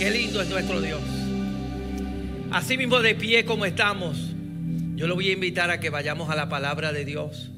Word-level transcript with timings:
Qué 0.00 0.10
lindo 0.10 0.40
es 0.40 0.48
nuestro 0.48 0.80
Dios. 0.80 1.02
Así 2.50 2.78
mismo 2.78 3.00
de 3.00 3.14
pie 3.14 3.44
como 3.44 3.66
estamos, 3.66 4.16
yo 4.94 5.06
lo 5.06 5.14
voy 5.14 5.28
a 5.28 5.34
invitar 5.34 5.70
a 5.70 5.78
que 5.78 5.90
vayamos 5.90 6.30
a 6.30 6.36
la 6.36 6.48
palabra 6.48 6.90
de 6.90 7.04
Dios. 7.04 7.50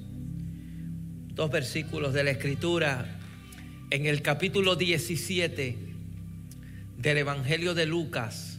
Dos 1.28 1.52
versículos 1.52 2.12
de 2.12 2.24
la 2.24 2.32
Escritura 2.32 3.06
en 3.90 4.06
el 4.06 4.22
capítulo 4.22 4.74
17 4.74 5.78
del 6.96 7.18
Evangelio 7.18 7.74
de 7.74 7.86
Lucas. 7.86 8.58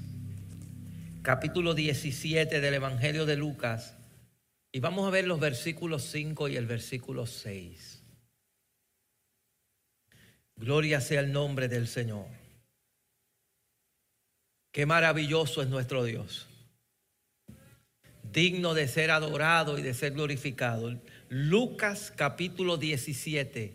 Capítulo 1.21 1.73
17 1.73 2.61
del 2.61 2.75
Evangelio 2.75 3.25
de 3.25 3.35
Lucas. 3.35 3.97
Y 4.71 4.79
vamos 4.79 5.05
a 5.05 5.11
ver 5.11 5.27
los 5.27 5.41
versículos 5.41 6.03
5 6.03 6.47
y 6.47 6.55
el 6.55 6.67
versículo 6.67 7.25
6. 7.25 8.01
Gloria 10.55 11.01
sea 11.01 11.19
el 11.19 11.33
nombre 11.33 11.67
del 11.67 11.89
Señor. 11.89 12.42
Qué 14.73 14.87
maravilloso 14.87 15.61
es 15.61 15.69
nuestro 15.69 16.03
Dios. 16.03 16.47
Digno 18.23 18.73
de 18.73 18.87
ser 18.87 19.11
adorado 19.11 19.77
y 19.77 19.83
de 19.83 19.93
ser 19.93 20.13
glorificado. 20.13 20.99
Lucas 21.29 22.11
capítulo 22.15 22.77
17, 22.77 23.71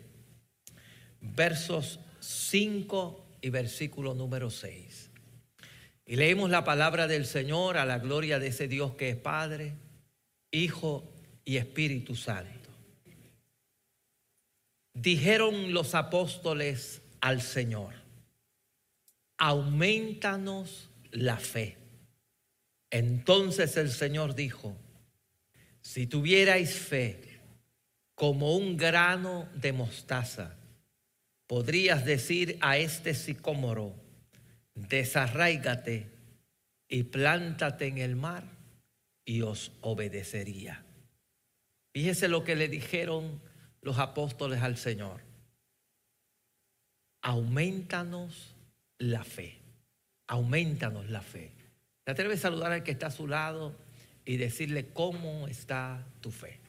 versos 1.21 2.01
5 2.19 3.37
y 3.39 3.49
versículo 3.49 4.13
número 4.13 4.49
6. 4.49 5.09
Y 6.05 6.17
leemos 6.17 6.49
la 6.49 6.65
palabra 6.65 7.07
del 7.07 7.25
Señor 7.25 7.77
a 7.77 7.85
la 7.85 7.99
gloria 7.99 8.37
de 8.37 8.47
ese 8.47 8.67
Dios 8.67 8.95
que 8.95 9.11
es 9.11 9.15
Padre, 9.15 9.75
Hijo 10.51 11.09
y 11.45 11.55
Espíritu 11.55 12.17
Santo. 12.17 12.69
Dijeron 14.93 15.71
los 15.71 15.95
apóstoles 15.95 17.01
al 17.21 17.41
Señor, 17.41 17.93
aumentanos 19.37 20.88
la 21.11 21.37
fe. 21.37 21.77
Entonces 22.89 23.77
el 23.77 23.91
Señor 23.91 24.35
dijo, 24.35 24.75
si 25.81 26.07
tuvierais 26.07 26.73
fe 26.73 27.39
como 28.15 28.55
un 28.55 28.77
grano 28.77 29.47
de 29.55 29.71
mostaza, 29.73 30.55
podrías 31.47 32.05
decir 32.05 32.57
a 32.61 32.77
este 32.77 33.13
sicómoro, 33.13 33.95
desarraígate 34.75 36.09
y 36.87 37.03
plántate 37.03 37.87
en 37.87 37.99
el 37.99 38.15
mar 38.15 38.43
y 39.23 39.41
os 39.41 39.71
obedecería. 39.81 40.83
Fíjese 41.93 42.27
lo 42.27 42.43
que 42.43 42.55
le 42.55 42.67
dijeron 42.67 43.41
los 43.81 43.97
apóstoles 43.99 44.61
al 44.61 44.77
Señor. 44.77 45.21
Aumentanos 47.21 48.55
la 48.97 49.23
fe 49.23 49.58
aumentanos 50.29 51.09
la 51.09 51.21
fe. 51.21 51.51
¿Te 52.03 52.11
atreves 52.11 52.39
a 52.39 52.41
saludar 52.43 52.71
al 52.71 52.83
que 52.83 52.91
está 52.91 53.07
a 53.07 53.11
su 53.11 53.27
lado 53.27 53.75
y 54.25 54.37
decirle 54.37 54.87
cómo 54.93 55.47
está 55.47 56.05
tu 56.21 56.31
fe? 56.31 56.59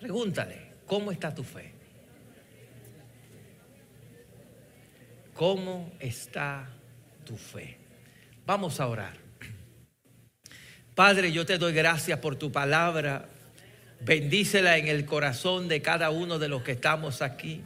pregúntale, 0.00 0.72
¿cómo 0.86 1.12
está 1.12 1.34
tu 1.34 1.44
fe? 1.44 1.74
¿Cómo 5.34 5.92
está 6.00 6.70
tu 7.24 7.36
fe? 7.36 7.76
Vamos 8.46 8.80
a 8.80 8.88
orar. 8.88 9.12
Padre, 10.94 11.30
yo 11.30 11.44
te 11.44 11.58
doy 11.58 11.74
gracias 11.74 12.18
por 12.18 12.36
tu 12.36 12.50
palabra. 12.50 13.28
Bendícela 14.00 14.78
en 14.78 14.88
el 14.88 15.04
corazón 15.04 15.68
de 15.68 15.82
cada 15.82 16.10
uno 16.10 16.38
de 16.38 16.48
los 16.48 16.62
que 16.62 16.72
estamos 16.72 17.20
aquí. 17.20 17.62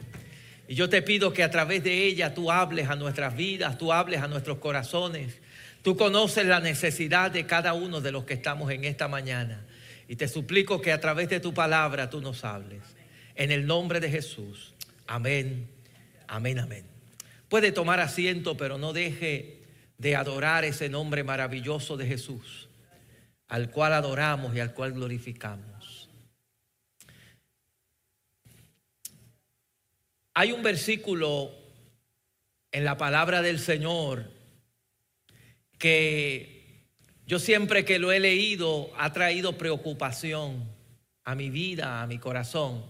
Y 0.67 0.75
yo 0.75 0.89
te 0.89 1.01
pido 1.01 1.33
que 1.33 1.43
a 1.43 1.51
través 1.51 1.83
de 1.83 2.05
ella 2.05 2.33
tú 2.33 2.51
hables 2.51 2.89
a 2.89 2.95
nuestras 2.95 3.35
vidas, 3.35 3.77
tú 3.77 3.91
hables 3.91 4.21
a 4.21 4.27
nuestros 4.27 4.59
corazones. 4.59 5.41
Tú 5.81 5.97
conoces 5.97 6.45
la 6.45 6.61
necesidad 6.61 7.31
de 7.31 7.45
cada 7.45 7.73
uno 7.73 7.99
de 7.99 8.11
los 8.11 8.23
que 8.23 8.33
estamos 8.33 8.71
en 8.71 8.85
esta 8.85 9.07
mañana. 9.07 9.65
Y 10.07 10.15
te 10.15 10.27
suplico 10.27 10.81
que 10.81 10.93
a 10.93 11.01
través 11.01 11.29
de 11.29 11.39
tu 11.39 11.53
palabra 11.53 12.09
tú 12.09 12.21
nos 12.21 12.45
hables. 12.45 12.81
En 13.35 13.51
el 13.51 13.65
nombre 13.65 13.99
de 13.99 14.09
Jesús. 14.09 14.73
Amén, 15.07 15.69
amén, 16.27 16.59
amén. 16.59 16.85
Puede 17.49 17.71
tomar 17.71 17.99
asiento, 17.99 18.55
pero 18.55 18.77
no 18.77 18.93
deje 18.93 19.63
de 19.97 20.15
adorar 20.15 20.63
ese 20.63 20.89
nombre 20.89 21.23
maravilloso 21.23 21.97
de 21.97 22.07
Jesús, 22.07 22.69
al 23.47 23.69
cual 23.69 23.93
adoramos 23.93 24.55
y 24.55 24.59
al 24.59 24.73
cual 24.73 24.93
glorificamos. 24.93 25.72
Hay 30.33 30.51
un 30.51 30.63
versículo 30.63 31.51
en 32.71 32.85
la 32.85 32.97
palabra 32.97 33.41
del 33.41 33.59
Señor 33.59 34.31
que 35.77 36.87
yo 37.27 37.39
siempre 37.39 37.85
que 37.85 37.99
lo 37.99 38.11
he 38.11 38.19
leído 38.19 38.91
ha 38.97 39.13
traído 39.13 39.57
preocupación 39.57 40.67
a 41.23 41.35
mi 41.35 41.49
vida, 41.49 42.01
a 42.01 42.07
mi 42.07 42.17
corazón. 42.17 42.83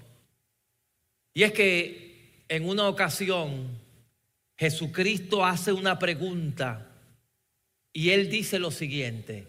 Y 1.34 1.44
es 1.44 1.52
que 1.52 2.46
en 2.48 2.68
una 2.68 2.88
ocasión 2.88 3.80
Jesucristo 4.58 5.46
hace 5.46 5.74
una 5.74 6.00
pregunta 6.00 6.92
y 7.92 8.12
él 8.12 8.30
dice 8.30 8.58
lo 8.58 8.72
siguiente, 8.72 9.48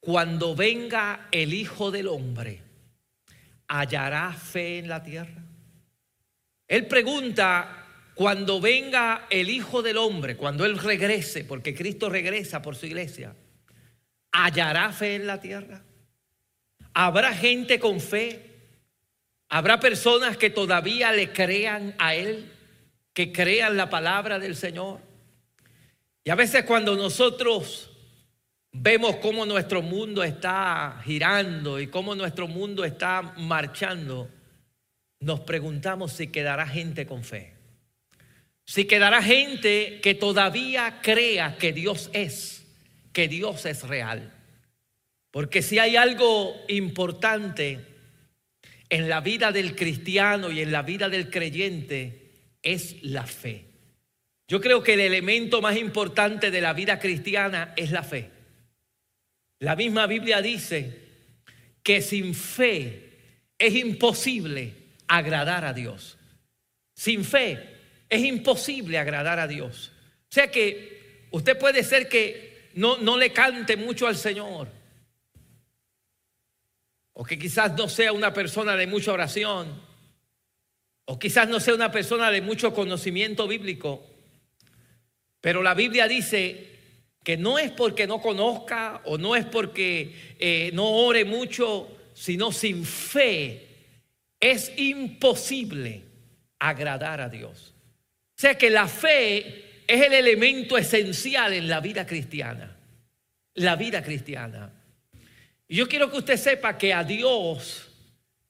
cuando 0.00 0.56
venga 0.56 1.28
el 1.30 1.54
Hijo 1.54 1.90
del 1.90 2.08
Hombre, 2.08 2.62
¿hallará 3.68 4.32
fe 4.32 4.78
en 4.78 4.88
la 4.88 5.02
tierra? 5.02 5.49
Él 6.70 6.86
pregunta, 6.86 7.84
cuando 8.14 8.60
venga 8.60 9.26
el 9.28 9.50
Hijo 9.50 9.82
del 9.82 9.96
Hombre, 9.96 10.36
cuando 10.36 10.64
Él 10.64 10.78
regrese, 10.78 11.42
porque 11.42 11.74
Cristo 11.74 12.08
regresa 12.08 12.62
por 12.62 12.76
su 12.76 12.86
iglesia, 12.86 13.34
¿hallará 14.30 14.92
fe 14.92 15.16
en 15.16 15.26
la 15.26 15.40
tierra? 15.40 15.82
¿Habrá 16.94 17.34
gente 17.34 17.80
con 17.80 18.00
fe? 18.00 18.54
¿Habrá 19.48 19.80
personas 19.80 20.36
que 20.36 20.48
todavía 20.48 21.10
le 21.10 21.32
crean 21.32 21.96
a 21.98 22.14
Él? 22.14 22.52
¿Que 23.14 23.32
crean 23.32 23.76
la 23.76 23.90
palabra 23.90 24.38
del 24.38 24.54
Señor? 24.54 25.00
Y 26.22 26.30
a 26.30 26.36
veces 26.36 26.62
cuando 26.62 26.94
nosotros 26.94 27.90
vemos 28.70 29.16
cómo 29.16 29.44
nuestro 29.44 29.82
mundo 29.82 30.22
está 30.22 31.00
girando 31.04 31.80
y 31.80 31.88
cómo 31.88 32.14
nuestro 32.14 32.46
mundo 32.46 32.84
está 32.84 33.22
marchando, 33.38 34.30
nos 35.20 35.40
preguntamos 35.40 36.12
si 36.12 36.28
quedará 36.28 36.66
gente 36.66 37.06
con 37.06 37.22
fe. 37.22 37.52
Si 38.64 38.86
quedará 38.86 39.22
gente 39.22 40.00
que 40.02 40.14
todavía 40.14 41.00
crea 41.02 41.58
que 41.58 41.72
Dios 41.72 42.10
es, 42.12 42.66
que 43.12 43.28
Dios 43.28 43.66
es 43.66 43.86
real. 43.86 44.32
Porque 45.30 45.62
si 45.62 45.78
hay 45.78 45.96
algo 45.96 46.54
importante 46.68 47.80
en 48.88 49.08
la 49.08 49.20
vida 49.20 49.52
del 49.52 49.76
cristiano 49.76 50.50
y 50.50 50.60
en 50.60 50.72
la 50.72 50.82
vida 50.82 51.08
del 51.08 51.30
creyente, 51.30 52.30
es 52.62 53.02
la 53.02 53.26
fe. 53.26 53.66
Yo 54.48 54.60
creo 54.60 54.82
que 54.82 54.94
el 54.94 55.00
elemento 55.00 55.60
más 55.60 55.76
importante 55.76 56.50
de 56.50 56.60
la 56.60 56.72
vida 56.72 56.98
cristiana 56.98 57.72
es 57.76 57.90
la 57.90 58.02
fe. 58.02 58.30
La 59.60 59.76
misma 59.76 60.06
Biblia 60.06 60.40
dice 60.40 60.98
que 61.82 62.00
sin 62.00 62.34
fe 62.34 63.10
es 63.58 63.74
imposible 63.74 64.79
agradar 65.10 65.64
a 65.64 65.72
Dios. 65.72 66.16
Sin 66.94 67.24
fe 67.24 67.76
es 68.08 68.24
imposible 68.24 68.96
agradar 68.96 69.40
a 69.40 69.48
Dios. 69.48 69.90
O 70.30 70.32
sea 70.32 70.50
que 70.50 71.26
usted 71.32 71.58
puede 71.58 71.82
ser 71.82 72.08
que 72.08 72.70
no, 72.74 72.98
no 72.98 73.18
le 73.18 73.32
cante 73.32 73.76
mucho 73.76 74.06
al 74.06 74.16
Señor. 74.16 74.68
O 77.12 77.24
que 77.24 77.38
quizás 77.38 77.76
no 77.76 77.88
sea 77.88 78.12
una 78.12 78.32
persona 78.32 78.76
de 78.76 78.86
mucha 78.86 79.12
oración. 79.12 79.82
O 81.06 81.18
quizás 81.18 81.48
no 81.48 81.58
sea 81.58 81.74
una 81.74 81.90
persona 81.90 82.30
de 82.30 82.40
mucho 82.40 82.72
conocimiento 82.72 83.48
bíblico. 83.48 84.06
Pero 85.40 85.60
la 85.60 85.74
Biblia 85.74 86.06
dice 86.06 86.68
que 87.24 87.36
no 87.36 87.58
es 87.58 87.72
porque 87.72 88.06
no 88.06 88.20
conozca 88.20 89.02
o 89.06 89.18
no 89.18 89.34
es 89.34 89.44
porque 89.44 90.36
eh, 90.38 90.70
no 90.72 90.88
ore 90.88 91.24
mucho, 91.24 91.96
sino 92.14 92.52
sin 92.52 92.84
fe 92.84 93.69
es 94.40 94.72
imposible 94.78 96.02
agradar 96.58 97.20
a 97.20 97.28
Dios. 97.28 97.74
O 98.36 98.40
sea 98.40 98.56
que 98.56 98.70
la 98.70 98.88
fe 98.88 99.82
es 99.86 100.06
el 100.06 100.14
elemento 100.14 100.78
esencial 100.78 101.52
en 101.52 101.68
la 101.68 101.80
vida 101.80 102.06
cristiana. 102.06 102.76
La 103.54 103.76
vida 103.76 104.02
cristiana. 104.02 104.72
Y 105.68 105.76
yo 105.76 105.86
quiero 105.86 106.10
que 106.10 106.18
usted 106.18 106.36
sepa 106.36 106.78
que 106.78 106.94
a 106.94 107.04
Dios, 107.04 107.88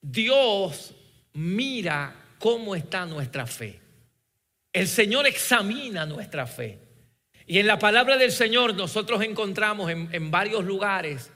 Dios 0.00 0.94
mira 1.32 2.14
cómo 2.38 2.76
está 2.76 3.04
nuestra 3.04 3.46
fe. 3.46 3.80
El 4.72 4.86
Señor 4.86 5.26
examina 5.26 6.06
nuestra 6.06 6.46
fe. 6.46 6.78
Y 7.46 7.58
en 7.58 7.66
la 7.66 7.78
palabra 7.78 8.16
del 8.16 8.30
Señor 8.30 8.74
nosotros 8.74 9.22
encontramos 9.22 9.90
en, 9.90 10.08
en 10.12 10.30
varios 10.30 10.64
lugares 10.64 11.32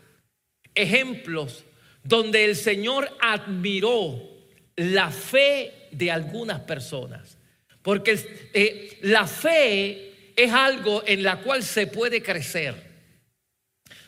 ejemplos 0.75 1.65
donde 2.05 2.45
el 2.45 2.55
Señor 2.55 3.11
admiró 3.21 4.34
la 4.77 5.11
fe 5.11 5.89
de 5.91 6.11
algunas 6.11 6.61
personas. 6.61 7.39
Porque 7.83 8.19
eh, 8.55 8.99
la 9.03 9.27
fe 9.27 10.33
es 10.37 10.53
algo 10.53 11.03
en 11.07 11.23
la 11.23 11.41
cual 11.41 11.63
se 11.63 11.87
puede 11.87 12.23
crecer. 12.23 12.75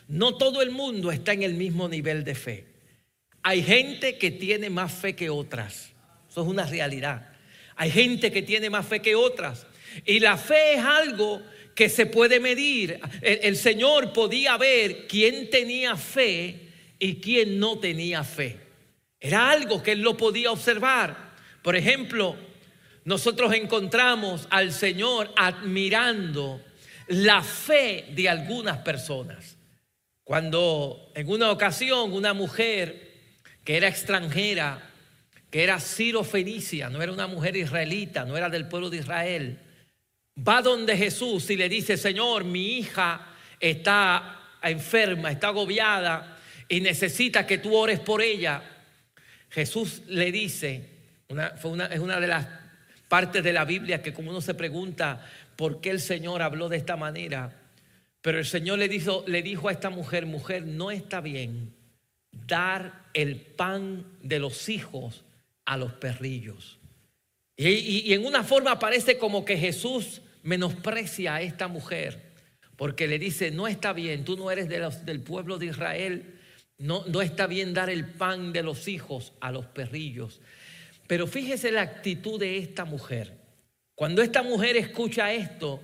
No 0.07 0.35
todo 0.37 0.61
el 0.61 0.71
mundo 0.71 1.11
está 1.11 1.33
en 1.33 1.43
el 1.43 1.53
mismo 1.53 1.87
nivel 1.87 2.23
de 2.23 2.35
fe. 2.35 2.65
Hay 3.43 3.63
gente 3.63 4.17
que 4.17 4.31
tiene 4.31 4.69
más 4.69 4.91
fe 4.91 5.15
que 5.15 5.29
otras. 5.29 5.91
Eso 6.29 6.41
es 6.41 6.47
una 6.47 6.65
realidad. 6.65 7.29
Hay 7.75 7.91
gente 7.91 8.31
que 8.31 8.41
tiene 8.41 8.69
más 8.69 8.85
fe 8.85 9.01
que 9.01 9.15
otras. 9.15 9.67
Y 10.05 10.19
la 10.19 10.37
fe 10.37 10.73
es 10.73 10.83
algo 10.83 11.41
que 11.75 11.89
se 11.89 12.07
puede 12.07 12.39
medir. 12.39 12.99
El, 13.21 13.55
Señor 13.55 14.11
podía 14.11 14.57
ver 14.57 15.07
quién 15.07 15.49
tenía 15.49 15.95
fe 15.95 16.59
y 16.97 17.15
quién 17.15 17.59
no 17.59 17.77
tenía 17.77 18.23
fe. 18.23 18.57
Era 19.19 19.49
algo 19.49 19.81
que 19.81 19.93
Él 19.93 20.01
lo 20.01 20.15
podía 20.15 20.51
observar. 20.51 21.35
Por 21.61 21.75
ejemplo, 21.75 22.35
nosotros 23.03 23.53
encontramos 23.53 24.47
al 24.49 24.71
Señor 24.71 25.31
admirando 25.35 26.61
la 27.07 27.41
fe 27.41 28.05
de 28.11 28.29
algunas 28.29 28.79
personas. 28.79 29.57
Cuando 30.23 31.11
en 31.15 31.29
una 31.29 31.51
ocasión 31.51 32.11
una 32.11 32.33
mujer 32.33 33.15
que 33.63 33.77
era 33.77 33.87
extranjera, 33.87 34.91
que 35.49 35.63
era 35.63 35.79
Ciro 35.79 36.23
Fenicia, 36.23 36.89
no 36.89 37.01
era 37.01 37.11
una 37.11 37.27
mujer 37.27 37.55
israelita, 37.55 38.25
no 38.25 38.35
era 38.35 38.49
del 38.49 38.67
pueblo 38.67 38.89
de 38.89 38.97
Israel, 38.97 39.59
va 40.37 40.61
donde 40.61 40.97
Jesús 40.97 41.49
y 41.49 41.55
le 41.55 41.69
dice, 41.69 41.97
Señor, 41.97 42.43
mi 42.43 42.77
hija 42.77 43.35
está 43.59 44.41
enferma, 44.61 45.31
está 45.31 45.47
agobiada 45.47 46.37
y 46.67 46.81
necesita 46.81 47.47
que 47.47 47.57
tú 47.57 47.75
ores 47.75 47.99
por 47.99 48.21
ella. 48.21 48.61
Jesús 49.49 50.03
le 50.07 50.31
dice, 50.31 50.89
es 51.29 51.65
una 51.99 52.19
de 52.19 52.27
las 52.27 52.47
partes 53.07 53.43
de 53.43 53.53
la 53.53 53.65
Biblia 53.65 54.01
que 54.01 54.13
como 54.13 54.31
uno 54.31 54.41
se 54.41 54.53
pregunta 54.53 55.25
por 55.55 55.81
qué 55.81 55.89
el 55.89 55.99
Señor 55.99 56.41
habló 56.41 56.69
de 56.69 56.77
esta 56.77 56.97
manera. 56.97 57.53
Pero 58.21 58.39
el 58.39 58.45
Señor 58.45 58.79
le 58.79 58.89
dijo, 58.89 59.23
le 59.27 59.41
dijo 59.41 59.69
a 59.69 59.71
esta 59.71 59.89
mujer, 59.89 60.25
mujer, 60.25 60.65
no 60.65 60.91
está 60.91 61.21
bien 61.21 61.73
dar 62.31 63.05
el 63.13 63.37
pan 63.37 64.05
de 64.21 64.39
los 64.39 64.69
hijos 64.69 65.23
a 65.65 65.77
los 65.77 65.93
perrillos. 65.93 66.77
Y, 67.55 67.69
y, 67.69 68.13
en 68.13 68.25
una 68.25 68.43
forma 68.43 68.77
parece 68.77 69.17
como 69.17 69.43
que 69.43 69.57
Jesús 69.57 70.21
menosprecia 70.43 71.35
a 71.35 71.41
esta 71.41 71.67
mujer, 71.67 72.21
porque 72.75 73.07
le 73.07 73.17
dice, 73.17 73.49
no 73.49 73.67
está 73.67 73.93
bien, 73.93 74.23
tú 74.23 74.37
no 74.37 74.51
eres 74.51 74.69
de 74.69 74.79
los, 74.79 75.05
del 75.05 75.21
pueblo 75.21 75.57
de 75.57 75.67
Israel, 75.67 76.36
no, 76.77 77.21
está 77.21 77.47
bien 77.47 77.73
dar 77.73 77.89
el 77.89 78.05
pan 78.05 78.53
de 78.53 78.63
los 78.63 78.87
hijos 78.87 79.33
a 79.39 79.51
los 79.51 79.65
perrillos. 79.65 80.41
Pero 81.07 81.25
fíjese 81.25 81.71
la 81.71 81.81
actitud 81.81 82.39
de 82.39 82.57
esta 82.57 82.85
mujer. 82.85 83.33
Cuando 83.95 84.21
esta 84.21 84.43
mujer 84.43 84.77
escucha 84.77 85.33
esto, 85.33 85.81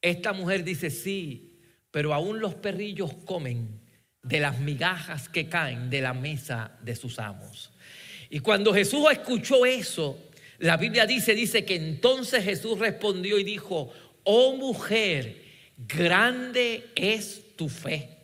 esta 0.00 0.32
mujer 0.32 0.62
dice, 0.62 0.90
sí, 0.90 1.58
pero 1.90 2.14
aún 2.14 2.40
los 2.40 2.54
perrillos 2.54 3.12
comen 3.24 3.80
de 4.22 4.40
las 4.40 4.60
migajas 4.60 5.28
que 5.28 5.48
caen 5.48 5.90
de 5.90 6.00
la 6.00 6.12
mesa 6.12 6.78
de 6.82 6.94
sus 6.94 7.18
amos. 7.18 7.72
Y 8.28 8.40
cuando 8.40 8.72
Jesús 8.74 9.06
escuchó 9.10 9.64
eso, 9.66 10.18
la 10.58 10.76
Biblia 10.76 11.06
dice, 11.06 11.34
dice 11.34 11.64
que 11.64 11.76
entonces 11.76 12.44
Jesús 12.44 12.78
respondió 12.78 13.38
y 13.38 13.44
dijo, 13.44 13.92
oh 14.24 14.56
mujer, 14.56 15.42
grande 15.76 16.84
es 16.94 17.56
tu 17.56 17.68
fe, 17.68 18.15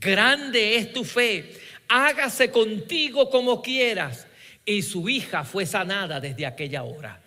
grande 0.00 0.76
es 0.76 0.92
tu 0.92 1.04
fe, 1.04 1.54
hágase 1.88 2.50
contigo 2.50 3.30
como 3.30 3.62
quieras 3.62 4.26
y 4.64 4.82
su 4.82 5.08
hija 5.08 5.44
fue 5.44 5.66
sanada 5.66 6.20
desde 6.20 6.46
aquella 6.46 6.82
hora. 6.82 7.20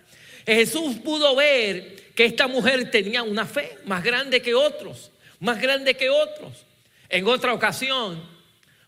Jesús 0.46 0.98
pudo 0.98 1.36
ver 1.36 2.12
que 2.16 2.26
esta 2.26 2.48
mujer 2.48 2.92
tenía 2.92 3.24
una 3.24 3.46
fe 3.46 3.78
más 3.86 4.04
grande 4.04 4.42
que 4.42 4.54
otros, 4.54 5.12
más 5.40 5.62
grande 5.62 5.96
que 5.96 6.10
otros. 6.10 6.66
En 7.08 7.28
otra 7.28 7.54
ocasión, 7.54 8.22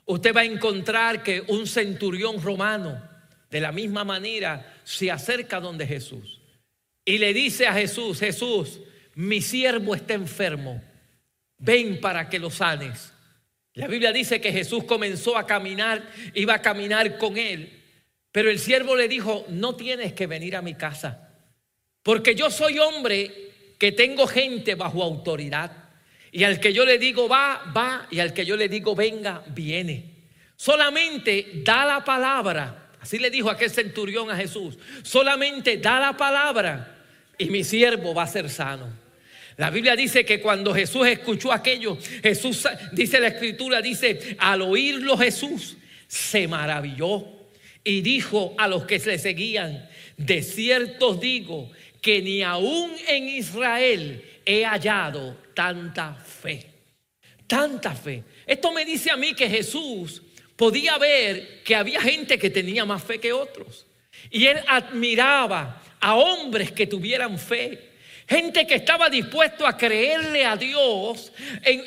usted 0.05 0.35
va 0.35 0.41
a 0.41 0.45
encontrar 0.45 1.23
que 1.23 1.41
un 1.47 1.67
centurión 1.67 2.41
romano, 2.41 3.01
de 3.49 3.61
la 3.61 3.71
misma 3.71 4.03
manera, 4.03 4.75
se 4.83 5.09
acerca 5.11 5.59
donde 5.59 5.87
Jesús 5.87 6.39
y 7.05 7.19
le 7.19 7.33
dice 7.33 7.67
a 7.67 7.73
Jesús, 7.73 8.19
Jesús, 8.19 8.79
mi 9.13 9.39
siervo 9.39 9.93
está 9.93 10.15
enfermo, 10.15 10.81
ven 11.59 12.01
para 12.01 12.27
que 12.27 12.39
lo 12.39 12.49
sanes. 12.49 13.13
La 13.75 13.87
Biblia 13.87 14.13
dice 14.13 14.39
que 14.39 14.53
Jesús 14.53 14.85
comenzó 14.85 15.37
a 15.37 15.45
caminar, 15.45 16.01
iba 16.33 16.53
a 16.53 16.61
caminar 16.61 17.17
con 17.17 17.37
él. 17.37 17.81
Pero 18.31 18.49
el 18.49 18.59
siervo 18.59 18.95
le 18.95 19.09
dijo, 19.09 19.45
no 19.49 19.75
tienes 19.75 20.13
que 20.13 20.27
venir 20.27 20.55
a 20.55 20.61
mi 20.61 20.75
casa, 20.75 21.29
porque 22.03 22.35
yo 22.35 22.49
soy 22.49 22.79
hombre 22.79 23.51
que 23.77 23.91
tengo 23.91 24.27
gente 24.27 24.75
bajo 24.75 25.03
autoridad. 25.03 25.71
Y 26.31 26.43
al 26.43 26.59
que 26.59 26.73
yo 26.73 26.85
le 26.85 26.97
digo 26.97 27.27
va, 27.29 27.71
va, 27.75 28.07
y 28.11 28.19
al 28.19 28.33
que 28.33 28.45
yo 28.45 28.55
le 28.57 28.69
digo 28.69 28.95
venga, 28.95 29.43
viene. 29.47 30.29
Solamente 30.55 31.61
da 31.63 31.85
la 31.85 32.03
palabra, 32.03 32.91
así 33.01 33.19
le 33.19 33.29
dijo 33.29 33.49
aquel 33.49 33.69
centurión 33.69 34.29
a 34.31 34.37
Jesús, 34.37 34.77
solamente 35.03 35.77
da 35.77 35.99
la 35.99 36.15
palabra 36.15 37.03
y 37.37 37.45
mi 37.45 37.63
siervo 37.63 38.13
va 38.13 38.23
a 38.23 38.27
ser 38.27 38.49
sano. 38.49 39.04
La 39.57 39.69
Biblia 39.69 39.95
dice 39.95 40.25
que 40.25 40.41
cuando 40.41 40.73
Jesús 40.73 41.07
escuchó 41.07 41.51
aquello, 41.51 41.97
Jesús, 42.21 42.67
dice 42.91 43.19
la 43.19 43.27
escritura, 43.27 43.81
dice, 43.81 44.35
al 44.37 44.61
oírlo 44.61 45.17
Jesús 45.17 45.77
se 46.07 46.47
maravilló 46.47 47.25
y 47.83 48.01
dijo 48.01 48.53
a 48.57 48.67
los 48.67 48.85
que 48.85 48.99
le 48.99 49.17
seguían, 49.17 49.87
de 50.17 50.41
cierto 50.41 51.13
digo 51.15 51.71
que 52.01 52.21
ni 52.21 52.41
aún 52.41 52.91
en 53.07 53.29
Israel 53.29 54.23
he 54.45 54.65
hallado 54.65 55.37
tanta 55.53 56.15
fe. 56.15 56.65
Tanta 57.47 57.93
fe. 57.93 58.23
Esto 58.45 58.71
me 58.71 58.83
dice 58.83 59.11
a 59.11 59.17
mí 59.17 59.33
que 59.33 59.49
Jesús 59.49 60.21
podía 60.55 60.97
ver 60.97 61.63
que 61.63 61.75
había 61.75 62.01
gente 62.01 62.37
que 62.37 62.49
tenía 62.49 62.85
más 62.85 63.03
fe 63.03 63.19
que 63.19 63.33
otros. 63.33 63.85
Y 64.31 64.45
él 64.47 64.59
admiraba 64.67 65.81
a 65.99 66.15
hombres 66.15 66.71
que 66.71 66.87
tuvieran 66.87 67.37
fe. 67.37 67.94
Gente 68.27 68.65
que 68.65 68.75
estaba 68.75 69.09
dispuesto 69.09 69.67
a 69.67 69.77
creerle 69.77 70.45
a 70.45 70.55
Dios 70.55 71.31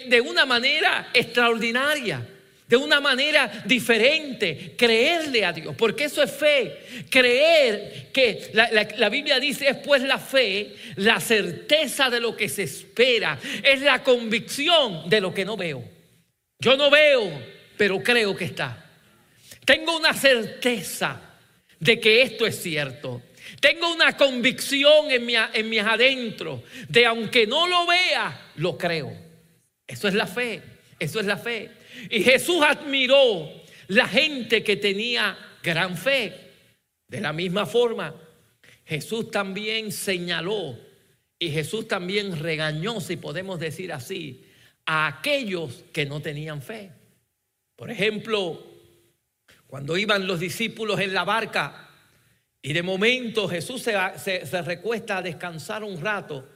de 0.07 0.21
una 0.21 0.47
manera 0.47 1.11
extraordinaria 1.13 2.25
de 2.69 2.77
una 2.77 3.01
manera 3.01 3.51
diferente, 3.65 4.75
creerle 4.77 5.45
a 5.45 5.53
Dios, 5.53 5.75
porque 5.75 6.05
eso 6.05 6.23
es 6.23 6.31
fe. 6.31 7.07
Creer 7.09 8.09
que 8.13 8.51
la, 8.53 9.09
Biblia 9.09 9.41
dice 9.41 9.69
es 9.69 9.77
pues 9.79 10.03
la 10.03 10.19
fe, 10.19 10.75
la 10.97 11.19
certeza 11.19 12.11
de 12.11 12.21
lo 12.21 12.37
que 12.37 12.51
se 12.51 12.65
espera, 12.65 13.39
es 13.63 13.81
la 13.81 14.03
convicción 14.03 15.09
de 15.09 15.21
lo 15.21 15.33
que 15.33 15.47
no 15.47 15.57
veo. 15.57 15.83
Yo 16.59 16.77
no 16.77 16.91
veo, 16.91 17.31
pero 17.79 18.03
creo 18.03 18.37
que 18.37 18.45
está. 18.45 18.85
Tengo 19.65 19.97
una 19.97 20.13
certeza 20.13 21.23
de 21.81 21.99
que 21.99 22.21
esto 22.21 22.47
es 22.47 22.61
cierto. 22.61 23.23
Tengo 23.61 23.93
una 23.93 24.17
convicción 24.17 25.11
en 25.11 25.27
mi, 25.27 25.35
en 25.35 25.69
mis 25.69 25.81
adentro 25.81 26.63
de 26.89 27.07
aunque 27.07 27.47
no 27.47 27.67
lo 27.67 27.87
vea, 27.87 28.53
lo 28.57 28.79
creo. 28.79 29.13
Eso 29.87 30.09
es 30.09 30.15
la 30.15 30.27
fe. 30.27 30.63
Eso 30.99 31.21
es 31.21 31.27
la 31.27 31.37
fe. 31.37 31.71
Y 32.11 32.23
Jesús 32.23 32.63
admiró 32.63 33.51
la 33.89 34.07
gente 34.09 34.63
que 34.63 34.77
tenía 34.77 35.37
gran 35.63 35.97
fe. 35.97 36.35
De 37.07 37.21
la 37.21 37.33
misma 37.33 37.65
forma, 37.67 38.15
Jesús 38.85 39.31
también 39.31 39.93
señaló 39.93 40.79
y 41.39 41.51
Jesús 41.51 41.89
también 41.89 42.39
regañó, 42.39 43.01
si 43.01 43.17
podemos 43.17 43.59
decir 43.61 43.93
así, 43.93 44.45
a 44.85 45.07
aquellos 45.07 45.85
que 45.93 46.05
no 46.05 46.21
tenían 46.21 46.61
fe. 46.61 46.91
Por 47.77 47.91
ejemplo, 47.91 48.63
cuando 49.67 49.97
iban 49.97 50.27
los 50.27 50.41
discípulos 50.41 51.01
en 51.01 51.15
la 51.15 51.25
barca 51.25 51.88
y 52.61 52.73
de 52.73 52.83
momento 52.83 53.49
Jesús 53.49 53.83
se, 53.83 54.63
recuesta 54.63 55.19
a 55.19 55.23
descansar 55.23 55.85
un 55.85 56.01
rato 56.01 56.49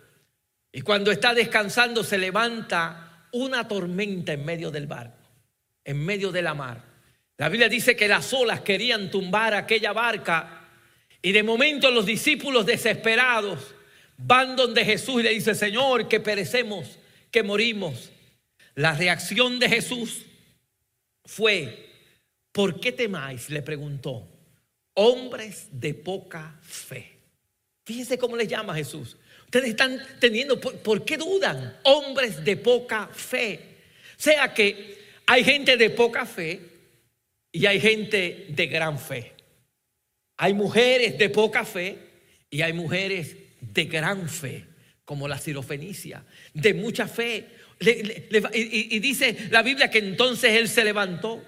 y 0.73 0.80
cuando 0.80 1.11
está 1.11 1.35
descansando 1.35 2.02
se 2.02 2.18
levanta 2.18 3.28
una 3.32 3.66
tormenta 3.68 4.32
en 4.32 4.44
medio 4.44 4.71
del 4.71 4.87
barco 4.87 5.23
en 5.85 6.04
medio 6.04 6.30
de 6.30 6.42
la 6.42 6.54
mar. 6.54 6.82
La 7.38 7.49
Biblia 7.49 7.68
dice 7.68 7.97
que 7.97 8.09
las 8.09 8.32
olas 8.32 8.61
querían 8.61 9.11
tumbar 9.11 9.54
aquella 9.54 9.92
barca 9.92 10.68
y 11.21 11.32
de 11.32 11.42
momento 11.42 11.90
los 11.90 12.06
discípulos 12.06 12.66
desesperados 12.66 13.75
van 14.16 14.54
donde 14.54 14.85
Jesús 14.85 15.21
y 15.21 15.25
le 15.25 15.30
dice, 15.30 15.54
Señor, 15.54 16.09
que 16.09 16.21
perecemos, 16.21 16.99
que 17.30 17.42
morimos. 17.42 18.11
La 18.75 18.94
reacción 18.94 19.59
de 19.59 19.68
Jesús 19.68 20.25
fue, 21.25 21.90
¿por 22.52 22.78
qué 22.80 22.92
temáis? 22.92 23.50
Le 23.50 23.62
preguntó, 23.62 24.28
hombres 24.94 25.68
de 25.70 25.94
poca 25.94 26.58
fe. 26.62 27.12
Fíjense 27.84 28.18
cómo 28.18 28.37
les 28.37 28.49
llama 28.49 28.75
Jesús. 28.75 29.16
Ustedes 29.44 29.70
están 29.70 30.00
teniendo, 30.20 30.61
¿por, 30.61 30.76
¿por 30.78 31.04
qué 31.04 31.16
dudan? 31.16 31.78
Hombres 31.84 32.44
de 32.44 32.56
poca 32.56 33.08
fe. 33.08 33.61
O 34.18 34.22
sea 34.22 34.54
que 34.54 34.99
hay 35.26 35.44
gente 35.44 35.76
de 35.76 35.90
poca 35.90 36.25
fe 36.26 36.61
y 37.50 37.66
hay 37.66 37.80
gente 37.80 38.46
de 38.49 38.66
gran 38.66 38.99
fe. 38.99 39.32
Hay 40.37 40.54
mujeres 40.54 41.18
de 41.18 41.28
poca 41.28 41.64
fe 41.64 41.99
y 42.50 42.62
hay 42.62 42.72
mujeres 42.72 43.37
de 43.61 43.84
gran 43.84 44.28
fe. 44.28 44.66
como 45.04 45.28
la 45.28 45.37
sirofenicia, 45.38 46.25
de 46.54 46.75
mucha 46.75 47.06
fe. 47.06 47.46
y, 47.80 48.96
y 48.96 48.99
dice 49.00 49.49
la 49.50 49.62
Biblia 49.62 49.90
que 49.90 49.99
entonces 49.99 50.52
él 50.52 50.68
se 50.68 50.84
levantó, 50.84 51.44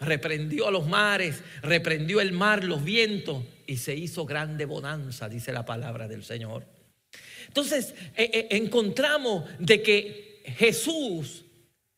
reprendió 0.00 0.68
a 0.68 0.70
los 0.70 0.86
mares, 0.86 1.42
reprendió 1.62 2.20
el 2.20 2.32
mar, 2.32 2.64
los 2.64 2.84
vientos, 2.84 3.44
y 3.66 3.76
se 3.76 3.94
hizo 3.94 4.24
grande 4.24 4.64
bonanza, 4.64 5.28
dice 5.28 5.52
la 5.52 5.64
palabra 5.64 6.08
del 6.08 6.24
Señor. 6.24 6.64
Entonces, 7.46 7.94
eh, 8.16 8.30
eh, 8.32 8.48
encontramos 8.50 9.44
de 9.58 9.82
que 9.82 10.42
Jesús 10.56 11.44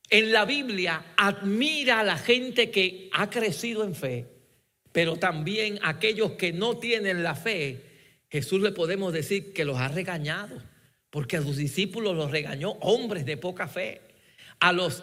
en 0.08 0.32
la 0.32 0.44
Biblia 0.44 1.04
admira 1.16 2.00
a 2.00 2.04
la 2.04 2.18
gente 2.18 2.70
que 2.70 3.08
ha 3.12 3.30
crecido 3.30 3.84
en 3.84 3.94
fe, 3.94 4.26
pero 4.92 5.16
también 5.16 5.78
aquellos 5.82 6.32
que 6.32 6.52
no 6.52 6.78
tienen 6.78 7.22
la 7.22 7.34
fe, 7.34 7.84
Jesús 8.28 8.60
le 8.60 8.72
podemos 8.72 9.12
decir 9.12 9.52
que 9.52 9.64
los 9.64 9.78
ha 9.78 9.88
regañado, 9.88 10.60
porque 11.10 11.36
a 11.36 11.42
sus 11.42 11.56
discípulos 11.56 12.16
los 12.16 12.30
regañó 12.30 12.72
hombres 12.80 13.24
de 13.24 13.36
poca 13.36 13.68
fe. 13.68 14.00
A 14.60 14.72
los, 14.72 15.02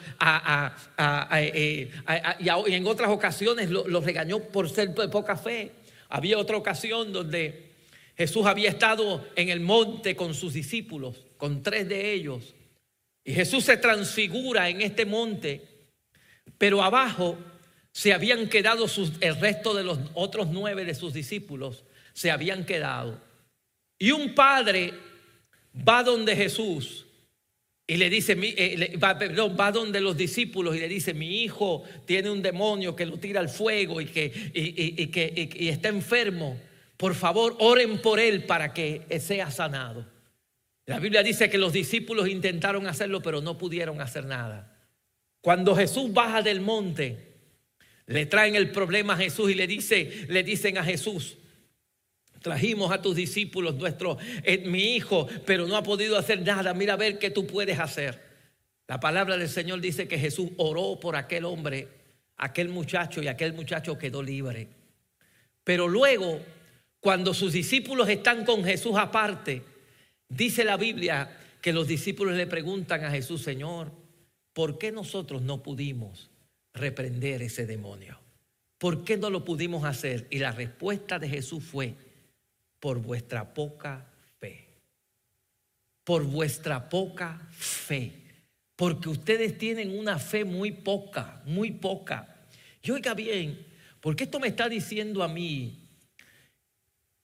eh, 1.36 1.92
y 2.40 2.74
en 2.74 2.88
otras 2.88 3.10
ocasiones 3.10 3.70
los 3.70 4.04
regañó 4.04 4.40
por 4.40 4.70
ser 4.70 4.94
de 4.94 5.10
poca 5.10 5.36
fe. 5.36 5.72
Había 6.10 6.38
otra 6.38 6.58
ocasión 6.58 7.12
donde 7.12 7.72
Jesús 8.16 8.46
había 8.46 8.70
estado 8.70 9.28
en 9.36 9.50
el 9.50 9.60
monte 9.60 10.16
con 10.16 10.34
sus 10.34 10.54
discípulos, 10.54 11.26
con 11.38 11.64
tres 11.64 11.90
de 11.90 12.14
ellos. 12.14 12.54
Y 13.24 13.34
Jesús 13.34 13.66
se 13.66 13.78
transfigura 13.78 14.70
en 14.70 14.82
este 14.82 15.06
monte, 15.06 15.62
pero 16.58 16.84
abajo 16.84 17.38
se 17.92 18.14
habían 18.14 18.48
quedado 18.48 18.86
el 19.22 19.40
resto 19.40 19.74
de 19.74 19.84
los 19.84 19.98
otros 20.14 20.50
nueve 20.52 20.86
de 20.86 20.94
sus 20.94 21.14
discípulos, 21.14 21.84
se 22.14 22.30
habían 22.30 22.64
quedado. 22.64 23.20
Y 23.98 24.12
un 24.12 24.36
padre 24.36 24.94
va 25.76 26.04
donde 26.04 26.36
Jesús 26.36 27.07
y 27.88 27.96
le 27.96 28.10
dice, 28.10 28.38
eh, 28.39 28.98
va, 28.98 29.72
donde 29.72 30.01
los 30.01 30.17
discípulos 30.17 30.75
y 30.75 30.79
le 30.79 30.89
dice, 30.89 31.13
mi 31.13 31.44
hijo 31.44 31.84
tiene 32.06 32.29
un 32.29 32.41
demonio 32.41 32.96
que 32.96 33.06
lo 33.06 33.17
tira 33.17 33.39
al 33.39 33.50
fuego 33.50 34.01
y 34.01 34.06
que, 34.06 34.51
y 34.53 35.65
y 35.65 35.70
está 35.70 35.88
enfermo 35.88 36.58
por 36.98 37.13
favor, 37.13 37.56
oren 37.60 38.00
por 38.01 38.20
él 38.20 38.44
para 38.44 38.74
que 38.74 39.06
sea 39.20 39.51
sanado. 39.51 40.06
La 40.88 41.00
Biblia 41.00 41.22
dice 41.22 41.50
que 41.50 41.60
los 41.60 41.72
discípulos 41.72 42.27
intentaron 42.27 42.88
hacerlo, 42.88 43.22
pero 43.22 43.39
no 43.39 43.58
pudieron 43.58 44.01
hacer 44.01 44.25
nada. 44.25 44.75
Cuando 45.41 45.75
Jesús 45.75 46.12
baja 46.12 46.41
del 46.41 46.60
monte, 46.60 47.36
le 48.08 48.25
traen 48.25 48.56
el 48.56 48.72
problema 48.72 49.13
a 49.13 49.17
Jesús 49.17 49.51
y 49.51 49.53
le, 49.53 49.67
dice, 49.67 50.25
le 50.27 50.44
dicen 50.44 50.77
a 50.77 50.84
Jesús, 50.84 51.38
trajimos 52.41 52.91
a 52.91 53.01
tus 53.01 53.15
discípulos, 53.15 53.75
nuestro, 53.75 54.17
eh, 54.44 54.63
mi 54.65 54.96
hijo, 54.96 55.27
pero 55.46 55.67
no 55.67 55.75
ha 55.75 55.84
podido 55.84 56.17
hacer 56.17 56.41
nada. 56.41 56.74
Mira 56.74 56.94
a 56.94 56.98
ver 56.98 57.20
qué 57.20 57.29
tú 57.29 57.46
puedes 57.46 57.79
hacer. 57.79 58.22
La 58.88 59.00
palabra 59.00 59.38
del 59.38 59.50
Señor 59.50 59.82
dice 59.82 60.08
que 60.08 60.17
Jesús 60.17 60.50
oró 60.58 61.00
por 61.00 61.15
aquel 61.15 61.46
hombre, 61.46 61.88
aquel 62.38 62.70
muchacho, 62.70 63.22
y 63.22 63.27
aquel 63.27 63.53
muchacho 63.53 63.98
quedó 63.98 64.24
libre. 64.24 64.67
Pero 65.63 65.88
luego 65.88 66.39
cuando 67.00 67.34
sus 67.34 67.53
discípulos 67.53 68.10
están 68.10 68.46
con 68.46 68.63
Jesús 68.63 68.96
aparte, 68.98 69.62
dice 70.27 70.63
la 70.63 70.77
Biblia 70.77 71.38
que 71.62 71.74
los 71.74 71.88
discípulos 71.88 72.36
le 72.36 72.48
preguntan 72.48 73.03
a 73.03 73.12
Jesús, 73.12 73.41
Señor, 73.44 73.91
¿por 74.53 74.77
qué 74.77 74.91
nosotros 74.91 75.41
no 75.41 75.62
pudimos 75.62 76.29
reprender 76.74 77.41
ese 77.41 77.65
demonio? 77.65 78.20
¿Por 78.77 79.03
qué 79.03 79.17
no 79.17 79.29
lo 79.29 79.44
pudimos 79.44 79.86
hacer? 79.86 80.27
Y 80.29 80.39
la 80.39 80.51
respuesta 80.51 81.20
de 81.20 81.29
Jesús 81.29 81.63
fue, 81.63 81.96
por 82.79 83.00
vuestra 83.00 83.53
poca 83.53 84.05
fe. 84.39 84.67
Por 86.03 86.24
vuestra 86.24 86.89
poca 86.89 87.48
fe. 87.51 88.13
Porque 88.75 89.10
ustedes 89.10 89.57
tienen 89.57 89.98
una 89.98 90.19
fe 90.19 90.46
muy 90.46 90.72
poca, 90.72 91.41
muy 91.46 91.72
poca. 91.72 92.48
Y 92.81 92.91
oiga 92.91 93.13
bien, 93.13 93.65
porque 94.00 94.25
esto 94.25 94.39
me 94.39 94.48
está 94.48 94.69
diciendo 94.69 95.24
a 95.24 95.27
mí 95.27 95.88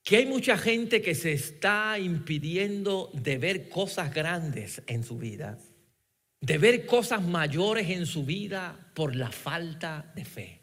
que 0.03 0.17
hay 0.17 0.25
mucha 0.25 0.57
gente 0.57 1.01
que 1.01 1.15
se 1.15 1.31
está 1.31 1.97
impidiendo 1.97 3.09
de 3.13 3.37
ver 3.37 3.69
cosas 3.69 4.13
grandes 4.13 4.81
en 4.87 5.03
su 5.03 5.17
vida, 5.17 5.57
de 6.41 6.57
ver 6.57 6.85
cosas 6.85 7.21
mayores 7.21 7.89
en 7.89 8.05
su 8.05 8.25
vida 8.25 8.91
por 8.93 9.15
la 9.15 9.31
falta 9.31 10.11
de 10.13 10.25
fe. 10.25 10.59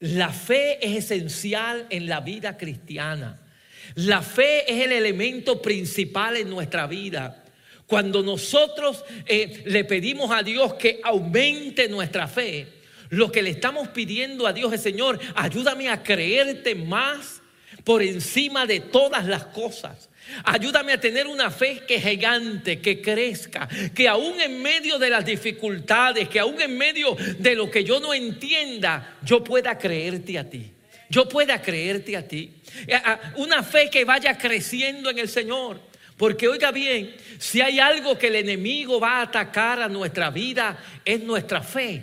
La 0.00 0.32
fe 0.32 0.84
es 0.84 1.04
esencial 1.04 1.86
en 1.90 2.08
la 2.08 2.20
vida 2.20 2.56
cristiana. 2.56 3.47
La 3.94 4.22
fe 4.22 4.70
es 4.72 4.84
el 4.84 4.92
elemento 4.92 5.60
principal 5.62 6.36
en 6.36 6.50
nuestra 6.50 6.86
vida. 6.86 7.44
Cuando 7.86 8.22
nosotros 8.22 9.04
eh, 9.26 9.62
le 9.66 9.84
pedimos 9.84 10.30
a 10.30 10.42
Dios 10.42 10.74
que 10.74 11.00
aumente 11.02 11.88
nuestra 11.88 12.28
fe, 12.28 12.68
lo 13.08 13.32
que 13.32 13.42
le 13.42 13.50
estamos 13.50 13.88
pidiendo 13.88 14.46
a 14.46 14.52
Dios 14.52 14.72
es, 14.72 14.82
Señor, 14.82 15.18
ayúdame 15.34 15.88
a 15.88 16.02
creerte 16.02 16.74
más 16.74 17.40
por 17.84 18.02
encima 18.02 18.66
de 18.66 18.80
todas 18.80 19.24
las 19.26 19.46
cosas. 19.46 20.10
Ayúdame 20.44 20.92
a 20.92 21.00
tener 21.00 21.26
una 21.26 21.50
fe 21.50 21.82
que 21.88 21.98
gigante, 21.98 22.80
que 22.80 23.00
crezca, 23.00 23.66
que 23.94 24.06
aún 24.06 24.38
en 24.40 24.60
medio 24.60 24.98
de 24.98 25.08
las 25.08 25.24
dificultades, 25.24 26.28
que 26.28 26.38
aún 26.38 26.60
en 26.60 26.76
medio 26.76 27.16
de 27.38 27.54
lo 27.54 27.70
que 27.70 27.84
yo 27.84 27.98
no 27.98 28.12
entienda, 28.12 29.16
yo 29.22 29.42
pueda 29.42 29.78
creerte 29.78 30.38
a 30.38 30.48
ti. 30.48 30.70
Yo 31.10 31.28
pueda 31.28 31.60
creerte 31.62 32.16
a 32.16 32.26
ti. 32.26 32.52
Eh, 32.86 33.00
una 33.36 33.62
fe 33.62 33.88
que 33.90 34.04
vaya 34.04 34.36
creciendo 34.36 35.10
en 35.10 35.18
el 35.18 35.28
Señor. 35.28 35.80
Porque 36.16 36.48
oiga 36.48 36.72
bien, 36.72 37.14
si 37.38 37.60
hay 37.60 37.78
algo 37.78 38.18
que 38.18 38.26
el 38.26 38.36
enemigo 38.36 38.98
va 38.98 39.18
a 39.18 39.22
atacar 39.22 39.80
a 39.80 39.88
nuestra 39.88 40.30
vida, 40.30 40.76
es 41.04 41.20
nuestra 41.20 41.62
fe. 41.62 42.02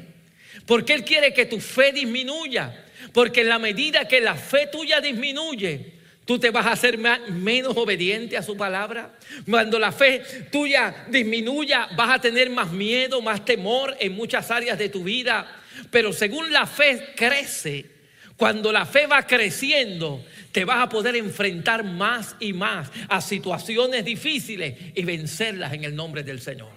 Porque 0.66 0.94
Él 0.94 1.04
quiere 1.04 1.34
que 1.34 1.46
tu 1.46 1.60
fe 1.60 1.92
disminuya. 1.92 2.86
Porque 3.14 3.42
en 3.42 3.50
la 3.50 3.60
medida 3.60 4.08
que 4.08 4.22
la 4.22 4.36
fe 4.36 4.68
tuya 4.68 5.02
disminuye, 5.02 5.94
tú 6.26 6.40
te 6.40 6.50
vas 6.50 6.66
a 6.66 6.72
hacer 6.72 6.98
menos 6.98 7.76
obediente 7.76 8.38
a 8.38 8.42
su 8.42 8.58
palabra. 8.58 9.14
Cuando 9.48 9.78
la 9.78 9.92
fe 9.92 10.24
tuya 10.52 11.06
disminuya, 11.10 11.90
vas 11.96 12.16
a 12.16 12.22
tener 12.22 12.50
más 12.50 12.72
miedo, 12.72 13.22
más 13.22 13.44
temor 13.44 13.96
en 14.00 14.14
muchas 14.14 14.50
áreas 14.50 14.80
de 14.80 14.90
tu 14.90 15.04
vida. 15.04 15.46
Pero 15.92 16.14
según 16.14 16.52
la 16.52 16.66
fe 16.66 17.14
crece, 17.16 17.95
cuando 18.38 18.72
la 18.72 18.86
fe 18.86 19.08
va 19.08 19.26
creciendo, 19.26 20.26
te 20.52 20.66
vas 20.66 20.84
a 20.84 20.90
poder 20.90 21.16
enfrentar 21.16 21.84
más 21.84 22.36
y 22.40 22.52
más 22.52 22.92
a 23.08 23.22
situaciones 23.22 24.04
difíciles 24.04 24.76
y 24.94 25.06
vencerlas 25.06 25.74
en 25.74 25.86
el 25.86 25.96
nombre 25.96 26.24
del 26.24 26.42
Señor. 26.42 26.72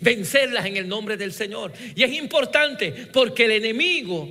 Vencerlas 0.00 0.66
en 0.66 0.76
el 0.76 0.88
nombre 0.88 1.16
del 1.16 1.32
Señor. 1.32 1.72
Y 1.94 2.02
es 2.02 2.12
importante 2.12 2.92
porque 3.12 3.44
el 3.44 3.52
enemigo 3.52 4.28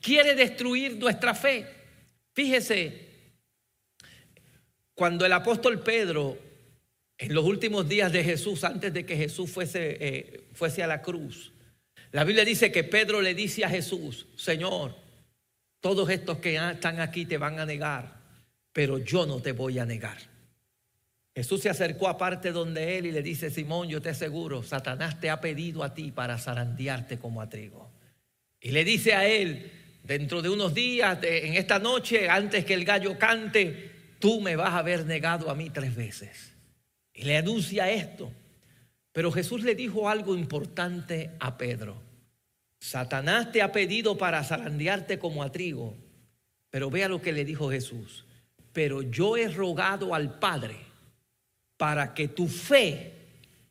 quiere 0.00 0.34
destruir 0.34 0.96
nuestra 0.96 1.34
fe. 1.34 1.66
Fíjese, 2.32 3.04
cuando 4.94 5.26
el 5.26 5.32
apóstol 5.32 5.82
Pedro, 5.82 6.38
en 7.18 7.34
los 7.34 7.44
últimos 7.44 7.86
días 7.86 8.10
de 8.12 8.24
Jesús, 8.24 8.64
antes 8.64 8.94
de 8.94 9.04
que 9.04 9.16
Jesús 9.16 9.50
fuese, 9.50 9.98
eh, 10.00 10.44
fuese 10.54 10.82
a 10.82 10.86
la 10.86 11.02
cruz, 11.02 11.52
la 12.12 12.24
Biblia 12.24 12.44
dice 12.44 12.72
que 12.72 12.84
Pedro 12.84 13.20
le 13.20 13.34
dice 13.34 13.64
a 13.64 13.68
Jesús, 13.68 14.26
Señor, 14.36 15.03
todos 15.84 16.08
estos 16.08 16.38
que 16.38 16.56
están 16.56 16.98
aquí 16.98 17.26
te 17.26 17.36
van 17.36 17.60
a 17.60 17.66
negar, 17.66 18.16
pero 18.72 18.96
yo 18.96 19.26
no 19.26 19.42
te 19.42 19.52
voy 19.52 19.78
a 19.78 19.84
negar. 19.84 20.16
Jesús 21.34 21.60
se 21.60 21.68
acercó 21.68 22.08
aparte 22.08 22.52
donde 22.52 22.96
él 22.96 23.04
y 23.04 23.12
le 23.12 23.22
dice, 23.22 23.50
Simón, 23.50 23.90
yo 23.90 24.00
te 24.00 24.08
aseguro, 24.08 24.62
Satanás 24.62 25.20
te 25.20 25.28
ha 25.28 25.42
pedido 25.42 25.84
a 25.84 25.92
ti 25.92 26.10
para 26.10 26.38
zarandearte 26.38 27.18
como 27.18 27.42
a 27.42 27.50
trigo. 27.50 27.90
Y 28.62 28.70
le 28.70 28.82
dice 28.82 29.12
a 29.12 29.26
él, 29.26 29.70
Dentro 30.02 30.40
de 30.40 30.48
unos 30.48 30.72
días, 30.72 31.18
en 31.22 31.54
esta 31.54 31.78
noche, 31.78 32.30
antes 32.30 32.64
que 32.64 32.72
el 32.72 32.86
gallo 32.86 33.18
cante, 33.18 33.90
tú 34.18 34.40
me 34.40 34.56
vas 34.56 34.70
a 34.70 34.78
haber 34.78 35.04
negado 35.04 35.50
a 35.50 35.54
mí 35.54 35.68
tres 35.68 35.94
veces. 35.94 36.54
Y 37.12 37.24
le 37.24 37.36
anuncia 37.36 37.90
esto. 37.90 38.32
Pero 39.12 39.30
Jesús 39.32 39.62
le 39.62 39.74
dijo 39.74 40.08
algo 40.08 40.34
importante 40.34 41.30
a 41.40 41.58
Pedro. 41.58 42.03
Satanás 42.84 43.50
te 43.50 43.62
ha 43.62 43.72
pedido 43.72 44.18
para 44.18 44.44
zarandearte 44.44 45.18
como 45.18 45.42
a 45.42 45.50
trigo. 45.50 45.96
Pero 46.68 46.90
vea 46.90 47.08
lo 47.08 47.22
que 47.22 47.32
le 47.32 47.46
dijo 47.46 47.70
Jesús. 47.70 48.26
Pero 48.74 49.00
yo 49.00 49.38
he 49.38 49.48
rogado 49.48 50.14
al 50.14 50.38
Padre 50.38 50.76
para 51.78 52.12
que 52.12 52.28
tu 52.28 52.46
fe 52.46 53.12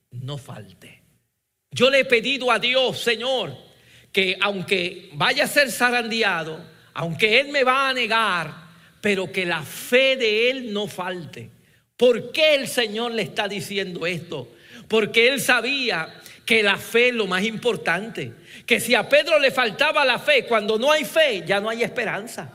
no 0.10 0.40
falte. 0.40 1.04
Yo 1.70 1.92
le 1.92 2.00
he 2.00 2.06
pedido 2.06 2.50
a 2.50 2.58
Dios, 2.58 3.02
Señor, 3.02 3.56
que 4.12 4.36
aunque 4.42 5.12
vaya 5.14 5.44
a 5.44 5.48
ser 5.48 5.70
zarandeado, 5.70 6.66
aunque 6.96 7.40
Él 7.40 7.50
me 7.50 7.64
va 7.64 7.90
a 7.90 7.94
negar, 7.94 8.52
pero 9.00 9.32
que 9.32 9.46
la 9.46 9.62
fe 9.62 10.16
de 10.18 10.50
Él 10.50 10.74
no 10.74 10.88
falte. 10.88 11.52
¿Por 11.96 12.32
qué 12.32 12.56
el 12.56 12.68
Señor 12.68 13.12
le 13.12 13.22
está 13.22 13.48
diciendo 13.48 14.08
esto? 14.08 14.52
Porque 14.88 15.28
Él 15.28 15.40
sabía 15.40 16.20
que 16.46 16.62
la 16.62 16.78
fe 16.78 17.10
es 17.10 17.16
lo 17.16 17.28
más 17.28 17.44
importante. 17.44 18.34
Que 18.66 18.80
si 18.80 18.96
a 18.96 19.08
Pedro 19.08 19.40
le 19.40 19.52
faltaba 19.52 20.04
la 20.06 20.20
fe, 20.20 20.46
cuando 20.46 20.78
no 20.78 20.92
hay 20.92 21.06
fe, 21.06 21.44
ya 21.46 21.60
no 21.60 21.70
hay 21.70 21.84
esperanza. 21.84 22.50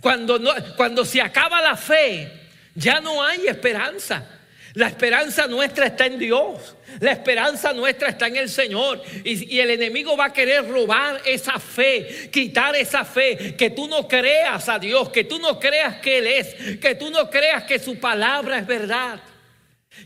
Cuando, 0.00 0.38
no, 0.38 0.52
cuando 0.76 1.04
se 1.04 1.20
acaba 1.20 1.60
la 1.60 1.76
fe, 1.76 2.30
ya 2.74 3.00
no 3.00 3.22
hay 3.22 3.46
esperanza. 3.46 4.26
La 4.74 4.86
esperanza 4.86 5.46
nuestra 5.46 5.86
está 5.86 6.06
en 6.06 6.18
Dios. 6.18 6.76
La 7.00 7.12
esperanza 7.12 7.72
nuestra 7.72 8.08
está 8.08 8.26
en 8.26 8.36
el 8.36 8.48
Señor. 8.48 9.02
Y, 9.22 9.54
y, 9.54 9.60
el 9.60 9.70
enemigo 9.70 10.16
va 10.16 10.26
a 10.26 10.32
querer 10.32 10.66
robar 10.66 11.20
esa 11.26 11.58
fe, 11.58 12.30
quitar 12.32 12.74
esa 12.76 13.04
fe. 13.04 13.54
Que 13.54 13.70
tú 13.70 13.86
no 13.86 14.08
creas 14.08 14.68
a 14.68 14.78
Dios, 14.78 15.10
que 15.10 15.24
tú 15.24 15.38
no 15.38 15.58
creas 15.60 15.96
que 15.96 16.18
Él 16.18 16.26
es, 16.26 16.78
que 16.78 16.94
tú 16.94 17.10
no 17.10 17.28
creas 17.28 17.64
que 17.64 17.78
su 17.78 17.98
palabra 17.98 18.58
es 18.58 18.66
verdad. 18.66 19.20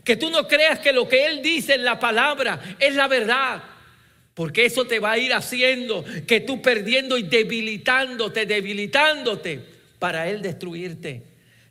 Que 0.03 0.15
tú 0.15 0.29
no 0.29 0.47
creas 0.47 0.79
que 0.79 0.93
lo 0.93 1.07
que 1.07 1.25
Él 1.25 1.41
dice 1.41 1.75
en 1.75 1.83
la 1.83 1.99
palabra 1.99 2.59
es 2.79 2.95
la 2.95 3.07
verdad. 3.07 3.63
Porque 4.33 4.65
eso 4.65 4.85
te 4.85 4.99
va 4.99 5.13
a 5.13 5.17
ir 5.17 5.33
haciendo 5.33 6.05
que 6.27 6.41
tú 6.41 6.61
perdiendo 6.61 7.17
y 7.17 7.23
debilitándote, 7.23 8.45
debilitándote 8.45 9.59
para 9.99 10.29
Él 10.29 10.41
destruirte. 10.41 11.23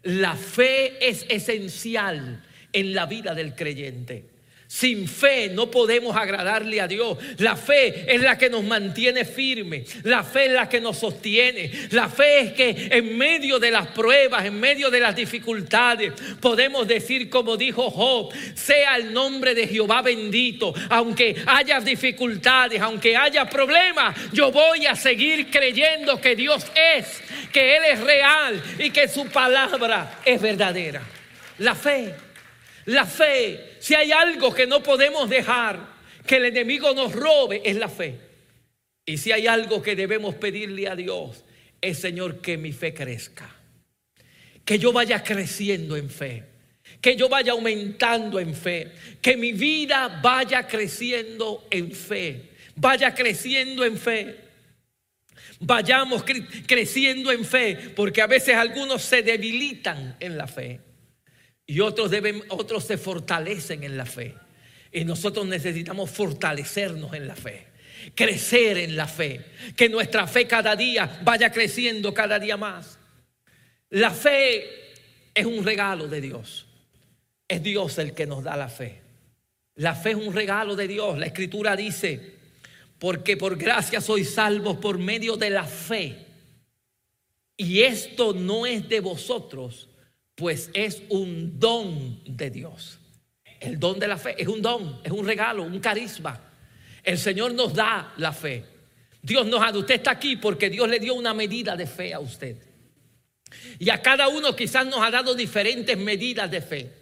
La 0.02 0.34
fe 0.34 0.96
es 1.00 1.26
esencial 1.28 2.42
en 2.72 2.94
la 2.94 3.06
vida 3.06 3.34
del 3.34 3.54
creyente. 3.54 4.35
Sin 4.76 5.08
fe 5.08 5.48
no 5.48 5.70
podemos 5.70 6.14
agradarle 6.14 6.82
a 6.82 6.86
Dios. 6.86 7.16
La 7.38 7.56
fe 7.56 8.14
es 8.14 8.20
la 8.20 8.36
que 8.36 8.50
nos 8.50 8.62
mantiene 8.62 9.24
firmes. 9.24 10.04
La 10.04 10.22
fe 10.22 10.48
es 10.48 10.52
la 10.52 10.68
que 10.68 10.82
nos 10.82 10.98
sostiene. 10.98 11.70
La 11.92 12.10
fe 12.10 12.40
es 12.40 12.52
que 12.52 12.88
en 12.90 13.16
medio 13.16 13.58
de 13.58 13.70
las 13.70 13.86
pruebas, 13.86 14.44
en 14.44 14.60
medio 14.60 14.90
de 14.90 15.00
las 15.00 15.16
dificultades, 15.16 16.12
podemos 16.42 16.86
decir 16.86 17.30
como 17.30 17.56
dijo 17.56 17.90
Job, 17.90 18.34
sea 18.54 18.96
el 18.96 19.14
nombre 19.14 19.54
de 19.54 19.66
Jehová 19.66 20.02
bendito. 20.02 20.74
Aunque 20.90 21.36
haya 21.46 21.80
dificultades, 21.80 22.78
aunque 22.82 23.16
haya 23.16 23.48
problemas, 23.48 24.14
yo 24.34 24.52
voy 24.52 24.84
a 24.84 24.94
seguir 24.94 25.50
creyendo 25.50 26.20
que 26.20 26.36
Dios 26.36 26.66
es, 26.74 27.22
que 27.50 27.78
Él 27.78 27.82
es 27.92 28.00
real 28.00 28.62
y 28.78 28.90
que 28.90 29.08
su 29.08 29.26
palabra 29.28 30.20
es 30.22 30.38
verdadera. 30.38 31.00
La 31.60 31.74
fe 31.74 32.25
la 32.86 33.04
fe, 33.04 33.76
si 33.80 33.94
hay 33.94 34.12
algo 34.12 34.54
que 34.54 34.66
no 34.66 34.82
podemos 34.82 35.28
dejar 35.28 35.96
que 36.26 36.36
el 36.36 36.46
enemigo 36.46 36.94
nos 36.94 37.12
robe, 37.12 37.62
es 37.64 37.76
la 37.76 37.88
fe. 37.88 38.18
Y 39.04 39.18
si 39.18 39.32
hay 39.32 39.46
algo 39.46 39.82
que 39.82 39.94
debemos 39.94 40.34
pedirle 40.34 40.88
a 40.88 40.96
Dios, 40.96 41.44
es 41.80 41.98
Señor 41.98 42.40
que 42.40 42.56
mi 42.56 42.72
fe 42.72 42.94
crezca. 42.94 43.54
Que 44.64 44.78
yo 44.78 44.92
vaya 44.92 45.22
creciendo 45.22 45.96
en 45.96 46.10
fe. 46.10 46.44
Que 47.00 47.16
yo 47.16 47.28
vaya 47.28 47.52
aumentando 47.52 48.40
en 48.40 48.54
fe. 48.54 48.92
Que 49.20 49.36
mi 49.36 49.52
vida 49.52 50.20
vaya 50.22 50.66
creciendo 50.66 51.66
en 51.70 51.92
fe. 51.92 52.50
Vaya 52.74 53.14
creciendo 53.14 53.84
en 53.84 53.96
fe. 53.96 54.36
Vayamos 55.60 56.24
creciendo 56.66 57.30
en 57.30 57.44
fe. 57.44 57.92
Porque 57.94 58.22
a 58.22 58.26
veces 58.26 58.56
algunos 58.56 59.02
se 59.02 59.22
debilitan 59.22 60.16
en 60.18 60.36
la 60.36 60.48
fe. 60.48 60.80
Y 61.66 61.80
otros, 61.80 62.10
deben, 62.10 62.42
otros 62.48 62.84
se 62.84 62.96
fortalecen 62.96 63.82
en 63.82 63.96
la 63.96 64.06
fe. 64.06 64.34
Y 64.92 65.04
nosotros 65.04 65.46
necesitamos 65.46 66.10
fortalecernos 66.10 67.12
en 67.14 67.26
la 67.26 67.34
fe, 67.34 67.66
crecer 68.14 68.78
en 68.78 68.96
la 68.96 69.08
fe, 69.08 69.44
que 69.76 69.88
nuestra 69.88 70.26
fe 70.26 70.46
cada 70.46 70.76
día 70.76 71.20
vaya 71.24 71.50
creciendo 71.50 72.14
cada 72.14 72.38
día 72.38 72.56
más. 72.56 72.98
La 73.90 74.10
fe 74.10 74.64
es 75.34 75.44
un 75.44 75.64
regalo 75.64 76.08
de 76.08 76.20
Dios. 76.20 76.66
Es 77.48 77.62
Dios 77.62 77.98
el 77.98 78.14
que 78.14 78.26
nos 78.26 78.42
da 78.42 78.56
la 78.56 78.68
fe. 78.68 79.02
La 79.76 79.94
fe 79.94 80.10
es 80.10 80.16
un 80.16 80.32
regalo 80.32 80.74
de 80.74 80.88
Dios. 80.88 81.18
La 81.18 81.26
escritura 81.26 81.76
dice, 81.76 82.36
porque 82.98 83.36
por 83.36 83.56
gracia 83.56 84.00
sois 84.00 84.34
salvos 84.34 84.78
por 84.78 84.98
medio 84.98 85.36
de 85.36 85.50
la 85.50 85.64
fe. 85.64 86.26
Y 87.56 87.82
esto 87.82 88.32
no 88.32 88.66
es 88.66 88.88
de 88.88 89.00
vosotros, 89.00 89.88
pues 90.36 90.70
es 90.74 91.02
un 91.08 91.58
don 91.58 92.20
de 92.24 92.50
Dios. 92.50 93.00
El 93.58 93.80
don 93.80 93.98
de 93.98 94.06
la 94.06 94.18
fe 94.18 94.40
es 94.40 94.46
un 94.46 94.62
don, 94.62 95.00
es 95.02 95.10
un 95.10 95.26
regalo, 95.26 95.64
un 95.64 95.80
carisma. 95.80 96.38
El 97.02 97.18
Señor 97.18 97.54
nos 97.54 97.74
da 97.74 98.12
la 98.18 98.32
fe. 98.32 98.64
Dios 99.22 99.46
nos 99.46 99.60
da, 99.60 99.76
usted 99.76 99.94
está 99.96 100.12
aquí 100.12 100.36
porque 100.36 100.68
Dios 100.68 100.88
le 100.88 101.00
dio 101.00 101.14
una 101.14 101.32
medida 101.32 101.74
de 101.74 101.86
fe 101.86 102.12
a 102.12 102.20
usted. 102.20 102.56
Y 103.78 103.88
a 103.88 104.02
cada 104.02 104.28
uno 104.28 104.54
quizás 104.54 104.86
nos 104.86 105.00
ha 105.00 105.10
dado 105.10 105.34
diferentes 105.34 105.96
medidas 105.96 106.50
de 106.50 106.60
fe. 106.60 106.92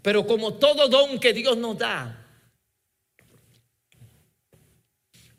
Pero 0.00 0.26
como 0.26 0.54
todo 0.54 0.88
don 0.88 1.20
que 1.20 1.34
Dios 1.34 1.58
nos 1.58 1.76
da, 1.76 2.26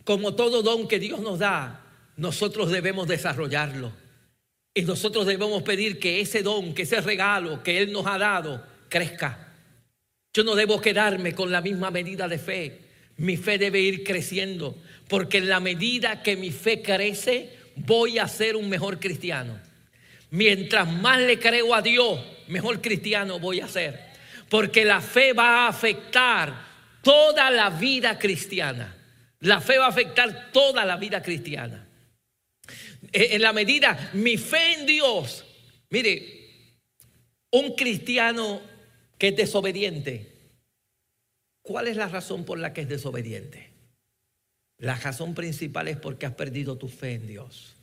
como 0.03 0.35
todo 0.35 0.61
don 0.61 0.87
que 0.87 0.99
Dios 0.99 1.19
nos 1.19 1.39
da, 1.39 1.83
nosotros 2.15 2.69
debemos 2.69 3.07
desarrollarlo. 3.07 4.02
Y 4.73 4.81
nosotros 4.83 5.27
debemos 5.27 5.61
pedir 5.61 5.99
que 5.99 6.19
ese 6.19 6.41
don, 6.41 6.73
que 6.73 6.81
ese 6.83 6.99
regalo 7.01 7.61
que 7.61 7.79
Él 7.79 7.91
nos 7.91 8.07
ha 8.07 8.17
dado, 8.17 8.65
crezca. 8.89 9.53
Yo 10.33 10.43
no 10.43 10.55
debo 10.55 10.81
quedarme 10.81 11.33
con 11.35 11.51
la 11.51 11.61
misma 11.61 11.91
medida 11.91 12.27
de 12.27 12.39
fe. 12.39 12.79
Mi 13.17 13.37
fe 13.37 13.59
debe 13.59 13.79
ir 13.79 14.03
creciendo, 14.03 14.75
porque 15.07 15.37
en 15.37 15.49
la 15.49 15.59
medida 15.59 16.23
que 16.23 16.35
mi 16.35 16.49
fe 16.49 16.81
crece, 16.81 17.51
voy 17.75 18.17
a 18.17 18.27
ser 18.27 18.55
un 18.55 18.67
mejor 18.67 18.99
cristiano. 18.99 19.59
Mientras 20.31 20.91
más 20.91 21.19
le 21.19 21.37
creo 21.37 21.75
a 21.75 21.83
Dios, 21.83 22.19
mejor 22.47 22.81
cristiano 22.81 23.39
voy 23.39 23.59
a 23.59 23.67
ser. 23.67 23.99
Porque 24.49 24.83
la 24.83 25.01
fe 25.01 25.33
va 25.33 25.65
a 25.65 25.67
afectar 25.67 26.51
toda 27.03 27.51
la 27.51 27.69
vida 27.69 28.17
cristiana. 28.17 28.95
La 29.41 29.61
fe 29.61 29.77
va 29.77 29.85
a 29.85 29.89
afectar 29.89 30.51
toda 30.51 30.83
la 30.85 30.97
vida 30.97 31.21
cristiana. 31.21 31.82
Eh, 33.13 33.35
en 33.35 33.41
la 33.41 33.53
medida, 33.53 34.09
mi 34.13 34.37
fe 34.37 34.73
en 34.73 34.85
Dios. 34.87 35.45
Mire, 35.91 36.49
un 37.51 37.75
cristiano 37.75 38.61
que 39.19 39.29
es 39.29 39.35
desobediente, 39.35 40.31
¿cuál 41.61 41.87
es 41.87 41.95
la 41.95 42.09
razón 42.09 42.43
por 42.43 42.57
la 42.57 42.73
que 42.73 42.81
es 42.81 42.89
desobediente? 42.89 43.69
La 44.79 44.95
razón 44.95 45.35
principal 45.35 45.87
es 45.87 45.97
porque 45.97 46.25
has 46.25 46.33
perdido 46.33 46.77
tu 46.77 46.89
fe 46.89 47.13
en 47.13 47.27
Dios. 47.27 47.75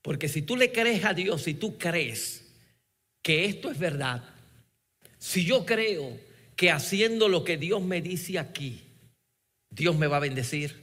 Porque 0.00 0.28
si 0.28 0.42
tú 0.42 0.56
le 0.56 0.72
crees 0.72 1.04
a 1.04 1.12
Dios, 1.12 1.42
si 1.42 1.54
tú 1.54 1.78
crees 1.78 2.44
que 3.22 3.44
esto 3.44 3.70
es 3.70 3.78
verdad, 3.78 4.24
si 5.18 5.44
yo 5.44 5.64
creo 5.64 6.18
que 6.56 6.70
haciendo 6.70 7.28
lo 7.28 7.44
que 7.44 7.56
Dios 7.56 7.82
me 7.82 8.00
dice 8.00 8.38
aquí, 8.38 8.82
Dios 9.70 9.96
me 9.96 10.06
va 10.06 10.16
a 10.16 10.20
bendecir, 10.20 10.76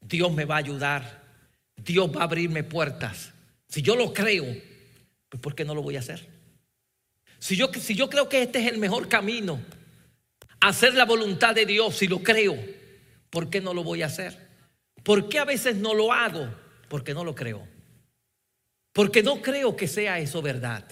Dios 0.00 0.32
me 0.32 0.44
va 0.44 0.54
a 0.54 0.58
ayudar, 0.58 1.27
Dios 1.84 2.10
va 2.14 2.20
a 2.20 2.24
abrirme 2.24 2.64
puertas. 2.64 3.32
Si 3.68 3.82
yo 3.82 3.96
lo 3.96 4.12
creo, 4.12 4.44
pues 5.28 5.40
¿por 5.40 5.54
qué 5.54 5.64
no 5.64 5.74
lo 5.74 5.82
voy 5.82 5.96
a 5.96 6.00
hacer? 6.00 6.26
Si 7.38 7.56
yo, 7.56 7.70
si 7.72 7.94
yo 7.94 8.10
creo 8.10 8.28
que 8.28 8.42
este 8.42 8.60
es 8.60 8.72
el 8.72 8.78
mejor 8.78 9.08
camino, 9.08 9.60
hacer 10.60 10.94
la 10.94 11.04
voluntad 11.04 11.54
de 11.54 11.66
Dios, 11.66 11.96
si 11.96 12.08
lo 12.08 12.22
creo, 12.22 12.56
¿por 13.30 13.48
qué 13.50 13.60
no 13.60 13.74
lo 13.74 13.84
voy 13.84 14.02
a 14.02 14.06
hacer? 14.06 14.48
¿Por 15.02 15.28
qué 15.28 15.38
a 15.38 15.44
veces 15.44 15.76
no 15.76 15.94
lo 15.94 16.12
hago? 16.12 16.52
Porque 16.88 17.14
no 17.14 17.24
lo 17.24 17.34
creo. 17.34 17.66
Porque 18.92 19.22
no 19.22 19.40
creo 19.40 19.76
que 19.76 19.86
sea 19.86 20.18
eso 20.18 20.42
verdad. 20.42 20.84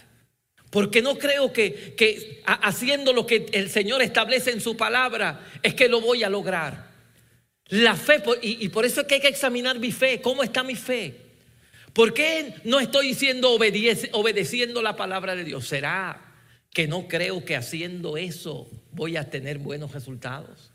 Porque 0.71 1.03
no 1.03 1.17
creo 1.17 1.53
que, 1.53 1.95
que 1.97 2.43
haciendo 2.45 3.13
lo 3.13 3.27
que 3.27 3.47
el 3.53 3.71
Señor 3.71 4.03
establece 4.03 4.51
en 4.51 4.61
su 4.61 4.77
palabra 4.77 5.41
es 5.63 5.75
que 5.75 5.89
lo 5.89 6.01
voy 6.01 6.23
a 6.23 6.29
lograr. 6.29 6.86
La 7.69 7.97
fe, 7.97 8.23
y, 8.43 8.69
por 8.69 8.85
eso 8.85 9.01
es 9.01 9.07
que 9.07 9.17
hay 9.17 9.21
que 9.21 9.29
examinar 9.29 9.79
mi 9.79 9.91
fe. 9.91 10.21
¿Cómo 10.21 10.43
está 10.43 10.63
mi 10.63 10.77
fe? 10.77 11.15
¿Por 11.93 12.15
qué 12.15 12.55
no 12.65 12.79
estoy 12.79 13.15
siendo 13.15 13.53
obedeciendo 13.53 14.83
la 14.83 14.97
palabra 14.97 15.35
de 15.35 15.45
Dios? 15.45 15.67
¿Será 15.67 16.35
que 16.73 16.87
no 16.87 17.09
creo 17.09 17.45
que 17.45 17.57
haciendo 17.57 18.17
eso 18.17 18.71
voy 18.93 19.17
a 19.17 19.31
tener 19.31 19.59
buenos 19.59 19.93
resultados? 19.93 20.73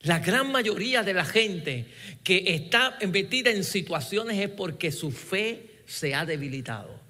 La 0.00 0.18
gran 0.18 0.50
mayoría 0.52 1.02
de 1.02 1.14
la 1.14 1.24
gente 1.24 1.86
que 2.22 2.44
está 2.46 2.98
metida 3.08 3.50
en 3.50 3.64
situaciones 3.64 4.38
es 4.38 4.48
porque 4.48 4.92
su 4.92 5.12
fe 5.12 5.82
se 5.86 6.14
ha 6.14 6.26
debilitado. 6.26 7.00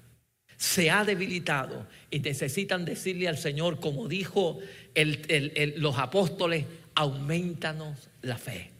Se 0.57 0.89
ha 0.89 1.03
debilitado 1.03 1.87
y 2.09 2.19
necesitan 2.19 2.85
decirle 2.85 3.27
al 3.27 3.37
Señor, 3.37 3.79
como 3.79 4.07
dijo 4.07 4.59
los 4.95 5.97
apóstoles, 5.97 6.65
aumentanos 6.95 8.09
la 8.21 8.37
fe. 8.37 8.71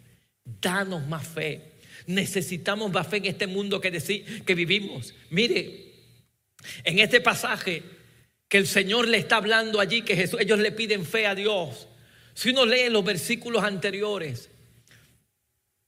Danos 0.61 1.07
más 1.07 1.27
fe. 1.27 1.61
Necesitamos 2.07 2.91
más 2.91 3.07
fe 3.07 3.17
en 3.17 3.25
este 3.25 3.47
mundo 3.47 3.79
que, 3.79 3.91
que 4.45 4.55
vivimos. 4.55 5.13
Mire, 5.29 5.93
en 6.83 6.99
este 6.99 7.21
pasaje 7.21 7.83
que 8.47 8.57
el 8.57 8.67
Señor 8.67 9.07
le 9.07 9.17
está 9.17 9.37
hablando 9.37 9.79
allí, 9.79 10.01
que 10.01 10.29
ellos 10.39 10.59
le 10.59 10.71
piden 10.71 11.05
fe 11.05 11.25
a 11.25 11.35
Dios. 11.35 11.87
Si 12.33 12.49
uno 12.49 12.65
lee 12.65 12.89
los 12.89 13.03
versículos 13.03 13.63
anteriores, 13.63 14.49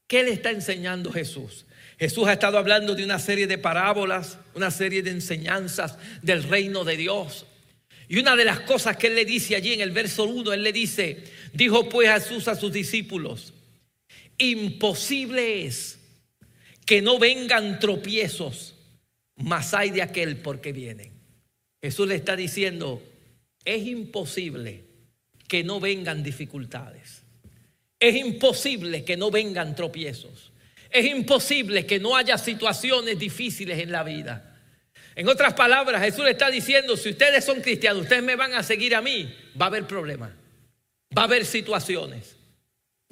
¿qué 0.08 0.24
le 0.24 0.32
está 0.32 0.52
enseñando 0.52 1.12
Jesús? 1.12 1.66
Jesús 1.98 2.28
ha 2.28 2.34
estado 2.34 2.58
hablando 2.58 2.94
de 2.96 3.04
una 3.04 3.20
serie 3.20 3.48
de 3.48 3.58
parábolas, 3.58 4.38
una 4.54 4.70
serie 4.70 5.02
de 5.02 5.12
enseñanzas 5.12 5.98
del 6.22 6.44
reino 6.44 6.84
de 6.84 6.98
Dios. 6.98 7.46
Y 8.08 8.20
una 8.20 8.36
de 8.36 8.46
las 8.46 8.60
cosas 8.62 8.98
que 8.98 9.08
él 9.08 9.16
le 9.16 9.26
dice 9.26 9.56
allí 9.56 9.74
en 9.74 9.82
el 9.82 9.92
verso 9.92 10.26
1, 10.26 10.54
él 10.54 10.64
le 10.64 10.74
dice, 10.74 11.24
dijo 11.56 11.90
pues 11.90 12.10
Jesús 12.10 12.48
a 12.48 12.56
sus 12.56 12.72
discípulos, 12.72 13.54
imposible 14.38 15.66
es 15.66 16.00
que 16.86 17.02
no 17.02 17.18
vengan 17.18 17.80
tropiezos, 17.80 18.76
más 19.38 19.74
hay 19.74 19.90
de 19.90 20.02
aquel 20.02 20.38
porque 20.38 20.72
vienen. 20.72 21.12
Jesús 21.82 22.08
le 22.08 22.16
está 22.16 22.36
diciendo, 22.36 23.02
es 23.64 23.86
imposible 23.86 24.84
que 25.48 25.64
no 25.64 25.80
vengan 25.80 26.24
dificultades. 26.24 27.24
Es 28.00 28.16
imposible 28.16 29.04
que 29.04 29.18
no 29.18 29.32
vengan 29.32 29.76
tropiezos. 29.76 30.52
Es 30.90 31.06
imposible 31.06 31.86
que 31.86 32.00
no 32.00 32.16
haya 32.16 32.38
situaciones 32.38 33.18
difíciles 33.18 33.80
en 33.80 33.92
la 33.92 34.04
vida. 34.04 34.56
En 35.16 35.28
otras 35.28 35.54
palabras, 35.54 36.04
Jesús 36.04 36.26
le 36.26 36.32
está 36.32 36.50
diciendo, 36.52 36.98
si 36.98 37.10
ustedes 37.10 37.44
son 37.44 37.62
cristianos, 37.62 38.04
ustedes 38.04 38.24
me 38.24 38.36
van 38.36 38.54
a 38.54 38.64
seguir 38.64 38.96
a 38.96 39.02
mí, 39.02 39.34
va 39.60 39.66
a 39.66 39.70
haber 39.70 39.88
problemas, 39.88 40.32
va 41.16 41.24
a 41.24 41.26
haber 41.26 41.46
situaciones, 41.46 42.36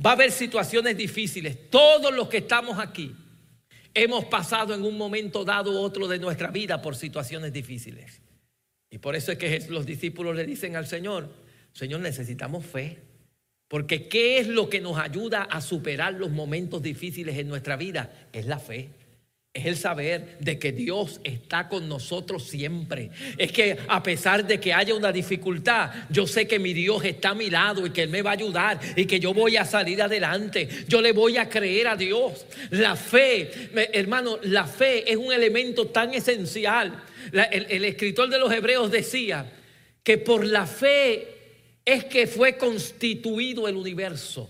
va 0.03 0.11
a 0.11 0.13
haber 0.13 0.31
situaciones 0.31 0.95
difíciles. 0.97 1.69
Todos 1.69 2.13
los 2.13 2.29
que 2.29 2.37
estamos 2.37 2.79
aquí 2.79 3.15
hemos 3.93 4.25
pasado 4.25 4.73
en 4.73 4.83
un 4.83 4.97
momento 4.97 5.45
dado 5.45 5.71
u 5.71 5.77
otro 5.77 6.07
de 6.07 6.19
nuestra 6.19 6.51
vida 6.51 6.81
por 6.81 6.95
situaciones 6.95 7.53
difíciles. 7.53 8.21
Y 8.89 8.99
por 8.99 9.15
eso 9.15 9.31
es 9.31 9.37
que 9.37 9.65
los 9.69 9.85
discípulos 9.85 10.35
le 10.35 10.45
dicen 10.45 10.75
al 10.75 10.87
Señor, 10.87 11.29
Señor, 11.73 12.01
necesitamos 12.01 12.65
fe. 12.65 12.99
Porque 13.67 14.07
¿qué 14.07 14.37
es 14.37 14.47
lo 14.47 14.69
que 14.69 14.81
nos 14.81 14.99
ayuda 14.99 15.41
a 15.43 15.61
superar 15.61 16.13
los 16.13 16.29
momentos 16.29 16.83
difíciles 16.83 17.37
en 17.37 17.47
nuestra 17.47 17.75
vida? 17.75 18.27
Es 18.31 18.45
la 18.45 18.59
fe. 18.59 18.91
Es 19.55 19.67
el 19.67 19.77
saber 19.77 20.39
de 20.39 20.57
que 20.57 20.71
Dios 20.71 21.21
está 21.23 21.69
con 21.69 21.87
nosotros 21.87 22.47
siempre. 22.47 23.11
Es 23.37 23.51
que 23.51 23.77
a 23.87 24.01
pesar 24.01 24.47
de 24.47 24.59
que 24.59 24.73
haya 24.73 24.95
una 24.95 25.11
dificultad, 25.11 25.91
yo 26.09 26.25
sé 26.25 26.47
que 26.47 26.57
mi 26.57 26.73
Dios 26.73 27.05
está 27.05 27.29
a 27.29 27.35
mi 27.35 27.51
lado 27.51 27.85
y 27.85 27.91
que 27.91 28.01
Él 28.01 28.09
me 28.09 28.23
va 28.23 28.31
a 28.31 28.33
ayudar 28.33 28.79
y 28.95 29.05
que 29.05 29.19
yo 29.19 29.31
voy 29.31 29.57
a 29.57 29.63
salir 29.63 30.01
adelante. 30.01 30.67
Yo 30.87 31.01
le 31.01 31.11
voy 31.11 31.37
a 31.37 31.47
creer 31.47 31.87
a 31.87 31.95
Dios. 31.95 32.47
La 32.71 32.95
fe, 32.95 33.69
hermano, 33.93 34.39
la 34.41 34.65
fe 34.65 35.11
es 35.11 35.17
un 35.17 35.31
elemento 35.31 35.85
tan 35.85 36.15
esencial. 36.15 37.03
el, 37.31 37.85
escritor 37.85 38.29
de 38.29 38.39
los 38.39 38.51
Hebreos 38.51 38.89
decía 38.89 39.45
que 40.01 40.17
por 40.17 40.47
la 40.47 40.65
fe 40.65 41.27
es 41.85 42.05
que 42.05 42.25
fue 42.25 42.57
constituido 42.57 43.67
el 43.67 43.75
universo. 43.75 44.49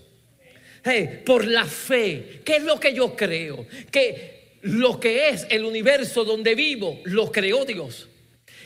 por 1.26 1.46
la 1.46 1.66
fe, 1.66 2.40
¿qué 2.42 2.56
es 2.56 2.62
lo 2.62 2.80
que 2.80 2.94
yo 2.94 3.14
creo? 3.14 3.66
Que 3.90 4.43
lo 4.64 4.98
que 4.98 5.28
es 5.28 5.46
el 5.50 5.64
universo 5.64 6.24
donde 6.24 6.54
vivo, 6.54 7.00
lo 7.04 7.30
creó 7.30 7.64
Dios. 7.64 8.08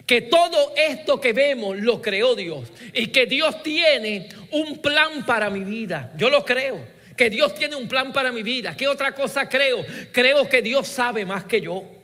Que 0.07 0.23
todo 0.23 0.75
esto 0.77 1.21
que 1.21 1.33
vemos 1.33 1.77
lo 1.79 2.01
creó 2.01 2.35
Dios. 2.35 2.69
Y 2.95 3.09
que 3.09 3.27
Dios 3.27 3.63
tiene 3.63 4.29
un 4.53 4.79
plan 4.79 5.27
para 5.27 5.51
mi 5.51 5.65
vida. 5.65 6.13
Yo 6.17 6.31
lo 6.31 6.45
creo. 6.45 6.87
Que 7.17 7.29
Dios 7.29 7.55
tiene 7.55 7.75
un 7.75 7.89
plan 7.89 8.13
para 8.13 8.31
mi 8.31 8.45
vida. 8.45 8.77
¿Qué 8.77 8.87
otra 8.87 9.13
cosa 9.13 9.49
creo? 9.49 9.85
Creo 10.13 10.49
que 10.49 10.63
Dios 10.63 10.87
sabe 10.87 11.27
más 11.27 11.45
que 11.45 11.61
yo 11.61 11.98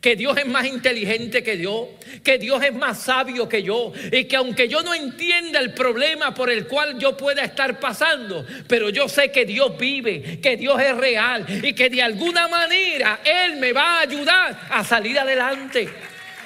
que 0.00 0.16
Dios 0.16 0.36
es 0.38 0.46
más 0.46 0.66
inteligente 0.66 1.42
que 1.42 1.58
yo, 1.58 1.90
que 2.24 2.38
Dios 2.38 2.62
es 2.64 2.72
más 2.72 3.02
sabio 3.02 3.48
que 3.48 3.62
yo 3.62 3.92
y 4.10 4.24
que 4.24 4.36
aunque 4.36 4.66
yo 4.66 4.82
no 4.82 4.94
entienda 4.94 5.60
el 5.60 5.74
problema 5.74 6.32
por 6.32 6.50
el 6.50 6.66
cual 6.66 6.98
yo 6.98 7.16
pueda 7.16 7.44
estar 7.44 7.78
pasando, 7.78 8.46
pero 8.66 8.88
yo 8.88 9.08
sé 9.08 9.30
que 9.30 9.44
Dios 9.44 9.76
vive, 9.76 10.40
que 10.40 10.56
Dios 10.56 10.80
es 10.80 10.96
real 10.96 11.44
y 11.62 11.74
que 11.74 11.90
de 11.90 12.02
alguna 12.02 12.48
manera 12.48 13.20
Él 13.24 13.56
me 13.56 13.72
va 13.72 13.98
a 13.98 14.00
ayudar 14.00 14.68
a 14.70 14.82
salir 14.84 15.18
adelante. 15.18 15.88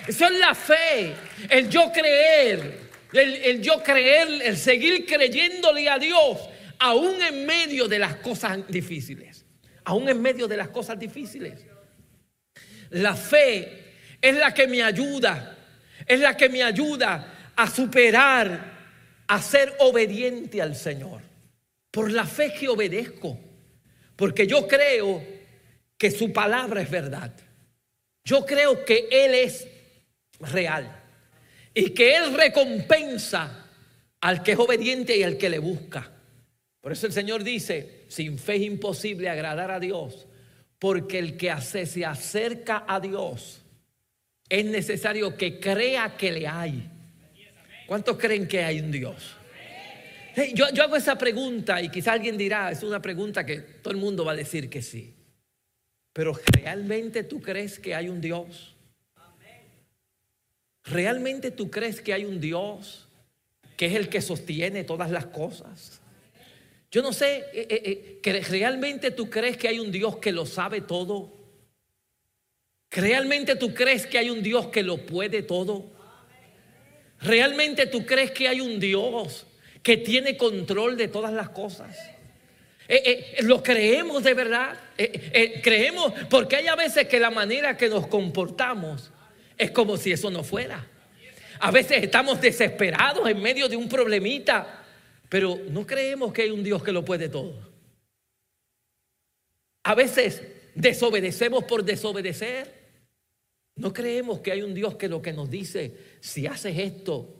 Eso 0.06 0.26
es 0.26 0.32
la 0.32 0.54
fe, 0.54 1.14
el 1.48 1.70
yo 1.70 1.92
creer, 1.92 2.80
el, 3.12 3.62
yo 3.62 3.82
creer, 3.84 4.28
el 4.42 4.56
seguir 4.56 5.06
creyéndole 5.06 5.88
a 5.88 5.98
Dios, 5.98 6.38
aún 6.80 7.22
en 7.22 7.46
medio 7.46 7.86
de 7.86 8.00
las 8.00 8.16
cosas 8.16 8.66
difíciles, 8.66 9.46
aún 9.84 10.08
en 10.08 10.20
medio 10.20 10.48
de 10.48 10.56
las 10.56 10.68
cosas 10.70 10.98
difíciles. 10.98 11.64
La 12.94 13.16
fe 13.16 13.84
es 14.20 14.36
la 14.36 14.54
que 14.54 14.66
me 14.66 14.82
ayuda, 14.82 15.56
es 16.06 16.20
la 16.20 16.36
que 16.36 16.48
me 16.48 16.62
ayuda 16.62 17.52
a 17.56 17.68
superar, 17.68 18.72
a 19.26 19.42
ser 19.42 19.74
obediente 19.80 20.62
al 20.62 20.76
Señor. 20.76 21.20
Por 21.90 22.10
la 22.10 22.24
fe 22.24 22.52
que 22.52 22.68
obedezco, 22.68 23.38
porque 24.16 24.46
yo 24.46 24.68
creo 24.68 25.24
que 25.98 26.10
su 26.10 26.32
palabra 26.32 26.82
es 26.82 26.90
verdad. 26.90 27.32
Yo 28.24 28.46
creo 28.46 28.84
que 28.84 29.08
Él 29.10 29.34
es 29.34 29.66
real 30.40 31.02
y 31.74 31.90
que 31.90 32.16
Él 32.16 32.34
recompensa 32.34 33.70
al 34.20 34.42
que 34.42 34.52
es 34.52 34.58
obediente 34.58 35.16
y 35.16 35.24
al 35.24 35.36
que 35.36 35.50
le 35.50 35.58
busca. 35.58 36.10
Por 36.80 36.92
eso 36.92 37.06
el 37.06 37.12
Señor 37.12 37.42
dice, 37.42 38.04
sin 38.08 38.38
fe 38.38 38.56
es 38.56 38.62
imposible 38.62 39.28
agradar 39.28 39.70
a 39.70 39.80
Dios, 39.80 40.26
porque 40.84 41.18
el 41.18 41.38
que 41.38 41.50
hace, 41.50 41.86
se 41.86 42.04
acerca 42.04 42.84
a 42.86 43.00
Dios 43.00 43.62
es 44.50 44.66
necesario 44.66 45.34
que 45.34 45.58
crea 45.58 46.14
que 46.14 46.30
le 46.30 46.46
hay. 46.46 46.90
¿Cuántos 47.86 48.18
creen 48.18 48.46
que 48.46 48.62
hay 48.62 48.80
un 48.80 48.90
Dios? 48.90 49.34
yo, 50.52 50.66
yo 50.74 50.82
hago 50.82 50.96
esa 50.96 51.16
pregunta 51.16 51.80
y 51.80 51.88
quizá 51.88 52.12
alguien 52.12 52.36
dirá, 52.36 52.70
es 52.70 52.82
una 52.82 53.00
pregunta 53.00 53.46
que 53.46 53.60
todo 53.60 53.94
el 53.94 53.96
mundo 53.96 54.26
va 54.26 54.32
a 54.32 54.36
decir 54.36 54.68
que 54.68 54.82
sí. 54.82 55.14
Pero 56.12 56.38
¿realmente 56.52 57.22
tú 57.22 57.40
crees 57.40 57.78
que 57.78 57.94
hay 57.94 58.10
un 58.10 58.20
Dios? 58.20 58.76
¿Realmente 60.84 61.50
tú 61.50 61.70
crees 61.70 62.02
que 62.02 62.12
hay 62.12 62.26
un 62.26 62.42
Dios 62.42 63.08
que 63.78 63.86
es 63.86 63.94
el 63.94 64.10
que 64.10 64.20
sostiene 64.20 64.84
todas 64.84 65.10
las 65.10 65.24
cosas? 65.24 66.02
Yo 66.94 67.02
no 67.02 67.12
sé, 67.12 67.46
eh, 67.52 67.66
eh, 67.68 67.82
eh, 67.84 68.18
que 68.22 68.40
¿realmente 68.40 69.10
tú 69.10 69.28
crees 69.28 69.56
que 69.56 69.66
hay 69.66 69.80
un 69.80 69.90
Dios 69.90 70.18
que 70.18 70.30
lo 70.30 70.46
sabe 70.46 70.80
todo? 70.80 71.32
¿Realmente 72.88 73.56
tú 73.56 73.74
crees 73.74 74.06
que 74.06 74.16
hay 74.16 74.30
un 74.30 74.44
Dios 74.44 74.68
que 74.68 74.84
lo 74.84 74.98
puede 74.98 75.42
todo? 75.42 75.90
¿Realmente 77.18 77.86
tú 77.86 78.06
crees 78.06 78.30
que 78.30 78.46
hay 78.46 78.60
un 78.60 78.78
Dios 78.78 79.44
que 79.82 79.96
tiene 79.96 80.36
control 80.36 80.96
de 80.96 81.08
todas 81.08 81.32
las 81.32 81.48
cosas? 81.48 81.98
lo 83.40 83.60
creemos 83.60 84.22
de 84.22 84.34
verdad. 84.34 84.78
creemos, 85.64 86.12
porque 86.30 86.54
hay 86.54 86.68
a 86.68 86.76
veces 86.76 87.08
que 87.08 87.18
la 87.18 87.30
manera 87.30 87.76
que 87.76 87.88
nos 87.88 88.06
comportamos 88.06 89.10
es 89.58 89.72
como 89.72 89.96
si 89.96 90.12
eso 90.12 90.30
no 90.30 90.44
fuera. 90.44 90.86
A 91.58 91.72
veces 91.72 92.04
estamos 92.04 92.40
desesperados 92.40 93.28
en 93.28 93.42
medio 93.42 93.68
de 93.68 93.76
un 93.76 93.88
problemita 93.88 94.83
pero 95.34 95.58
no 95.68 95.84
creemos 95.84 96.32
que 96.32 96.42
hay 96.42 96.50
un 96.50 96.62
Dios 96.62 96.80
que 96.84 96.92
lo 96.92 97.04
puede 97.04 97.28
todo. 97.28 97.60
A 99.82 99.96
veces 99.96 100.44
desobedecemos 100.76 101.64
por 101.64 101.84
desobedecer. 101.84 102.72
No 103.74 103.92
creemos 103.92 104.38
que 104.38 104.52
hay 104.52 104.62
un 104.62 104.74
Dios 104.74 104.94
que 104.94 105.08
lo 105.08 105.20
que 105.20 105.32
nos 105.32 105.50
dice, 105.50 105.92
si 106.20 106.46
haces 106.46 106.78
esto, 106.78 107.34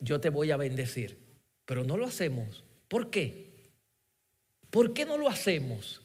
yo 0.00 0.20
te 0.20 0.30
voy 0.30 0.50
a 0.50 0.56
bendecir. 0.56 1.16
Pero 1.64 1.84
no 1.84 1.96
lo 1.96 2.06
hacemos. 2.06 2.64
¿Por 2.88 3.08
qué? 3.08 3.70
¿Por 4.68 4.92
qué 4.92 5.06
no 5.06 5.16
lo 5.16 5.28
hacemos? 5.28 6.02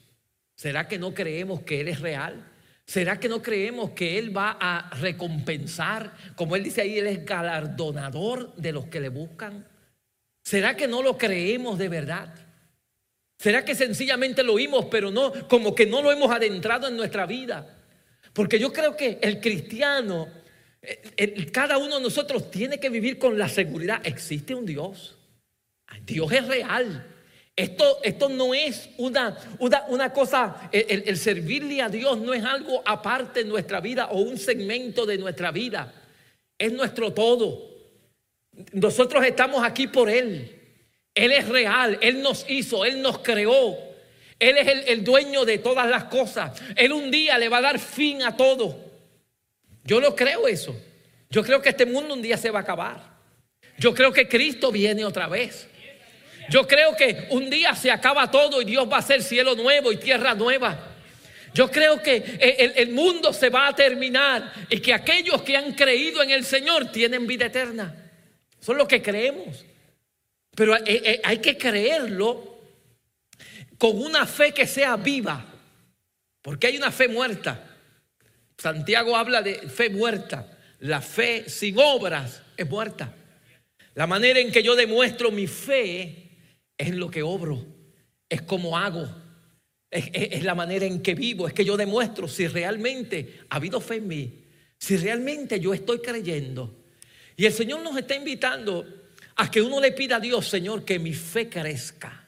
¿Será 0.53 0.87
que 0.87 0.99
no 0.99 1.15
creemos 1.15 1.63
que 1.63 1.81
Él 1.81 1.87
es 1.87 1.99
real? 1.99 2.47
¿Será 2.85 3.19
que 3.19 3.27
no 3.27 3.41
creemos 3.41 3.89
que 3.93 4.19
Él 4.19 4.37
va 4.37 4.51
a 4.61 4.91
recompensar? 4.97 6.13
Como 6.35 6.55
Él 6.55 6.63
dice 6.63 6.81
ahí, 6.81 6.99
Él 6.99 7.07
es 7.07 7.25
galardonador 7.25 8.55
de 8.55 8.71
los 8.71 8.85
que 8.85 8.99
le 8.99 9.09
buscan. 9.09 9.72
¿Será 10.43 10.75
que 10.75 10.87
no 10.87 11.01
lo 11.01 11.17
creemos 11.17 11.79
de 11.79 11.89
verdad? 11.89 12.33
¿Será 13.37 13.65
que 13.65 13.75
sencillamente 13.75 14.43
lo 14.43 14.53
oímos, 14.53 14.85
pero 14.85 15.09
no, 15.09 15.31
como 15.47 15.73
que 15.73 15.85
no 15.85 16.01
lo 16.01 16.11
hemos 16.11 16.31
adentrado 16.31 16.87
en 16.87 16.97
nuestra 16.97 17.25
vida? 17.25 17.77
Porque 18.33 18.59
yo 18.59 18.71
creo 18.71 18.95
que 18.95 19.19
el 19.21 19.39
cristiano, 19.39 20.27
cada 21.51 21.77
uno 21.77 21.97
de 21.97 22.03
nosotros 22.03 22.51
tiene 22.51 22.79
que 22.79 22.89
vivir 22.89 23.17
con 23.17 23.37
la 23.37 23.47
seguridad, 23.47 24.01
existe 24.05 24.53
un 24.53 24.65
Dios. 24.65 25.17
Dios 26.05 26.31
es 26.31 26.47
real. 26.47 27.07
Esto, 27.55 27.99
esto 28.03 28.29
no 28.29 28.53
es 28.53 28.89
una, 28.97 29.37
una, 29.59 30.11
cosa, 30.11 30.69
el, 30.71 31.03
el 31.05 31.17
servirle 31.17 31.81
a 31.81 31.89
Dios 31.89 32.17
no 32.19 32.33
es 32.33 32.43
algo 32.43 32.81
aparte 32.83 33.43
de 33.43 33.49
nuestra 33.49 33.79
vida 33.79 34.07
o 34.07 34.21
un 34.21 34.37
segmento 34.37 35.05
de 35.05 35.19
nuestra 35.19 35.51
vida. 35.51 35.93
Es 36.57 36.73
nuestro 36.73 37.13
todo. 37.13 37.72
Nosotros 38.71 39.25
estamos 39.25 39.63
aquí 39.63 39.87
por 39.87 40.09
Él. 40.09 40.59
Él 41.15 41.31
es 41.31 41.47
real, 41.47 41.97
Él 42.01 42.21
nos 42.21 42.45
hizo, 42.49 42.85
Él 42.85 43.01
nos 43.01 43.19
creó. 43.19 43.77
Él 44.39 44.57
es 44.57 44.87
el, 44.87 45.03
dueño 45.03 45.45
de 45.45 45.59
todas 45.59 45.89
las 45.89 46.05
cosas. 46.05 46.61
Él 46.75 46.91
un 46.91 47.09
día 47.09 47.37
le 47.37 47.49
va 47.49 47.57
a 47.57 47.61
dar 47.61 47.79
fin 47.79 48.23
a 48.23 48.35
todo. 48.35 48.77
Yo 49.83 50.01
lo 50.01 50.15
creo 50.15 50.47
eso. 50.47 50.75
Yo 51.29 51.43
creo 51.43 51.61
que 51.61 51.69
este 51.69 51.85
mundo 51.85 52.13
un 52.13 52.21
día 52.21 52.37
se 52.37 52.51
va 52.51 52.59
a 52.59 52.61
acabar. 52.63 53.13
Yo 53.77 53.93
creo 53.93 54.11
que 54.11 54.27
Cristo 54.27 54.71
viene 54.71 55.05
otra 55.05 55.27
vez. 55.27 55.67
Yo 56.49 56.67
creo 56.67 56.95
que 56.95 57.27
un 57.29 57.49
día 57.49 57.73
se 57.75 57.89
acaba 57.89 58.29
todo 58.29 58.61
y 58.61 58.65
Dios 58.65 58.89
va 58.91 58.97
a 58.97 58.99
hacer 58.99 59.23
cielo 59.23 59.55
nuevo 59.55 59.91
y 59.91 59.97
tierra 59.97 60.33
nueva. 60.33 60.77
Yo 61.53 61.71
creo 61.71 62.01
que 62.01 62.37
el, 62.39 62.73
el, 62.75 62.89
mundo 62.89 63.31
se 63.31 63.49
va 63.49 63.67
a 63.67 63.75
terminar 63.75 64.51
y 64.69 64.79
que 64.79 64.93
aquellos 64.93 65.41
que 65.43 65.55
han 65.55 65.73
creído 65.73 66.21
en 66.21 66.31
el 66.31 66.43
Señor 66.43 66.91
tienen 66.91 67.27
vida 67.27 67.45
eterna. 67.45 68.02
Son 68.63 68.77
lo 68.77 68.87
que 68.87 69.01
creemos. 69.01 69.65
Pero 70.55 70.77
eh, 70.77 70.83
eh, 70.85 71.21
hay 71.21 71.39
que 71.39 71.57
creerlo 71.57 72.61
con 73.77 74.01
una 74.01 74.25
fe 74.25 74.53
que 74.53 74.65
sea 74.65 74.95
viva. 74.95 75.45
Porque 76.41 76.67
hay 76.67 76.77
una 76.77 76.91
fe 76.91 77.09
muerta. 77.09 77.77
Santiago 78.57 79.17
habla 79.17 79.41
de 79.41 79.55
fe 79.67 79.89
muerta. 79.89 80.57
La 80.79 81.01
fe 81.01 81.49
sin 81.49 81.77
obras 81.77 82.41
es 82.55 82.69
muerta. 82.69 83.13
La 83.95 84.07
manera 84.07 84.39
en 84.39 84.49
que 84.49 84.63
yo 84.63 84.77
demuestro 84.77 85.29
mi 85.29 85.47
fe 85.47 86.29
es 86.77 86.87
en 86.87 86.99
lo 86.99 87.11
que 87.11 87.21
obro, 87.21 87.65
es 88.27 88.41
como 88.41 88.77
hago, 88.77 89.07
es, 89.91 90.09
es, 90.13 90.43
la 90.43 90.55
manera 90.55 90.85
en 90.85 91.03
que 91.03 91.13
vivo, 91.13 91.47
es 91.47 91.53
que 91.53 91.63
yo 91.63 91.77
demuestro 91.77 92.27
si 92.27 92.47
realmente 92.47 93.41
ha 93.49 93.57
habido 93.57 93.79
fe 93.79 93.97
en 93.97 94.07
mí, 94.07 94.43
si 94.79 94.97
realmente 94.97 95.59
yo 95.59 95.73
estoy 95.75 95.99
creyendo. 95.99 96.82
Y 97.35 97.45
el 97.45 97.53
Señor 97.53 97.81
nos 97.81 97.97
está 97.97 98.15
invitando 98.15 98.85
a 99.35 99.49
que 99.49 99.61
uno 99.61 99.79
le 99.79 99.91
pida 99.91 100.17
a 100.17 100.19
Dios, 100.19 100.47
Señor, 100.47 100.85
que 100.85 100.99
mi 100.99 101.13
fe 101.13 101.49
crezca 101.49 102.23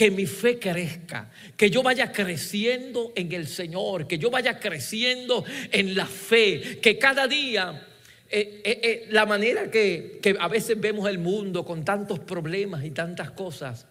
que 0.00 0.10
mi 0.10 0.24
fe 0.24 0.58
crezca, 0.58 1.30
que 1.58 1.68
yo 1.68 1.82
vaya 1.82 2.10
creciendo 2.10 3.12
en 3.14 3.30
el 3.32 3.46
Señor, 3.46 4.06
que 4.06 4.16
yo 4.16 4.30
vaya 4.30 4.58
creciendo 4.58 5.44
en 5.70 5.94
la 5.94 6.06
fe, 6.06 6.78
que 6.80 6.96
cada 6.96 7.28
día 7.28 7.86
eh, 8.30 8.62
eh, 8.64 8.80
eh, 8.82 9.08
la 9.10 9.26
manera 9.26 9.70
que, 9.70 10.18
que 10.22 10.38
a 10.40 10.48
veces 10.48 10.80
vemos 10.80 11.06
el 11.06 11.18
mundo 11.18 11.66
con 11.66 11.84
tantos 11.84 12.18
problemas 12.18 12.82
y 12.82 12.92
tantas 12.92 13.32
cosas, 13.32 13.88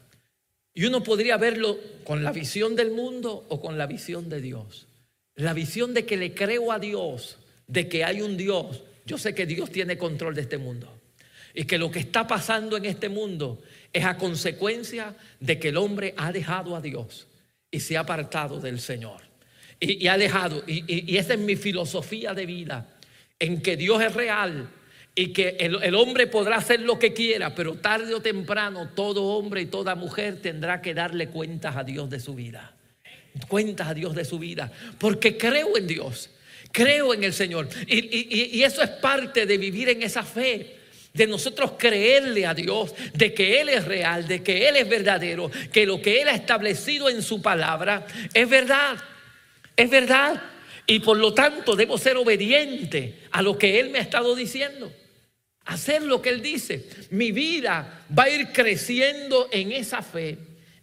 y 0.73 0.85
uno 0.85 1.03
podría 1.03 1.37
verlo 1.37 1.77
con 2.03 2.23
la 2.23 2.31
visión 2.31 2.75
del 2.75 2.89
mundo 2.89 3.45
o 3.47 3.61
con 3.61 3.77
la 3.77 3.85
visión 3.85 4.29
de 4.29 4.41
Dios. 4.41 4.87
La 5.35 5.53
visión 5.53 5.93
de 5.93 6.07
que 6.07 6.17
le 6.17 6.33
creo 6.33 6.71
a 6.71 6.79
Dios, 6.79 7.37
de 7.67 7.87
que 7.87 8.03
hay 8.03 8.23
un 8.23 8.35
Dios. 8.35 8.81
Yo 9.05 9.17
sé 9.17 9.33
que 9.33 9.45
Dios 9.45 9.71
tiene 9.71 9.97
control 9.97 10.35
de 10.35 10.41
este 10.41 10.57
mundo. 10.57 10.99
Y 11.53 11.65
que 11.65 11.77
lo 11.77 11.89
que 11.89 11.99
está 11.99 12.27
pasando 12.27 12.77
en 12.77 12.85
este 12.85 13.09
mundo 13.09 13.61
es 13.91 14.05
a 14.05 14.17
consecuencia 14.17 15.15
de 15.39 15.59
que 15.59 15.69
el 15.69 15.77
hombre 15.77 16.13
ha 16.15 16.31
dejado 16.31 16.75
a 16.75 16.81
Dios 16.81 17.27
y 17.71 17.79
se 17.79 17.97
ha 17.97 18.01
apartado 18.01 18.59
del 18.59 18.79
Señor. 18.79 19.21
Y, 19.79 20.07
ha 20.07 20.17
dejado, 20.17 20.63
y, 20.67 21.15
esa 21.17 21.33
es 21.33 21.39
mi 21.39 21.55
filosofía 21.55 22.33
de 22.33 22.45
vida, 22.45 22.97
en 23.39 23.61
que 23.61 23.77
Dios 23.77 24.01
es 24.03 24.13
real 24.13 24.69
y 25.15 25.27
que 25.27 25.55
el, 25.59 25.81
el, 25.81 25.95
hombre 25.95 26.27
podrá 26.27 26.57
hacer 26.57 26.81
lo 26.81 26.99
que 26.99 27.13
quiera, 27.13 27.55
pero 27.55 27.75
tarde 27.75 28.13
o 28.13 28.21
temprano 28.21 28.89
todo 28.89 29.23
hombre 29.23 29.61
y 29.61 29.65
toda 29.67 29.95
mujer 29.95 30.41
tendrá 30.41 30.81
que 30.81 30.93
darle 30.93 31.29
cuentas 31.29 31.77
a 31.77 31.83
Dios 31.83 32.09
de 32.09 32.19
su 32.19 32.35
vida. 32.35 32.75
Cuentas 33.47 33.87
a 33.87 33.93
Dios 33.93 34.13
de 34.15 34.25
su 34.25 34.37
vida, 34.37 34.71
porque 34.97 35.37
creo 35.37 35.77
en 35.77 35.87
Dios, 35.87 36.29
creo 36.71 37.13
en 37.13 37.23
el 37.23 37.33
Señor. 37.33 37.67
y 37.87 38.61
eso 38.63 38.81
es 38.81 38.89
parte 38.89 39.45
de 39.45 39.57
vivir 39.57 39.89
en 39.89 40.03
esa 40.03 40.23
fe 40.23 40.79
de 41.13 41.27
nosotros 41.27 41.73
creerle 41.77 42.45
a 42.45 42.53
Dios, 42.53 42.93
de 43.13 43.33
que 43.33 43.61
Él 43.61 43.69
es 43.69 43.85
real, 43.85 44.27
de 44.27 44.43
que 44.43 44.67
Él 44.67 44.77
es 44.77 44.87
verdadero, 44.87 45.49
que 45.71 45.85
lo 45.85 46.01
que 46.01 46.21
Él 46.21 46.27
ha 46.27 46.35
establecido 46.35 47.09
en 47.09 47.21
su 47.21 47.41
palabra 47.41 48.05
es 48.33 48.47
verdad, 48.47 48.97
es 49.75 49.89
verdad. 49.89 50.41
Y 50.85 50.99
por 50.99 51.17
lo 51.17 51.33
tanto 51.33 51.75
debo 51.75 51.97
ser 51.97 52.17
obediente 52.17 53.19
a 53.31 53.41
lo 53.41 53.57
que 53.57 53.79
Él 53.79 53.89
me 53.89 53.99
ha 53.99 54.01
estado 54.01 54.35
diciendo. 54.35 54.91
Hacer 55.65 56.01
lo 56.01 56.21
que 56.21 56.29
Él 56.29 56.41
dice. 56.41 56.87
Mi 57.11 57.31
vida 57.31 58.05
va 58.17 58.23
a 58.23 58.29
ir 58.29 58.47
creciendo 58.51 59.49
en 59.51 59.71
esa 59.71 60.01
fe 60.01 60.37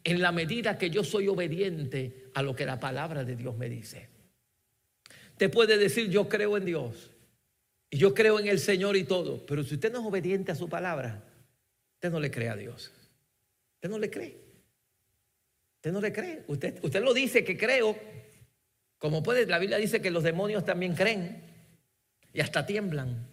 en 0.04 0.20
la 0.20 0.30
medida 0.30 0.78
que 0.78 0.90
yo 0.90 1.02
soy 1.02 1.26
obediente 1.26 2.26
a 2.34 2.42
lo 2.42 2.54
que 2.54 2.66
la 2.66 2.78
palabra 2.78 3.24
de 3.24 3.34
Dios 3.34 3.56
me 3.56 3.68
dice. 3.68 4.15
Te 5.36 5.48
puede 5.48 5.78
decir, 5.78 6.08
yo 6.08 6.28
creo 6.28 6.56
en 6.56 6.64
Dios. 6.64 7.10
Y 7.90 7.98
yo 7.98 8.14
creo 8.14 8.40
en 8.40 8.48
el 8.48 8.58
Señor 8.58 8.96
y 8.96 9.04
todo. 9.04 9.44
Pero 9.46 9.62
si 9.62 9.74
usted 9.74 9.92
no 9.92 10.00
es 10.00 10.06
obediente 10.06 10.52
a 10.52 10.54
su 10.54 10.68
palabra, 10.68 11.22
usted 11.94 12.10
no 12.10 12.20
le 12.20 12.30
cree 12.30 12.48
a 12.48 12.56
Dios. 12.56 12.92
Usted 13.76 13.90
no 13.90 13.98
le 13.98 14.10
cree. 14.10 14.36
Usted 15.76 15.92
no 15.92 16.00
le 16.00 16.12
cree. 16.12 16.44
Usted, 16.48 16.78
usted 16.82 17.02
lo 17.02 17.14
dice 17.14 17.44
que 17.44 17.56
creo. 17.56 17.96
Como 18.98 19.22
puede, 19.22 19.46
la 19.46 19.58
Biblia 19.58 19.78
dice 19.78 20.00
que 20.00 20.10
los 20.10 20.24
demonios 20.24 20.64
también 20.64 20.94
creen 20.94 21.42
y 22.32 22.40
hasta 22.40 22.66
tiemblan. 22.66 23.28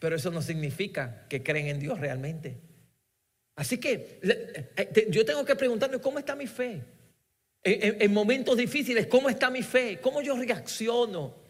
Pero 0.00 0.16
eso 0.16 0.30
no 0.30 0.42
significa 0.42 1.26
que 1.28 1.42
creen 1.42 1.66
en 1.66 1.80
Dios 1.80 2.00
realmente. 2.00 2.60
Así 3.56 3.78
que 3.78 4.20
eh, 4.22 5.08
yo 5.10 5.24
tengo 5.24 5.44
que 5.44 5.56
preguntarme 5.56 5.98
cómo 5.98 6.18
está 6.18 6.36
mi 6.36 6.46
fe. 6.46 6.82
En 7.62 8.12
momentos 8.12 8.56
difíciles, 8.56 9.06
¿cómo 9.06 9.28
está 9.28 9.50
mi 9.50 9.62
fe? 9.62 9.98
¿Cómo 10.00 10.22
yo 10.22 10.36
reacciono? 10.36 11.48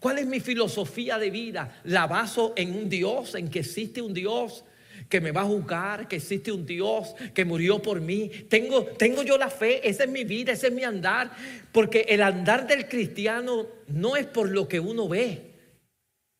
¿Cuál 0.00 0.18
es 0.18 0.26
mi 0.26 0.40
filosofía 0.40 1.18
de 1.18 1.30
vida? 1.30 1.80
¿La 1.84 2.06
baso 2.06 2.54
en 2.56 2.74
un 2.74 2.88
Dios, 2.88 3.34
en 3.34 3.50
que 3.50 3.60
existe 3.60 4.00
un 4.00 4.14
Dios 4.14 4.64
que 5.10 5.20
me 5.20 5.30
va 5.30 5.42
a 5.42 5.44
juzgar, 5.44 6.08
que 6.08 6.16
existe 6.16 6.50
un 6.50 6.64
Dios 6.64 7.14
que 7.34 7.44
murió 7.44 7.82
por 7.82 8.00
mí? 8.00 8.30
¿Tengo, 8.48 8.86
tengo 8.86 9.22
yo 9.22 9.36
la 9.36 9.50
fe, 9.50 9.86
esa 9.86 10.04
es 10.04 10.10
mi 10.10 10.24
vida, 10.24 10.52
ese 10.52 10.68
es 10.68 10.72
mi 10.72 10.84
andar, 10.84 11.30
porque 11.70 12.06
el 12.08 12.22
andar 12.22 12.66
del 12.66 12.88
cristiano 12.88 13.66
no 13.88 14.16
es 14.16 14.24
por 14.26 14.48
lo 14.48 14.66
que 14.66 14.80
uno 14.80 15.06
ve. 15.06 15.50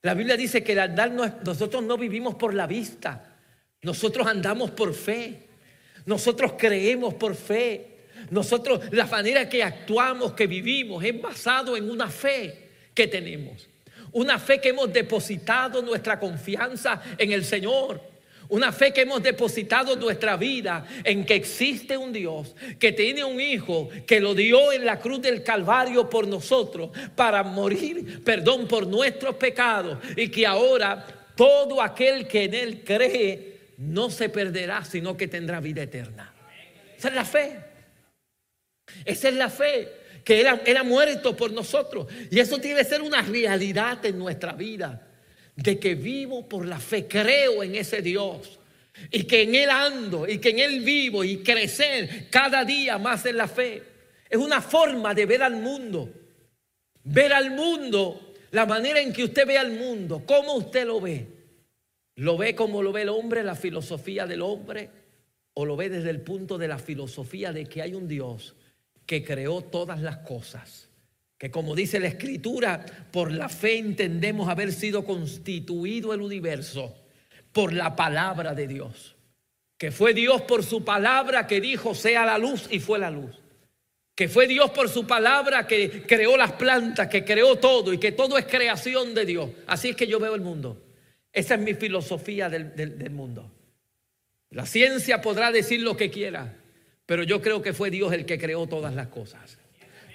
La 0.01 0.15
Biblia 0.15 0.39
dice 0.39 0.65
que 0.65 0.73
el 0.73 0.79
andar 0.79 1.11
no 1.11 1.25
es, 1.25 1.33
nosotros 1.45 1.83
no 1.83 1.99
vivimos 1.99 2.37
por 2.37 2.55
la 2.55 2.67
vista, 2.67 3.37
nosotros 3.83 4.27
andamos 4.27 4.71
por 4.71 4.95
fe, 4.95 5.49
nosotros 6.07 6.55
creemos 6.57 7.13
por 7.13 7.35
fe. 7.35 7.90
Nosotros, 8.31 8.81
la 8.93 9.07
manera 9.07 9.49
que 9.49 9.63
actuamos, 9.63 10.33
que 10.33 10.47
vivimos, 10.47 11.03
es 11.05 11.21
basado 11.21 11.77
en 11.77 11.91
una 11.91 12.09
fe 12.09 12.69
que 12.95 13.07
tenemos. 13.07 13.69
Una 14.13 14.39
fe 14.39 14.61
que 14.61 14.71
hemos 14.71 14.93
depositado 14.93 15.83
nuestra 15.83 16.19
confianza 16.19 17.01
en 17.17 17.33
el 17.33 17.45
Señor. 17.45 18.01
Una 18.49 18.73
fe 18.73 18.93
que 18.93 19.03
hemos 19.03 19.23
depositado 19.23 19.95
nuestra 19.95 20.37
vida 20.37 20.85
en 21.05 21.25
que 21.25 21.37
existe 21.37 21.97
un 21.97 22.13
Dios 22.13 22.57
que 22.81 22.91
tiene 22.91 23.23
un 23.23 23.41
Hijo 23.41 23.89
que 24.07 24.21
lo 24.21 24.35
dio 24.35 24.73
en 24.73 24.85
la 24.85 24.99
cruz 24.99 25.23
del 25.23 25.45
Calvario 25.45 26.11
por 26.11 26.27
nosotros 26.27 26.91
para 27.15 27.45
morir, 27.45 28.25
perdón, 28.25 28.67
por 28.67 28.89
nuestros 28.89 29.37
pecados 29.37 29.99
y 30.17 30.29
que 30.29 30.49
ahora 30.49 31.07
todo 31.37 31.81
aquel 31.81 32.27
que 32.27 32.45
en 32.45 32.55
Él 32.55 32.83
cree 32.85 33.61
no 33.79 34.11
se 34.11 34.29
perderá, 34.29 34.85
sino 34.85 35.17
que 35.17 35.29
tendrá 35.29 35.61
vida 35.61 35.83
eterna. 35.83 36.35
Esa 36.99 37.09
es 37.09 37.15
la 37.15 37.25
fe. 37.25 37.70
Esa 39.05 39.29
es 39.29 39.35
la 39.35 39.49
fe 39.49 40.01
que 40.25 40.41
Él 40.41 40.77
ha, 40.77 40.83
muerto 40.83 41.37
por 41.37 41.53
nosotros. 41.53 42.07
Y 42.31 42.39
eso 42.39 42.59
tiene 42.59 42.81
que 42.81 42.89
ser 42.89 43.03
una 43.03 43.23
realidad 43.23 44.05
en 44.05 44.19
nuestra 44.19 44.53
vida. 44.53 45.07
De 45.57 45.79
que 45.79 45.95
vivo 45.95 46.49
por 46.49 46.67
la 46.67 46.79
fe, 46.79 47.07
creo 47.07 47.63
en 47.63 47.75
ese 47.75 48.03
Dios. 48.03 48.59
Y 49.11 49.25
que 49.25 49.43
en 49.43 49.55
Él 49.55 49.71
ando 49.71 50.29
y 50.29 50.39
que 50.39 50.51
en 50.51 50.59
Él 50.59 50.81
vivo 50.81 51.25
y 51.25 51.39
crecer 51.39 52.29
cada 52.31 52.65
día 52.65 52.99
más 52.99 53.25
en 53.27 53.37
la 53.37 53.49
fe. 53.49 53.83
Es 54.29 54.39
una 54.39 54.61
forma 54.61 55.15
de 55.15 55.27
ver 55.27 55.43
al 55.43 55.57
mundo. 55.57 56.13
Ver 57.03 57.33
al 57.33 57.51
mundo, 57.51 58.35
la 58.51 58.67
manera 58.67 59.01
en 59.01 59.13
que 59.13 59.25
usted 59.25 59.47
ve 59.47 59.59
al 59.59 59.73
mundo, 59.73 60.23
cómo 60.27 60.55
usted 60.55 60.87
lo 60.87 61.01
ve. 61.01 61.27
¿Lo 62.17 62.37
ve 62.37 62.55
como 62.55 62.83
lo 62.83 62.93
ve 62.93 63.03
el 63.03 63.09
hombre, 63.09 63.43
la 63.43 63.55
filosofía 63.55 64.27
del 64.27 64.43
hombre? 64.43 64.91
¿O 65.55 65.65
lo 65.65 65.77
ve 65.77 65.89
desde 65.89 66.11
el 66.11 66.21
punto 66.21 66.59
de 66.59 66.69
la 66.69 66.79
filosofía 66.79 67.53
de 67.53 67.65
que 67.65 67.81
hay 67.81 67.95
un 67.95 68.07
Dios 68.07 68.55
que 69.11 69.25
creó 69.25 69.61
todas 69.61 70.01
las 70.03 70.19
cosas. 70.19 70.89
Que 71.37 71.51
como 71.51 71.75
dice 71.75 71.99
la 71.99 72.07
escritura, 72.07 72.87
por 73.11 73.33
la 73.33 73.49
fe 73.49 73.77
entendemos 73.77 74.49
haber 74.49 74.73
sido 74.73 75.05
constituido 75.05 76.15
el 76.15 76.21
universo 76.21 76.95
por 77.51 77.73
la 77.73 77.97
palabra 77.97 78.55
de 78.55 78.69
Dios. 78.69 79.17
Que 79.77 79.91
fue 79.91 80.15
Dios 80.15 80.43
por 80.43 80.63
su 80.63 80.85
palabra 80.85 81.49
que 81.49 81.61
dijo 81.61 81.93
sea 81.93 82.25
la 82.25 82.39
luz 82.39 82.69
y 82.71 82.79
fue 82.79 83.01
la 83.01 83.11
luz. 83.11 83.37
Que 84.15 84.29
fue 84.29 84.47
Dios 84.47 84.71
por 84.71 84.89
su 84.89 85.05
palabra 85.09 85.67
que 85.67 86.05
creó 86.07 86.37
las 86.37 86.53
plantas, 86.53 87.09
que 87.09 87.25
creó 87.25 87.57
todo 87.57 87.93
y 87.93 87.99
que 87.99 88.13
todo 88.13 88.39
es 88.39 88.47
creación 88.47 89.13
de 89.13 89.27
Dios. 89.27 89.51
Así 89.67 89.89
es 89.89 89.97
que 89.97 90.07
yo 90.07 90.21
veo 90.21 90.37
el 90.37 90.41
mundo. 90.41 90.81
Esa 91.33 91.57
es 91.57 91.61
mi 91.61 91.75
filosofía 91.75 92.49
del, 92.49 92.77
del 92.77 93.11
mundo. 93.11 93.51
La 94.51 94.67
ciencia 94.67 95.21
podrá 95.21 95.51
decir 95.51 95.81
lo 95.81 95.97
que 95.97 96.13
quiera, 96.13 96.60
pero 97.11 97.25
yo 97.25 97.43
creo 97.43 97.61
que 97.61 97.73
fue 97.73 97.91
Dios 97.91 98.13
el 98.13 98.25
que 98.25 98.39
creó 98.39 98.69
todas 98.69 98.95
las 98.95 99.09
cosas. 99.09 99.59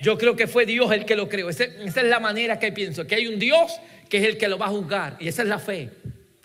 Yo 0.02 0.18
creo 0.18 0.38
que 0.38 0.48
fue 0.48 0.66
Dios 0.66 0.94
el 0.94 1.04
que 1.04 1.18
lo 1.18 1.28
creó. 1.28 1.50
Esa, 1.50 1.66
es 1.66 1.96
la 1.98 2.22
manera 2.22 2.58
que 2.58 2.72
pienso, 2.72 3.06
que 3.06 3.16
hay 3.16 3.28
un 3.28 3.38
Dios 3.38 3.82
que 4.08 4.20
es 4.20 4.24
el 4.24 4.38
que 4.38 4.48
lo 4.48 4.58
va 4.58 4.68
a 4.68 4.70
juzgar. 4.70 5.18
Y 5.20 5.28
esa 5.28 5.42
es 5.42 5.50
la 5.50 5.60
fe. 5.60 5.90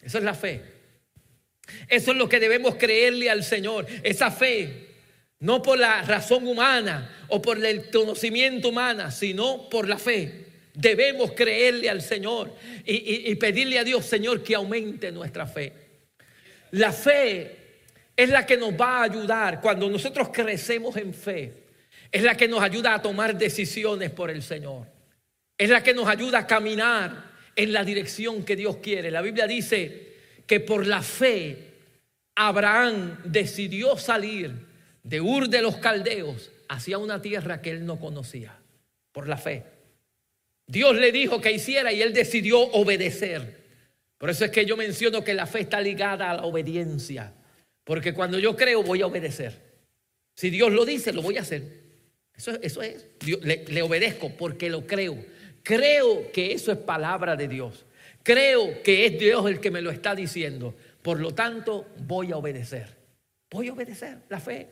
Esa 0.02 0.18
es 0.18 0.24
la 0.24 0.34
fe. 0.34 0.60
Eso 1.86 2.10
es 2.10 2.18
lo 2.18 2.28
que 2.28 2.40
debemos 2.40 2.74
creerle 2.74 3.30
al 3.30 3.44
Señor. 3.44 3.86
Esa 4.02 4.32
fe, 4.32 4.88
no 5.38 5.62
por 5.62 5.78
la 5.78 6.02
razón 6.02 6.44
humana 6.48 7.26
o 7.28 7.40
por 7.40 7.64
el 7.64 7.88
conocimiento 7.88 8.70
humana, 8.70 9.12
sino 9.12 9.68
por 9.70 9.88
la 9.88 9.98
fe. 9.98 10.46
Debemos 10.74 11.30
creerle 11.30 11.88
al 11.88 12.02
Señor 12.02 12.52
y, 12.84 13.30
y 13.30 13.34
pedirle 13.36 13.78
a 13.78 13.84
Dios, 13.84 14.04
Señor, 14.04 14.42
que 14.42 14.56
aumente 14.56 15.12
nuestra 15.12 15.46
fe. 15.46 15.72
La 16.72 16.90
fe 16.90 17.59
es 18.20 18.28
la 18.28 18.44
que 18.44 18.58
nos 18.58 18.78
va 18.78 18.98
a 18.98 19.04
ayudar 19.04 19.62
cuando 19.62 19.88
nosotros 19.88 20.28
crecemos 20.30 20.94
en 20.98 21.14
fe. 21.14 21.54
Es 22.12 22.22
la 22.22 22.36
que 22.36 22.48
nos 22.48 22.62
ayuda 22.62 22.92
a 22.92 23.00
tomar 23.00 23.34
decisiones 23.34 24.10
por 24.10 24.28
el 24.28 24.42
Señor. 24.42 24.88
Es 25.56 25.70
la 25.70 25.82
que 25.82 25.94
nos 25.94 26.06
ayuda 26.06 26.40
a 26.40 26.46
caminar 26.46 27.30
en 27.56 27.72
la 27.72 27.82
dirección 27.82 28.44
que 28.44 28.56
Dios 28.56 28.76
quiere. 28.76 29.10
La 29.10 29.22
Biblia 29.22 29.46
dice 29.46 30.16
que 30.46 30.60
por 30.60 30.86
la 30.86 31.00
fe 31.00 31.70
Abraham 32.34 33.22
decidió 33.24 33.96
salir 33.96 34.66
de 35.02 35.22
Ur 35.22 35.48
de 35.48 35.62
los 35.62 35.76
Caldeos 35.76 36.50
hacia 36.68 36.98
una 36.98 37.22
tierra 37.22 37.62
que 37.62 37.70
él 37.70 37.86
no 37.86 37.98
conocía. 37.98 38.54
Por 39.12 39.28
la 39.28 39.38
fe. 39.38 39.64
Dios 40.66 40.94
le 40.94 41.10
dijo 41.10 41.40
que 41.40 41.52
hiciera 41.52 41.90
y 41.90 42.02
él 42.02 42.12
decidió 42.12 42.60
obedecer. 42.60 43.60
Por 44.18 44.28
eso 44.28 44.44
es 44.44 44.50
que 44.50 44.66
yo 44.66 44.76
menciono 44.76 45.24
que 45.24 45.32
la 45.32 45.46
fe 45.46 45.60
está 45.60 45.80
ligada 45.80 46.30
a 46.30 46.34
la 46.34 46.42
obediencia. 46.42 47.32
Porque 47.90 48.14
cuando 48.14 48.38
yo 48.38 48.54
creo 48.54 48.84
voy 48.84 49.02
a 49.02 49.08
obedecer. 49.08 49.52
Si 50.36 50.48
Dios 50.48 50.70
lo 50.70 50.84
dice, 50.84 51.12
lo 51.12 51.22
voy 51.22 51.38
a 51.38 51.40
hacer. 51.40 51.64
Eso, 52.32 52.52
eso 52.62 52.82
es. 52.82 53.04
le, 53.42 53.64
le 53.66 53.82
obedezco 53.82 54.30
porque 54.30 54.70
lo 54.70 54.86
creo. 54.86 55.18
Creo 55.64 56.30
que 56.30 56.52
eso 56.52 56.70
es 56.70 56.78
palabra 56.78 57.34
de 57.34 57.48
Dios. 57.48 57.84
Creo 58.22 58.80
que 58.84 59.06
es 59.06 59.18
Dios 59.18 59.44
el 59.48 59.58
que 59.58 59.72
me 59.72 59.82
lo 59.82 59.90
está 59.90 60.14
diciendo. 60.14 60.72
Por 61.02 61.18
lo 61.18 61.34
tanto, 61.34 61.88
voy 62.06 62.30
a 62.30 62.36
obedecer. 62.36 62.86
Voy 63.50 63.66
a 63.66 63.72
obedecer 63.72 64.18
la 64.28 64.38
fe. 64.38 64.68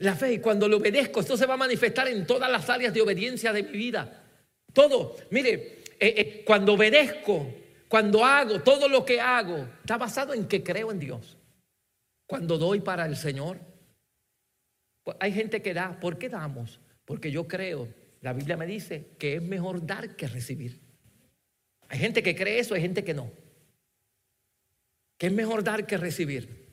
La 0.00 0.14
fe, 0.14 0.34
y 0.34 0.38
cuando 0.38 0.68
lo 0.68 0.76
obedezco, 0.76 1.20
esto 1.20 1.38
se 1.38 1.46
va 1.46 1.54
a 1.54 1.56
manifestar 1.56 2.08
en 2.08 2.26
todas 2.26 2.52
las 2.52 2.68
áreas 2.68 2.92
de 2.92 3.00
obediencia 3.00 3.54
de 3.54 3.62
mi 3.62 3.78
vida. 3.78 4.22
Todo. 4.74 5.16
Mire, 5.30 5.78
eh, 5.98 6.14
eh, 6.14 6.42
cuando 6.44 6.74
obedezco, 6.74 7.54
cuando 7.88 8.22
hago, 8.22 8.60
todo 8.60 8.86
lo 8.86 9.02
que 9.02 9.18
hago, 9.18 9.66
está 9.80 9.96
basado 9.96 10.34
en 10.34 10.46
que 10.46 10.62
creo 10.62 10.90
en 10.90 10.98
Dios. 10.98 11.38
Cuando 12.30 12.58
doy 12.58 12.78
para 12.78 13.06
el 13.06 13.16
Señor, 13.16 13.58
pues 15.02 15.16
hay 15.18 15.32
gente 15.32 15.62
que 15.62 15.74
da. 15.74 15.98
¿Por 15.98 16.16
qué 16.16 16.28
damos? 16.28 16.78
Porque 17.04 17.32
yo 17.32 17.48
creo. 17.48 17.92
La 18.20 18.32
Biblia 18.32 18.56
me 18.56 18.68
dice 18.68 19.16
que 19.18 19.34
es 19.34 19.42
mejor 19.42 19.84
dar 19.84 20.14
que 20.14 20.28
recibir. 20.28 20.78
Hay 21.88 21.98
gente 21.98 22.22
que 22.22 22.36
cree 22.36 22.60
eso, 22.60 22.76
hay 22.76 22.82
gente 22.82 23.02
que 23.02 23.14
no. 23.14 23.32
Que 25.18 25.26
es 25.26 25.32
mejor 25.32 25.64
dar 25.64 25.88
que 25.88 25.96
recibir. 25.96 26.68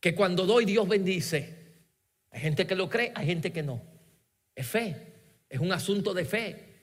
Que 0.00 0.12
cuando 0.12 0.44
doy 0.44 0.64
Dios 0.64 0.88
bendice. 0.88 1.54
Hay 2.32 2.40
gente 2.40 2.66
que 2.66 2.74
lo 2.74 2.88
cree, 2.88 3.12
hay 3.14 3.26
gente 3.26 3.52
que 3.52 3.62
no. 3.62 3.80
Es 4.56 4.66
fe. 4.66 4.96
Es 5.48 5.60
un 5.60 5.70
asunto 5.70 6.14
de 6.14 6.24
fe. 6.24 6.75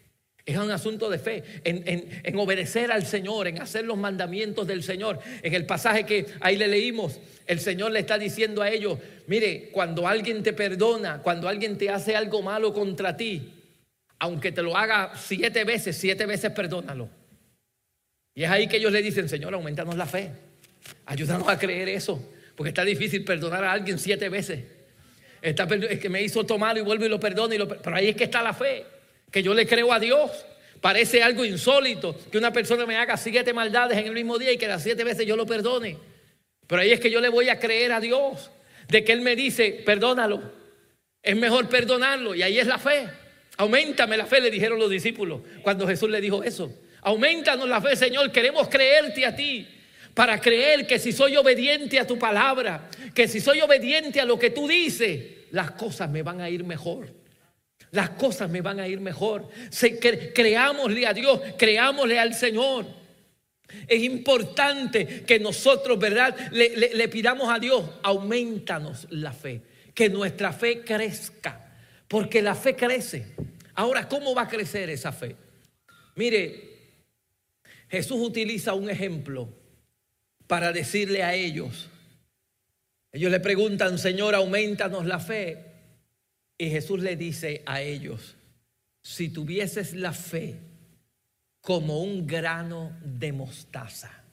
Es 0.45 0.57
un 0.57 0.71
asunto 0.71 1.09
de 1.09 1.19
fe, 1.19 1.43
en, 1.63 2.37
obedecer 2.37 2.91
al 2.91 3.05
Señor, 3.05 3.47
en 3.47 3.61
hacer 3.61 3.85
los 3.85 3.97
mandamientos 3.97 4.67
del 4.67 4.83
Señor. 4.83 5.19
En 5.41 5.53
el 5.53 5.65
pasaje 5.65 6.05
que 6.05 6.25
ahí 6.41 6.57
le 6.57 6.67
leímos, 6.67 7.19
el 7.47 7.61
Señor 7.61 7.91
le 7.91 7.99
está 7.99 8.17
diciendo 8.17 8.61
a 8.61 8.69
ellos, 8.69 8.99
mire, 9.27 9.69
cuando 9.71 10.05
alguien 10.05 10.43
te 10.43 10.51
perdona, 10.51 11.21
cuando 11.21 11.47
alguien 11.47 11.77
te 11.77 11.89
hace 11.89 12.17
algo 12.17 12.41
malo 12.41 12.73
contra 12.73 13.15
ti, 13.15 13.53
aunque 14.19 14.51
te 14.51 14.61
lo 14.61 14.75
haga 14.75 15.13
siete 15.15 15.63
veces, 15.63 15.95
siete 15.95 16.25
veces 16.25 16.51
perdónalo. 16.51 17.09
Y 18.35 18.43
es 18.43 18.49
ahí 18.49 18.67
que 18.67 18.77
ellos 18.77 18.91
le 18.91 19.01
dicen, 19.01 19.29
Señor, 19.29 19.53
aumentanos 19.53 19.95
la 19.95 20.05
fe, 20.05 20.29
ayúdanos 21.05 21.47
a 21.47 21.57
creer 21.57 21.87
eso, 21.87 22.21
porque 22.57 22.69
está 22.69 22.83
difícil 22.83 23.23
perdonar 23.23 23.63
a 23.63 23.71
alguien 23.71 23.97
siete 23.97 24.27
veces. 24.27 24.61
Está, 25.41 25.63
es 25.89 25.99
que 25.99 26.09
me 26.09 26.21
hizo 26.21 26.45
tomar 26.45 26.77
y 26.77 26.81
vuelvo 26.81 27.05
y 27.05 27.09
lo 27.09 27.19
perdono, 27.19 27.53
y 27.53 27.57
lo, 27.57 27.67
pero 27.69 27.95
ahí 27.95 28.09
es 28.09 28.15
que 28.17 28.25
está 28.25 28.41
la 28.41 28.53
fe 28.53 28.85
que 29.33 29.41
yo 29.41 29.53
le 29.55 29.65
creo 29.65 29.91
a 29.91 29.99
Dios. 29.99 30.29
Parece 30.79 31.23
algo 31.23 31.43
insólito 31.43 32.15
que 32.31 32.37
una 32.37 32.53
persona 32.53 32.85
me 32.85 32.97
haga 32.97 33.17
siete 33.17 33.51
maldades 33.51 33.97
en 33.97 34.05
el 34.05 34.13
mismo 34.13 34.37
día 34.37 34.51
y 34.51 34.57
que 34.57 34.67
las 34.67 34.83
siete 34.83 35.03
veces 35.03 35.25
yo 35.25 35.35
lo 35.35 35.47
perdone. 35.47 35.97
Pero 36.67 36.81
ahí 36.83 36.91
es 36.91 36.99
que 36.99 37.09
yo 37.09 37.19
le 37.19 37.29
voy 37.29 37.49
a 37.49 37.59
creer 37.59 37.93
a 37.93 37.99
Dios 37.99 38.51
de 38.87 39.03
que 39.03 39.11
Él 39.11 39.21
me 39.21 39.35
dice, 39.35 39.81
perdónalo. 39.85 40.39
Es 41.23 41.35
mejor 41.35 41.67
perdonarlo 41.67 42.35
y 42.35 42.43
ahí 42.43 42.59
es 42.59 42.67
la 42.67 42.77
fe. 42.77 43.09
Aumentame 43.57 44.17
la 44.17 44.27
fe, 44.27 44.39
le 44.39 44.51
dijeron 44.51 44.77
los 44.77 44.89
discípulos 44.89 45.41
cuando 45.63 45.87
Jesús 45.87 46.09
le 46.11 46.21
dijo 46.21 46.43
eso. 46.43 46.71
Aumentanos 47.01 47.67
la 47.67 47.81
fe, 47.81 47.95
Señor. 47.95 48.31
Queremos 48.31 48.67
creerte 48.67 49.25
a 49.25 49.35
ti 49.35 49.67
para 50.13 50.39
creer 50.39 50.85
que 50.85 50.99
si 50.99 51.11
soy 51.11 51.37
obediente 51.37 51.99
a 51.99 52.05
tu 52.05 52.19
palabra, 52.19 52.87
que 53.15 53.27
si 53.27 53.39
soy 53.39 53.61
obediente 53.61 54.21
a 54.21 54.25
lo 54.25 54.37
que 54.37 54.51
tú 54.51 54.67
dices, 54.67 55.47
las 55.49 55.71
cosas 55.71 56.07
me 56.11 56.21
van 56.21 56.39
a 56.39 56.51
ir 56.51 56.63
mejor 56.63 57.22
las 57.93 58.09
cosas 58.11 58.49
me 58.49 58.61
van 58.61 58.79
a 58.79 58.87
ir 58.87 58.99
mejor. 58.99 59.47
creámosle 60.33 61.05
a 61.05 61.13
Dios, 61.13 61.39
creámosle 61.57 62.19
al 62.19 62.33
Señor. 62.33 62.85
Es 63.87 64.03
importante 64.03 65.23
que 65.23 65.39
nosotros, 65.39 65.97
¿verdad? 65.99 66.35
Le, 66.51 66.95
le, 66.95 67.07
pidamos 67.07 67.53
a 67.53 67.59
Dios, 67.59 67.87
aumentanos 68.01 69.07
la 69.11 69.31
fe, 69.31 69.61
que 69.93 70.09
nuestra 70.09 70.53
fe 70.53 70.81
crezca, 70.81 71.71
porque 72.07 72.41
la 72.41 72.55
fe 72.55 72.75
crece. 72.75 73.35
Ahora, 73.75 74.07
¿cómo 74.07 74.33
va 74.33 74.43
a 74.43 74.47
crecer 74.47 74.89
esa 74.89 75.11
fe? 75.11 75.35
Mire, 76.15 76.73
Jesús 77.89 78.17
utiliza 78.19 78.73
un 78.73 78.89
ejemplo 78.89 79.49
para 80.47 80.71
decirle 80.71 81.23
a 81.23 81.35
ellos, 81.35 81.89
ellos 83.11 83.31
le 83.31 83.39
preguntan, 83.39 83.99
Señor, 83.99 84.33
aumentanos 84.33 85.05
la 85.05 85.19
fe. 85.19 85.72
Y 86.57 86.69
Jesús 86.69 87.01
le 87.01 87.15
dice 87.15 87.63
a 87.65 87.81
ellos, 87.81 88.35
si 89.01 89.29
tuvieses 89.29 89.93
la 89.93 90.13
fe 90.13 90.59
como 91.61 92.01
un 92.01 92.25
grano 92.25 92.97
de 93.03 93.31
mostaza, 93.33 94.23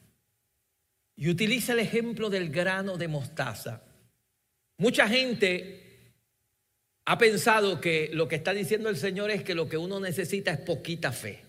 y 1.17 1.29
utiliza 1.29 1.75
el 1.75 1.81
ejemplo 1.81 2.31
del 2.31 2.51
grano 2.51 2.97
de 2.97 3.09
mostaza, 3.09 3.83
mucha 4.79 5.07
gente 5.07 6.15
ha 7.05 7.19
pensado 7.19 7.81
que 7.81 8.11
lo 8.13 8.29
que 8.29 8.37
está 8.37 8.55
diciendo 8.55 8.89
el 8.89 8.97
Señor 8.97 9.31
es 9.31 9.43
que 9.43 9.55
lo 9.55 9.69
que 9.69 9.77
uno 9.77 10.01
necesita 10.01 10.53
es 10.53 10.59
poquita 10.61 11.13
fe. 11.13 11.45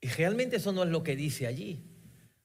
Y 0.00 0.08
realmente 0.08 0.56
eso 0.56 0.72
no 0.72 0.82
es 0.82 0.90
lo 0.90 1.02
que 1.02 1.14
dice 1.14 1.46
allí. 1.46 1.80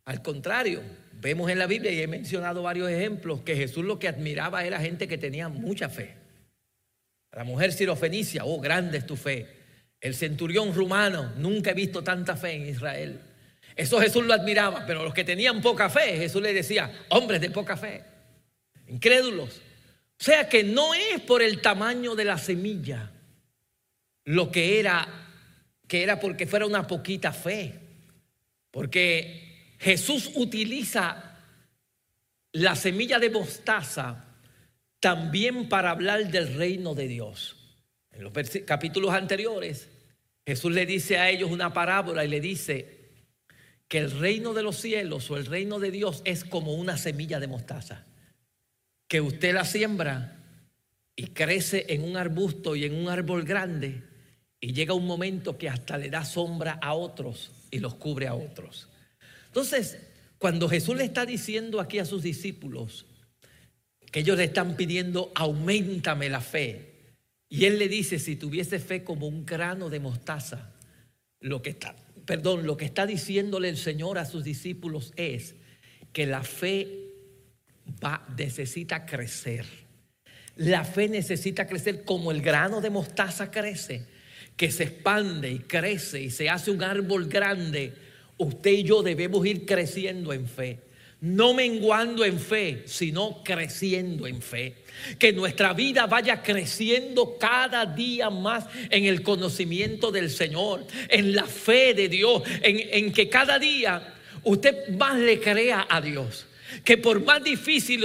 Al 0.05 0.21
contrario, 0.21 0.81
vemos 1.13 1.49
en 1.49 1.59
la 1.59 1.67
Biblia, 1.67 1.91
y 1.91 2.01
he 2.01 2.07
mencionado 2.07 2.63
varios 2.63 2.89
ejemplos, 2.89 3.41
que 3.41 3.55
Jesús 3.55 3.85
lo 3.85 3.97
que 3.97 4.07
admiraba 4.07 4.65
era 4.65 4.79
gente 4.79 5.07
que 5.07 5.17
tenía 5.17 5.49
mucha 5.49 5.89
fe. 5.89 6.20
La 7.33 7.43
mujer 7.43 7.71
sirofenicia, 7.71 8.45
oh, 8.45 8.59
grande 8.59 8.97
es 8.97 9.05
tu 9.05 9.15
fe. 9.15 9.47
El 9.99 10.15
centurión 10.15 10.73
rumano, 10.73 11.33
nunca 11.37 11.71
he 11.71 11.73
visto 11.73 12.03
tanta 12.03 12.35
fe 12.35 12.53
en 12.53 12.67
Israel. 12.67 13.21
Eso 13.75 13.99
Jesús 14.01 14.25
lo 14.25 14.33
admiraba, 14.33 14.85
pero 14.85 15.03
los 15.03 15.13
que 15.13 15.23
tenían 15.23 15.61
poca 15.61 15.89
fe, 15.89 16.17
Jesús 16.17 16.41
le 16.41 16.53
decía, 16.53 17.05
hombres 17.09 17.39
de 17.39 17.49
poca 17.51 17.77
fe, 17.77 18.03
incrédulos. 18.87 19.61
O 20.19 20.23
sea 20.23 20.49
que 20.49 20.63
no 20.63 20.93
es 20.93 21.21
por 21.21 21.41
el 21.41 21.61
tamaño 21.61 22.15
de 22.15 22.25
la 22.25 22.37
semilla 22.37 23.11
lo 24.25 24.51
que 24.51 24.79
era, 24.79 25.07
que 25.87 26.03
era 26.03 26.19
porque 26.19 26.45
fuera 26.45 26.65
una 26.65 26.85
poquita 26.85 27.31
fe. 27.31 27.79
Porque 28.69 29.75
Jesús 29.79 30.31
utiliza 30.35 31.39
la 32.53 32.75
semilla 32.75 33.19
de 33.19 33.29
mostaza 33.29 34.25
también 35.01 35.67
para 35.67 35.89
hablar 35.89 36.31
del 36.31 36.55
reino 36.55 36.95
de 36.95 37.09
Dios. 37.09 37.57
En 38.13 38.23
los 38.23 38.31
capítulos 38.65 39.11
anteriores, 39.11 39.89
Jesús 40.45 40.71
le 40.71 40.85
dice 40.85 41.17
a 41.17 41.29
ellos 41.29 41.51
una 41.51 41.73
parábola 41.73 42.23
y 42.23 42.29
le 42.29 42.39
dice 42.39 43.01
que 43.87 43.97
el 43.97 44.11
reino 44.11 44.53
de 44.53 44.63
los 44.63 44.77
cielos 44.77 45.29
o 45.31 45.37
el 45.37 45.47
reino 45.47 45.79
de 45.79 45.91
Dios 45.91 46.21
es 46.23 46.45
como 46.45 46.75
una 46.75 46.97
semilla 46.97 47.39
de 47.39 47.47
mostaza, 47.47 48.05
que 49.07 49.21
usted 49.21 49.53
la 49.53 49.65
siembra 49.65 50.37
y 51.15 51.27
crece 51.27 51.87
en 51.89 52.03
un 52.03 52.15
arbusto 52.15 52.75
y 52.75 52.85
en 52.85 52.95
un 52.95 53.09
árbol 53.09 53.43
grande 53.43 54.03
y 54.59 54.73
llega 54.73 54.93
un 54.93 55.07
momento 55.07 55.57
que 55.57 55.67
hasta 55.67 55.97
le 55.97 56.11
da 56.11 56.23
sombra 56.23 56.73
a 56.81 56.93
otros 56.93 57.51
y 57.71 57.79
los 57.79 57.95
cubre 57.95 58.27
a 58.27 58.35
otros. 58.35 58.87
Entonces, 59.47 59.97
cuando 60.37 60.69
Jesús 60.69 60.95
le 60.95 61.05
está 61.05 61.25
diciendo 61.25 61.79
aquí 61.79 61.97
a 61.97 62.05
sus 62.05 62.21
discípulos, 62.21 63.07
que 64.11 64.19
ellos 64.19 64.37
le 64.37 64.43
están 64.43 64.75
pidiendo, 64.75 65.31
aumentame 65.35 66.29
la 66.29 66.41
fe. 66.41 66.91
Y 67.49 67.65
él 67.65 67.79
le 67.79 67.87
dice, 67.87 68.19
si 68.19 68.35
tuviese 68.35 68.79
fe 68.79 69.03
como 69.03 69.27
un 69.27 69.45
grano 69.45 69.89
de 69.89 69.99
mostaza, 69.99 70.73
lo 71.39 71.61
que 71.61 71.71
está, 71.71 71.95
perdón, 72.25 72.65
lo 72.67 72.77
que 72.77 72.85
está 72.85 73.05
diciéndole 73.05 73.69
el 73.69 73.77
Señor 73.77 74.17
a 74.17 74.25
sus 74.25 74.43
discípulos 74.43 75.13
es 75.15 75.55
que 76.11 76.25
la 76.25 76.43
fe 76.43 76.87
va, 78.03 78.27
necesita 78.37 79.05
crecer. 79.05 79.65
La 80.57 80.83
fe 80.83 81.07
necesita 81.07 81.65
crecer 81.65 82.03
como 82.03 82.31
el 82.31 82.41
grano 82.41 82.81
de 82.81 82.89
mostaza 82.89 83.49
crece, 83.49 84.05
que 84.57 84.71
se 84.71 84.83
expande 84.83 85.49
y 85.49 85.59
crece 85.59 86.21
y 86.21 86.29
se 86.29 86.49
hace 86.49 86.69
un 86.69 86.83
árbol 86.83 87.27
grande. 87.27 87.93
Usted 88.37 88.71
y 88.71 88.83
yo 88.83 89.03
debemos 89.03 89.45
ir 89.45 89.65
creciendo 89.65 90.33
en 90.33 90.47
fe 90.47 90.90
no 91.21 91.53
menguando 91.53 92.25
en 92.25 92.39
fe, 92.39 92.83
sino 92.85 93.43
creciendo 93.43 94.25
en 94.25 94.41
fe. 94.41 94.73
Que 95.19 95.31
nuestra 95.31 95.73
vida 95.73 96.07
vaya 96.07 96.41
creciendo 96.41 97.37
cada 97.39 97.85
día 97.85 98.29
más 98.29 98.65
en 98.89 99.05
el 99.05 99.21
conocimiento 99.21 100.11
del 100.11 100.31
Señor, 100.31 100.85
en 101.09 101.35
la 101.35 101.45
fe 101.45 101.93
de 101.93 102.09
Dios, 102.09 102.41
en, 102.61 103.13
que 103.13 103.29
cada 103.29 103.59
día 103.59 104.15
usted 104.43 104.89
más 104.89 105.17
le 105.17 105.39
crea 105.39 105.85
a 105.87 106.01
Dios. 106.01 106.47
Que 106.83 106.97
por 106.97 107.23
más 107.23 107.43
difícil 107.43 108.03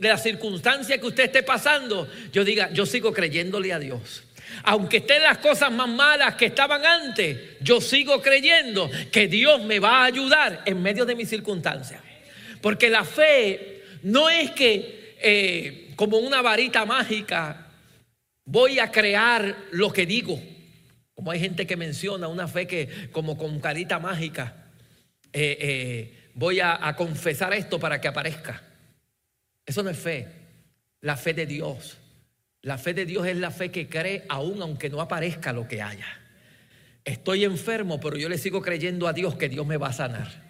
la 0.00 0.18
circunstancia 0.18 0.98
que 0.98 1.06
usted 1.06 1.24
esté 1.24 1.42
pasando, 1.44 2.08
yo 2.32 2.44
diga, 2.44 2.72
yo 2.72 2.86
sigo 2.86 3.12
creyéndole 3.12 3.72
a 3.72 3.78
Dios 3.78 4.24
aunque 4.64 4.98
estén 4.98 5.22
las 5.22 5.38
cosas 5.38 5.72
más 5.72 5.88
malas 5.88 6.34
que 6.34 6.44
estaban 6.44 6.84
antes, 6.84 7.38
yo 7.60 7.80
sigo 7.80 8.20
creyendo 8.20 8.90
que 9.10 9.26
Dios 9.26 9.64
me 9.64 9.78
va 9.78 10.02
a 10.02 10.04
ayudar 10.04 10.60
en 10.66 10.82
medio 10.82 11.06
de 11.06 11.14
mis 11.14 11.30
circunstancias. 11.30 12.02
Porque 12.62 12.88
la 12.88 13.04
fe 13.04 13.82
no 14.04 14.30
es 14.30 14.52
que 14.52 15.16
eh, 15.20 15.92
como 15.96 16.18
una 16.18 16.40
varita 16.40 16.86
mágica 16.86 17.66
voy 18.44 18.78
a 18.78 18.90
crear 18.90 19.54
lo 19.72 19.92
que 19.92 20.06
digo. 20.06 20.40
Como 21.14 21.30
hay 21.30 21.40
gente 21.40 21.66
que 21.66 21.76
menciona 21.76 22.28
una 22.28 22.48
fe 22.48 22.66
que 22.66 23.10
como 23.10 23.36
con 23.36 23.60
carita 23.60 23.98
mágica. 23.98 24.56
eh, 25.34 25.58
eh, 25.60 26.18
voy 26.34 26.60
a, 26.60 26.86
a 26.86 26.96
confesar 26.96 27.52
esto 27.52 27.78
para 27.78 28.00
que 28.00 28.08
aparezca. 28.08 28.62
Eso 29.66 29.82
no 29.82 29.90
es 29.90 29.98
fe. 29.98 30.28
La 31.00 31.16
fe 31.16 31.34
de 31.34 31.46
Dios. 31.46 31.98
La 32.62 32.78
fe 32.78 32.94
de 32.94 33.04
Dios 33.04 33.26
es 33.26 33.36
la 33.36 33.50
fe 33.50 33.70
que 33.70 33.88
cree 33.88 34.24
aún 34.28 34.62
aunque 34.62 34.88
no 34.88 35.00
aparezca 35.00 35.52
lo 35.52 35.66
que 35.66 35.82
haya. 35.82 36.06
Estoy 37.04 37.44
enfermo, 37.44 37.98
pero 37.98 38.16
yo 38.16 38.28
le 38.28 38.38
sigo 38.38 38.62
creyendo 38.62 39.08
a 39.08 39.12
Dios 39.12 39.34
que 39.34 39.48
Dios 39.48 39.66
me 39.66 39.76
va 39.76 39.88
a 39.88 39.92
sanar. 39.92 40.41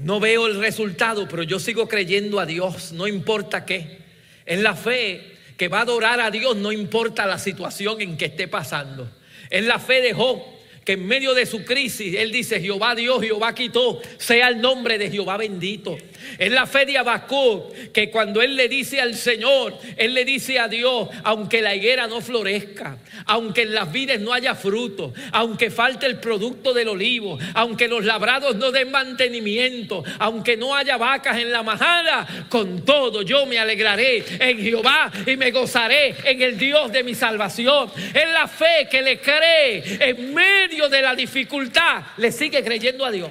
No 0.00 0.18
veo 0.18 0.46
el 0.46 0.58
resultado, 0.58 1.28
pero 1.28 1.42
yo 1.42 1.58
sigo 1.58 1.86
creyendo 1.86 2.40
a 2.40 2.46
Dios, 2.46 2.92
no 2.92 3.06
importa 3.06 3.66
qué. 3.66 3.98
Es 4.46 4.60
la 4.60 4.74
fe 4.74 5.36
que 5.58 5.68
va 5.68 5.80
a 5.80 5.82
adorar 5.82 6.20
a 6.20 6.30
Dios, 6.30 6.56
no 6.56 6.72
importa 6.72 7.26
la 7.26 7.38
situación 7.38 8.00
en 8.00 8.16
que 8.16 8.24
esté 8.26 8.48
pasando. 8.48 9.10
Es 9.50 9.64
la 9.66 9.78
fe 9.78 10.00
de 10.00 10.14
Job 10.14 10.40
que 10.84 10.92
en 10.92 11.06
medio 11.06 11.34
de 11.34 11.46
su 11.46 11.64
crisis 11.64 12.14
él 12.16 12.32
dice, 12.32 12.60
Jehová 12.60 12.94
Dios, 12.94 13.22
Jehová 13.22 13.54
quitó, 13.54 14.00
sea 14.18 14.48
el 14.48 14.60
nombre 14.60 14.98
de 14.98 15.10
Jehová 15.10 15.36
bendito. 15.36 15.96
Es 16.38 16.50
la 16.50 16.66
fe 16.66 16.86
de 16.86 16.98
Abacú 16.98 17.72
que 17.92 18.10
cuando 18.10 18.40
él 18.42 18.56
le 18.56 18.68
dice 18.68 19.00
al 19.00 19.14
Señor, 19.14 19.76
él 19.96 20.14
le 20.14 20.24
dice 20.24 20.58
a 20.58 20.68
Dios, 20.68 21.08
aunque 21.24 21.60
la 21.60 21.74
higuera 21.74 22.06
no 22.06 22.20
florezca, 22.20 22.98
aunque 23.26 23.62
en 23.62 23.74
las 23.74 23.90
vides 23.90 24.20
no 24.20 24.32
haya 24.32 24.54
fruto, 24.54 25.12
aunque 25.32 25.70
falte 25.70 26.06
el 26.06 26.18
producto 26.18 26.72
del 26.72 26.88
olivo, 26.88 27.38
aunque 27.54 27.88
los 27.88 28.04
labrados 28.04 28.56
no 28.56 28.70
den 28.70 28.90
mantenimiento, 28.90 30.04
aunque 30.18 30.56
no 30.56 30.74
haya 30.74 30.96
vacas 30.96 31.38
en 31.38 31.52
la 31.52 31.62
majada, 31.62 32.46
con 32.48 32.84
todo 32.84 33.22
yo 33.22 33.46
me 33.46 33.58
alegraré 33.58 34.24
en 34.38 34.58
Jehová 34.58 35.10
y 35.26 35.36
me 35.36 35.50
gozaré 35.50 36.14
en 36.24 36.40
el 36.40 36.58
Dios 36.58 36.92
de 36.92 37.02
mi 37.02 37.14
salvación. 37.14 37.90
Es 38.14 38.32
la 38.32 38.46
fe 38.46 38.88
que 38.90 39.02
le 39.02 39.18
cree 39.18 39.82
en 40.08 40.34
medio 40.34 40.69
de 40.70 41.02
la 41.02 41.14
dificultad, 41.14 42.04
le 42.16 42.32
sigue 42.32 42.62
creyendo 42.62 43.04
a 43.04 43.10
Dios. 43.10 43.30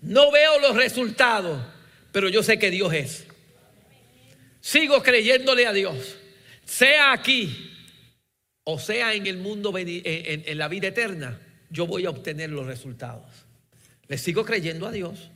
No 0.00 0.30
veo 0.30 0.58
los 0.58 0.76
resultados, 0.76 1.60
pero 2.12 2.28
yo 2.28 2.42
sé 2.42 2.58
que 2.58 2.70
Dios 2.70 2.92
es. 2.92 3.26
Sigo 4.60 5.02
creyéndole 5.02 5.66
a 5.66 5.72
Dios, 5.72 6.16
sea 6.64 7.12
aquí 7.12 7.70
o 8.64 8.78
sea 8.78 9.14
en 9.14 9.26
el 9.26 9.38
mundo, 9.38 9.72
en, 9.76 10.58
la 10.58 10.68
vida 10.68 10.88
eterna, 10.88 11.40
yo 11.70 11.86
voy 11.86 12.06
a 12.06 12.10
obtener 12.10 12.50
los 12.50 12.66
resultados. 12.66 13.24
Le 14.06 14.18
sigo 14.18 14.44
creyendo 14.44 14.86
a 14.86 14.92
Dios. 14.92 15.30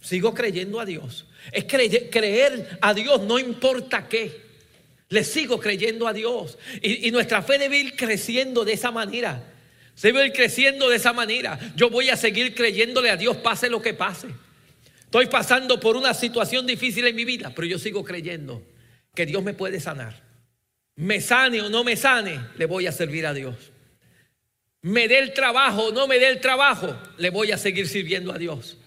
Sigo 0.00 0.34
creyendo 0.34 0.80
a 0.80 0.84
Dios. 0.84 1.26
Es 1.52 1.64
creer, 1.64 2.78
a 2.80 2.94
Dios 2.94 3.22
no 3.22 3.38
importa 3.38 4.08
qué. 4.08 4.42
Le 5.08 5.24
sigo 5.24 5.60
creyendo 5.60 6.08
a 6.08 6.12
Dios. 6.12 6.58
Y, 6.82 7.06
y, 7.06 7.10
nuestra 7.10 7.42
fe 7.42 7.58
debe 7.58 7.78
ir 7.78 7.96
creciendo 7.96 8.64
de 8.64 8.72
esa 8.72 8.90
manera. 8.90 9.53
Se 9.94 10.08
debe 10.08 10.26
ir 10.26 10.32
creciendo 10.32 10.88
de 10.88 10.96
esa 10.96 11.12
manera. 11.12 11.58
Yo 11.76 11.90
voy 11.90 12.10
a 12.10 12.16
seguir 12.16 12.54
creyéndole 12.54 13.10
a 13.10 13.16
Dios, 13.16 13.36
pase 13.38 13.70
lo 13.70 13.80
que 13.80 13.94
pase. 13.94 14.28
Estoy 15.04 15.26
pasando 15.26 15.78
por 15.78 15.96
una 15.96 16.14
situación 16.14 16.66
difícil 16.66 17.06
en 17.06 17.14
mi 17.14 17.24
vida, 17.24 17.52
pero 17.54 17.66
yo 17.66 17.78
sigo 17.78 18.04
creyendo 18.04 18.62
que 19.14 19.26
Dios 19.26 19.42
me 19.42 19.54
puede 19.54 19.78
sanar. 19.80 20.22
Me 20.96 21.20
sane 21.20 21.60
o 21.60 21.70
no 21.70 21.84
me 21.84 21.96
sane, 21.96 22.40
le 22.56 22.66
voy 22.66 22.86
a 22.86 22.92
servir 22.92 23.26
a 23.26 23.32
Dios. 23.34 23.54
Me 24.82 25.08
dé 25.08 25.18
el 25.18 25.32
trabajo 25.32 25.86
o 25.86 25.92
no 25.92 26.06
me 26.06 26.18
dé 26.18 26.28
el 26.28 26.40
trabajo, 26.40 26.96
le 27.16 27.30
voy 27.30 27.52
a 27.52 27.58
seguir 27.58 27.88
sirviendo 27.88 28.32
a 28.32 28.38
Dios 28.38 28.78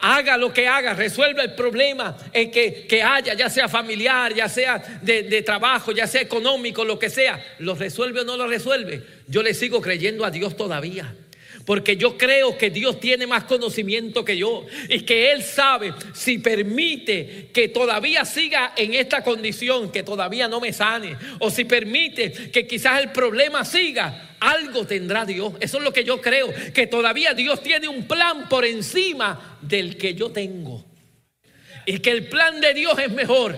haga 0.00 0.36
lo 0.36 0.52
que 0.52 0.66
haga, 0.66 0.94
resuelva 0.94 1.42
el 1.42 1.54
problema 1.54 2.16
en 2.32 2.50
que, 2.50 2.86
que 2.86 3.02
haya, 3.02 3.34
ya 3.34 3.50
sea 3.50 3.68
familiar, 3.68 4.34
ya 4.34 4.48
sea 4.48 4.78
de, 5.02 5.24
de, 5.24 5.42
trabajo, 5.42 5.92
ya 5.92 6.06
sea 6.06 6.20
económico, 6.20 6.84
lo 6.84 6.98
que 6.98 7.10
sea, 7.10 7.44
lo 7.58 7.74
resuelve 7.74 8.20
o 8.20 8.24
no 8.24 8.36
lo 8.36 8.46
resuelve. 8.46 9.02
Yo 9.26 9.42
le 9.42 9.54
sigo 9.54 9.80
creyendo 9.80 10.24
a 10.24 10.30
Dios 10.30 10.56
todavía. 10.56 11.14
Porque 11.70 11.96
yo 11.96 12.18
creo 12.18 12.58
que 12.58 12.68
Dios 12.68 12.98
tiene 12.98 13.28
más 13.28 13.44
conocimiento 13.44 14.24
que 14.24 14.36
yo 14.36 14.66
y 14.88 15.02
que 15.02 15.30
Él 15.30 15.44
sabe 15.44 15.94
si 16.12 16.38
permite 16.38 17.50
que 17.54 17.68
todavía 17.68 18.24
siga 18.24 18.72
en 18.76 18.92
esta 18.94 19.22
condición, 19.22 19.92
que 19.92 20.02
todavía 20.02 20.48
no 20.48 20.58
me 20.58 20.72
sane, 20.72 21.16
o 21.38 21.48
si 21.48 21.64
permite 21.64 22.50
que 22.50 22.66
quizás 22.66 23.00
el 23.00 23.12
problema 23.12 23.64
siga, 23.64 24.34
algo 24.40 24.84
tendrá 24.84 25.24
Dios. 25.24 25.52
Eso 25.60 25.78
es 25.78 25.84
lo 25.84 25.92
que 25.92 26.02
yo 26.02 26.20
creo, 26.20 26.52
que 26.74 26.88
todavía 26.88 27.34
Dios 27.34 27.62
tiene 27.62 27.86
un 27.86 28.08
plan 28.08 28.48
por 28.48 28.64
encima 28.64 29.56
del 29.60 29.96
que 29.96 30.14
yo 30.14 30.32
tengo. 30.32 30.84
Y 31.86 32.00
que 32.00 32.10
el 32.10 32.26
plan 32.26 32.60
de 32.60 32.74
Dios 32.74 32.98
es 32.98 33.12
mejor. 33.12 33.56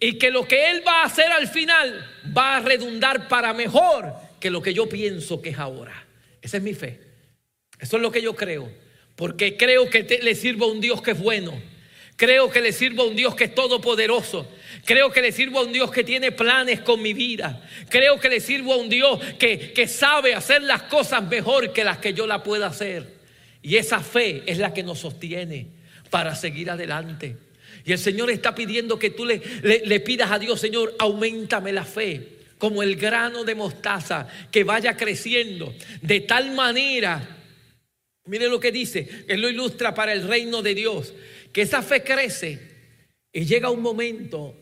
Y 0.00 0.14
que 0.14 0.30
lo 0.30 0.48
que 0.48 0.70
Él 0.70 0.82
va 0.88 1.02
a 1.02 1.04
hacer 1.08 1.30
al 1.30 1.46
final 1.46 2.10
va 2.34 2.56
a 2.56 2.60
redundar 2.60 3.28
para 3.28 3.52
mejor 3.52 4.14
que 4.40 4.48
lo 4.48 4.62
que 4.62 4.72
yo 4.72 4.88
pienso 4.88 5.42
que 5.42 5.50
es 5.50 5.58
ahora. 5.58 6.06
Esa 6.42 6.56
es 6.56 6.62
mi 6.62 6.74
fe. 6.74 6.98
Eso 7.78 7.96
es 7.96 8.02
lo 8.02 8.10
que 8.10 8.20
yo 8.20 8.34
creo. 8.34 8.70
Porque 9.16 9.56
creo 9.56 9.88
que 9.88 10.02
le 10.22 10.34
sirvo 10.34 10.66
a 10.66 10.72
un 10.72 10.80
Dios 10.80 11.00
que 11.00 11.12
es 11.12 11.18
bueno. 11.18 11.58
Creo 12.16 12.50
que 12.50 12.60
le 12.60 12.72
sirvo 12.72 13.02
a 13.02 13.06
un 13.06 13.16
Dios 13.16 13.34
que 13.34 13.44
es 13.44 13.54
todopoderoso. 13.54 14.48
Creo 14.84 15.10
que 15.10 15.22
le 15.22 15.32
sirvo 15.32 15.60
a 15.60 15.64
un 15.64 15.72
Dios 15.72 15.90
que 15.90 16.04
tiene 16.04 16.32
planes 16.32 16.80
con 16.80 17.00
mi 17.00 17.14
vida. 17.14 17.66
Creo 17.88 18.20
que 18.20 18.28
le 18.28 18.40
sirvo 18.40 18.74
a 18.74 18.76
un 18.76 18.88
Dios 18.88 19.18
que, 19.38 19.72
que 19.72 19.86
sabe 19.88 20.34
hacer 20.34 20.62
las 20.62 20.82
cosas 20.82 21.22
mejor 21.24 21.72
que 21.72 21.84
las 21.84 21.98
que 21.98 22.12
yo 22.12 22.26
la 22.26 22.42
pueda 22.42 22.66
hacer. 22.66 23.06
Y 23.62 23.76
esa 23.76 24.00
fe 24.00 24.42
es 24.46 24.58
la 24.58 24.74
que 24.74 24.82
nos 24.82 25.00
sostiene 25.00 25.68
para 26.10 26.34
seguir 26.34 26.70
adelante. 26.70 27.36
Y 27.84 27.92
el 27.92 27.98
Señor 27.98 28.30
está 28.30 28.54
pidiendo 28.54 28.98
que 28.98 29.10
tú 29.10 29.24
le, 29.24 29.40
le, 29.62 29.82
le 29.84 30.00
pidas 30.00 30.30
a 30.30 30.38
Dios, 30.38 30.60
Señor, 30.60 30.94
aumentame 30.98 31.72
la 31.72 31.84
fe 31.84 32.41
como 32.62 32.84
el 32.84 32.94
grano 32.94 33.42
de 33.42 33.56
mostaza 33.56 34.28
que 34.52 34.62
vaya 34.62 34.96
creciendo 34.96 35.74
de 36.00 36.20
tal 36.20 36.52
manera, 36.52 37.20
mire 38.26 38.46
lo 38.46 38.60
que 38.60 38.70
dice, 38.70 39.24
él 39.26 39.40
lo 39.40 39.50
ilustra 39.50 39.92
para 39.92 40.12
el 40.12 40.28
reino 40.28 40.62
de 40.62 40.72
Dios, 40.72 41.12
que 41.52 41.62
esa 41.62 41.82
fe 41.82 42.04
crece 42.04 42.60
y 43.32 43.46
llega 43.46 43.68
un 43.68 43.82
momento 43.82 44.54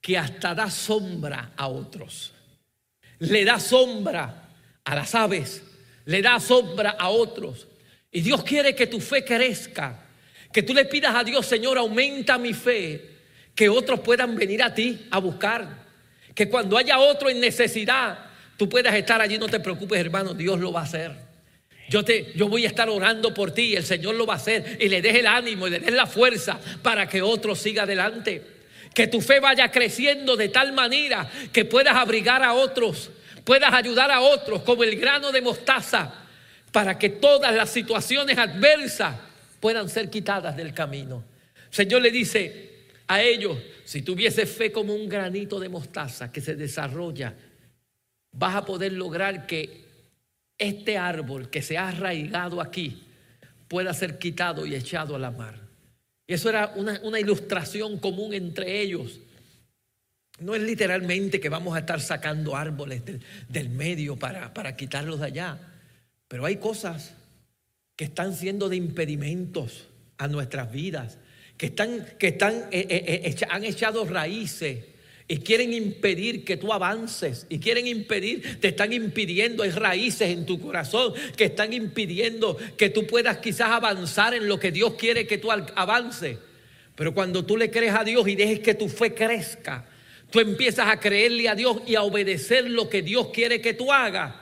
que 0.00 0.16
hasta 0.16 0.54
da 0.54 0.70
sombra 0.70 1.50
a 1.56 1.66
otros. 1.66 2.32
Le 3.18 3.44
da 3.44 3.58
sombra 3.58 4.48
a 4.84 4.94
las 4.94 5.12
aves, 5.16 5.64
le 6.04 6.22
da 6.22 6.38
sombra 6.38 6.90
a 6.90 7.08
otros. 7.08 7.66
Y 8.12 8.20
Dios 8.20 8.44
quiere 8.44 8.76
que 8.76 8.86
tu 8.86 9.00
fe 9.00 9.24
crezca, 9.24 10.06
que 10.52 10.62
tú 10.62 10.72
le 10.72 10.84
pidas 10.84 11.16
a 11.16 11.24
Dios, 11.24 11.46
Señor, 11.46 11.78
aumenta 11.78 12.38
mi 12.38 12.54
fe, 12.54 13.10
que 13.56 13.68
otros 13.68 13.98
puedan 13.98 14.36
venir 14.36 14.62
a 14.62 14.72
ti 14.72 15.08
a 15.10 15.18
buscar. 15.18 15.89
Que 16.34 16.48
cuando 16.48 16.76
haya 16.76 16.98
otro 16.98 17.28
en 17.28 17.40
necesidad, 17.40 18.18
tú 18.56 18.68
puedas 18.68 18.94
estar 18.94 19.20
allí, 19.20 19.38
no 19.38 19.48
te 19.48 19.60
preocupes, 19.60 19.98
hermano, 19.98 20.34
Dios 20.34 20.58
lo 20.60 20.72
va 20.72 20.80
a 20.80 20.84
hacer. 20.84 21.12
Yo, 21.88 22.04
te, 22.04 22.32
yo 22.36 22.48
voy 22.48 22.64
a 22.64 22.68
estar 22.68 22.88
orando 22.88 23.34
por 23.34 23.50
ti, 23.50 23.74
el 23.74 23.84
Señor 23.84 24.14
lo 24.14 24.24
va 24.24 24.34
a 24.34 24.36
hacer 24.36 24.78
y 24.80 24.88
le 24.88 25.02
des 25.02 25.16
el 25.16 25.26
ánimo 25.26 25.66
y 25.66 25.70
le 25.70 25.80
des 25.80 25.92
la 25.92 26.06
fuerza 26.06 26.60
para 26.82 27.08
que 27.08 27.20
otro 27.20 27.56
siga 27.56 27.82
adelante. 27.82 28.42
Que 28.94 29.08
tu 29.08 29.20
fe 29.20 29.40
vaya 29.40 29.70
creciendo 29.70 30.36
de 30.36 30.50
tal 30.50 30.72
manera 30.72 31.28
que 31.52 31.64
puedas 31.64 31.96
abrigar 31.96 32.44
a 32.44 32.52
otros, 32.52 33.10
puedas 33.44 33.72
ayudar 33.72 34.10
a 34.12 34.20
otros 34.20 34.62
como 34.62 34.84
el 34.84 34.96
grano 35.00 35.32
de 35.32 35.42
mostaza 35.42 36.14
para 36.70 36.96
que 36.96 37.08
todas 37.08 37.52
las 37.52 37.70
situaciones 37.70 38.38
adversas 38.38 39.16
puedan 39.58 39.88
ser 39.88 40.10
quitadas 40.10 40.56
del 40.56 40.72
camino. 40.72 41.24
Señor 41.70 42.02
le 42.02 42.12
dice 42.12 42.69
a 43.10 43.24
ellos, 43.24 43.58
si 43.84 44.02
tuviese 44.02 44.46
fe 44.46 44.70
como 44.70 44.94
un 44.94 45.08
granito 45.08 45.58
de 45.58 45.68
mostaza 45.68 46.30
que 46.30 46.40
se 46.40 46.54
desarrolla, 46.54 47.34
vas 48.30 48.54
a 48.54 48.64
poder 48.64 48.92
lograr 48.92 49.48
que 49.48 49.84
este 50.56 50.96
árbol 50.96 51.50
que 51.50 51.60
se 51.60 51.76
ha 51.76 51.88
arraigado 51.88 52.60
aquí 52.60 53.02
pueda 53.66 53.92
ser 53.94 54.16
quitado 54.16 54.64
y 54.64 54.76
echado 54.76 55.16
a 55.16 55.18
la 55.18 55.32
mar. 55.32 55.58
Y 56.28 56.34
eso 56.34 56.50
era 56.50 56.72
una, 56.76 57.18
ilustración 57.18 57.98
común 57.98 58.32
entre 58.32 58.80
ellos. 58.80 59.18
No 60.38 60.54
es 60.54 60.62
literalmente 60.62 61.40
que 61.40 61.48
vamos 61.48 61.74
a 61.74 61.80
estar 61.80 62.00
sacando 62.00 62.54
árboles 62.54 63.02
del, 63.48 63.70
medio 63.70 64.20
para, 64.20 64.54
para 64.54 64.76
quitarlos 64.76 65.18
de 65.18 65.26
allá, 65.26 65.58
pero 66.28 66.46
hay 66.46 66.58
cosas 66.58 67.14
que 67.96 68.04
están 68.04 68.36
siendo 68.36 68.68
de 68.68 68.76
impedimentos 68.76 69.88
a 70.16 70.28
nuestras 70.28 70.70
vidas 70.70 71.18
que, 71.60 71.66
están, 71.66 72.06
que 72.18 72.28
están, 72.28 72.54
eh, 72.70 72.86
eh, 72.88 73.20
eh, 73.22 73.46
han 73.50 73.64
echado 73.64 74.06
raíces 74.06 74.78
y 75.28 75.36
quieren 75.40 75.74
impedir 75.74 76.42
que 76.42 76.56
tú 76.56 76.72
avances 76.72 77.44
y 77.50 77.58
quieren 77.58 77.86
impedir, 77.86 78.58
te 78.60 78.68
están 78.68 78.94
impidiendo, 78.94 79.62
hay 79.62 79.68
raíces 79.68 80.30
en 80.30 80.46
tu 80.46 80.58
corazón 80.58 81.12
que 81.36 81.44
están 81.44 81.74
impidiendo 81.74 82.56
que 82.78 82.88
tú 82.88 83.06
puedas 83.06 83.36
quizás 83.40 83.72
avanzar 83.72 84.32
en 84.32 84.48
lo 84.48 84.58
que 84.58 84.72
Dios 84.72 84.94
quiere 84.94 85.26
que 85.26 85.36
tú 85.36 85.50
avances. 85.50 86.38
Pero 86.94 87.12
cuando 87.12 87.44
tú 87.44 87.58
le 87.58 87.70
crees 87.70 87.94
a 87.94 88.04
Dios 88.04 88.26
y 88.26 88.36
dejes 88.36 88.60
que 88.60 88.72
tu 88.72 88.88
fe 88.88 89.12
crezca, 89.12 89.86
tú 90.30 90.40
empiezas 90.40 90.88
a 90.88 90.98
creerle 90.98 91.46
a 91.50 91.54
Dios 91.54 91.82
y 91.86 91.94
a 91.94 92.04
obedecer 92.04 92.70
lo 92.70 92.88
que 92.88 93.02
Dios 93.02 93.28
quiere 93.34 93.60
que 93.60 93.74
tú 93.74 93.92
hagas. 93.92 94.34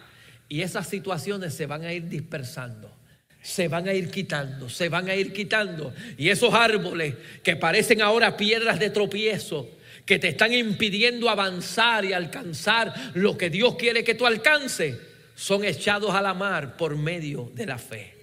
Y 0.49 0.61
esas 0.61 0.87
situaciones 0.87 1.53
se 1.53 1.67
van 1.67 1.83
a 1.83 1.93
ir 1.93 2.09
dispersando 2.09 2.98
se 3.43 3.69
van 3.69 3.89
a 3.89 3.95
ir 3.95 4.11
quitando, 4.11 4.69
se 4.69 4.89
van 4.89 5.09
a 5.09 5.15
ir 5.15 5.33
quitando. 5.33 5.95
Y 6.17 6.29
esos 6.29 6.53
árboles 6.55 7.15
que 7.43 7.57
parecen 7.57 8.03
ahora 8.03 8.37
piedras 8.37 8.79
de 8.79 8.91
tropiezo, 8.91 9.69
que 10.05 10.19
te 10.19 10.29
están 10.29 10.55
impidiendo 10.55 11.29
avanzar 11.29 12.05
y 12.05 12.13
alcanzar 12.13 12.95
lo 13.15 13.37
que 13.37 13.51
Dios 13.51 13.77
quiere 13.77 14.05
que 14.05 14.15
tú 14.15 14.27
alcances, 14.27 14.97
son 15.35 15.65
echados 15.65 16.15
a 16.15 16.23
la 16.23 16.35
mar 16.35 16.77
por 16.77 16.97
medio 16.97 17.51
de 17.55 17.67
la 17.67 17.79
fe. 17.79 18.17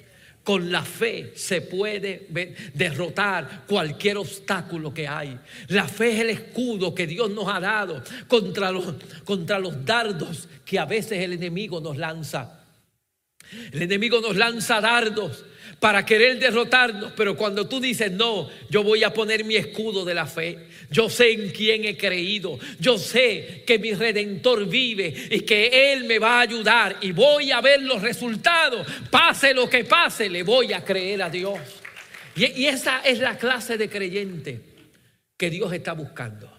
Con 0.43 0.71
la 0.71 0.83
fe 0.83 1.31
se 1.35 1.61
puede 1.61 2.27
derrotar 2.73 3.63
cualquier 3.67 4.17
obstáculo 4.17 4.93
que 4.93 5.07
hay. 5.07 5.39
La 5.69 5.87
fe 5.87 6.11
es 6.11 6.19
el 6.19 6.29
escudo 6.29 6.93
que 6.93 7.07
Dios 7.07 7.31
nos 7.31 7.47
ha 7.47 7.59
dado 7.59 8.03
contra 8.27 8.69
los, 8.69 8.93
contra 9.23 9.57
los 9.57 9.83
dardos 9.83 10.47
que 10.63 10.77
a 10.77 10.85
veces 10.85 11.19
el 11.19 11.33
enemigo 11.33 11.81
nos 11.81 11.97
lanza. 11.97 12.64
El 13.71 13.83
enemigo 13.83 14.21
nos 14.21 14.35
lanza 14.35 14.81
dardos 14.81 15.45
para 15.79 16.05
querer 16.05 16.39
derrotarnos, 16.39 17.11
pero 17.15 17.35
cuando 17.35 17.67
tú 17.67 17.79
dices, 17.79 18.11
no, 18.11 18.49
yo 18.69 18.83
voy 18.83 19.03
a 19.03 19.13
poner 19.13 19.43
mi 19.43 19.55
escudo 19.55 20.05
de 20.05 20.13
la 20.13 20.25
fe, 20.25 20.67
yo 20.89 21.09
sé 21.09 21.31
en 21.31 21.49
quién 21.51 21.85
he 21.85 21.97
creído, 21.97 22.57
yo 22.79 22.97
sé 22.97 23.63
que 23.67 23.77
mi 23.77 23.93
redentor 23.93 24.67
vive 24.67 25.13
y 25.31 25.41
que 25.41 25.93
Él 25.93 26.05
me 26.05 26.17
va 26.17 26.37
a 26.37 26.41
ayudar 26.41 26.97
y 27.01 27.11
voy 27.11 27.51
a 27.51 27.61
ver 27.61 27.81
los 27.81 28.01
resultados, 28.01 28.87
pase 29.11 29.53
lo 29.53 29.69
que 29.69 29.83
pase, 29.83 30.29
le 30.29 30.43
voy 30.43 30.73
a 30.73 30.83
creer 30.83 31.21
a 31.21 31.29
Dios. 31.29 31.59
Y, 32.35 32.65
esa 32.65 32.99
es 32.99 33.19
la 33.19 33.37
clase 33.37 33.77
de 33.77 33.89
creyente 33.89 34.61
que 35.37 35.49
Dios 35.49 35.71
está 35.71 35.93
buscando. 35.93 36.51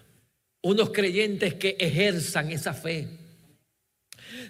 Unos 0.61 0.89
creyentes 0.89 1.53
que 1.53 1.77
ejerzan 1.79 2.51
esa 2.51 2.73
fe. 2.73 3.07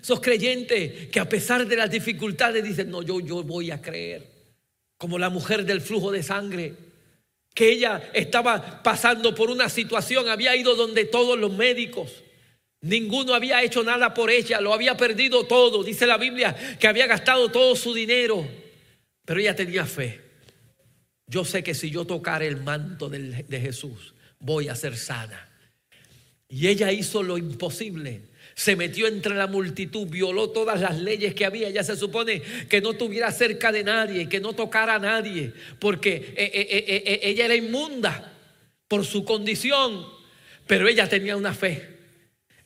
Esos 0.02 0.20
creyentes 0.20 1.08
que 1.10 1.20
a 1.20 1.28
pesar 1.28 1.68
de 1.68 1.76
las 1.76 1.90
dificultades 1.90 2.64
dicen, 2.64 2.90
no, 2.90 3.02
yo, 3.02 3.20
yo 3.20 3.44
voy 3.44 3.72
a 3.72 3.82
creer 3.82 4.38
como 4.98 5.20
la 5.20 5.30
mujer 5.30 5.64
del 5.66 5.82
flujo 5.82 6.12
de 6.12 6.24
sangre, 6.24 6.74
que 7.54 7.70
ella 7.70 8.10
estaba 8.14 8.84
pasando 8.84 9.34
por 9.34 9.50
una 9.50 9.70
situación, 9.70 10.30
había 10.30 10.56
ido 10.56 10.76
donde 10.76 11.06
todos 11.06 11.38
los 11.38 11.54
médicos, 11.54 12.24
ninguno 12.82 13.34
había 13.34 13.64
hecho 13.64 13.84
nada 13.84 14.14
por 14.14 14.30
ella, 14.30 14.62
lo 14.62 14.74
había 14.74 14.98
perdido 14.98 15.46
todo, 15.46 15.84
dice 15.84 16.06
la 16.06 16.18
Biblia 16.18 16.56
que 16.80 16.88
había 16.88 17.08
gastado 17.08 17.50
todo 17.50 17.76
su 17.76 17.94
dinero, 17.94 18.48
pero 19.26 19.40
ella 19.40 19.56
tenía 19.56 19.86
fe. 19.86 20.22
Yo 21.28 21.44
sé 21.44 21.64
que 21.64 21.74
si 21.74 21.90
yo 21.90 22.06
tocara 22.06 22.46
el 22.46 22.58
manto 22.58 23.10
de 23.10 23.60
Jesús, 23.60 24.14
voy 24.40 24.70
a 24.70 24.76
ser 24.76 24.96
sana. 24.96 25.50
Y 26.48 26.68
ella 26.68 26.92
hizo 26.92 27.22
lo 27.22 27.38
imposible 27.38 28.22
se 28.58 28.76
metió 28.76 29.06
entre 29.06 29.36
la 29.36 29.46
multitud, 29.46 30.08
violó 30.08 30.50
todas 30.50 30.82
las 30.82 30.98
leyes 31.00 31.36
que 31.36 31.46
había. 31.46 31.70
Ya 31.70 31.84
se 31.84 31.96
supone 31.96 32.42
que 32.68 32.82
no 32.82 32.94
tuviera 32.94 33.32
cerca 33.32 33.72
de 33.72 33.84
nadie, 33.84 34.28
que 34.28 34.40
no 34.40 34.54
tocara 34.54 34.96
a 34.96 35.00
nadie, 35.00 35.54
porque 35.78 36.34
eh, 36.36 36.52
eh, 36.56 36.86
eh, 36.88 37.20
ella 37.22 37.46
era 37.46 37.56
inmunda 37.56 38.34
por 38.88 39.06
su 39.06 39.24
condición, 39.24 40.08
pero 40.66 40.88
ella 40.88 41.08
tenía 41.08 41.38
una 41.38 41.54
fe. 41.54 41.98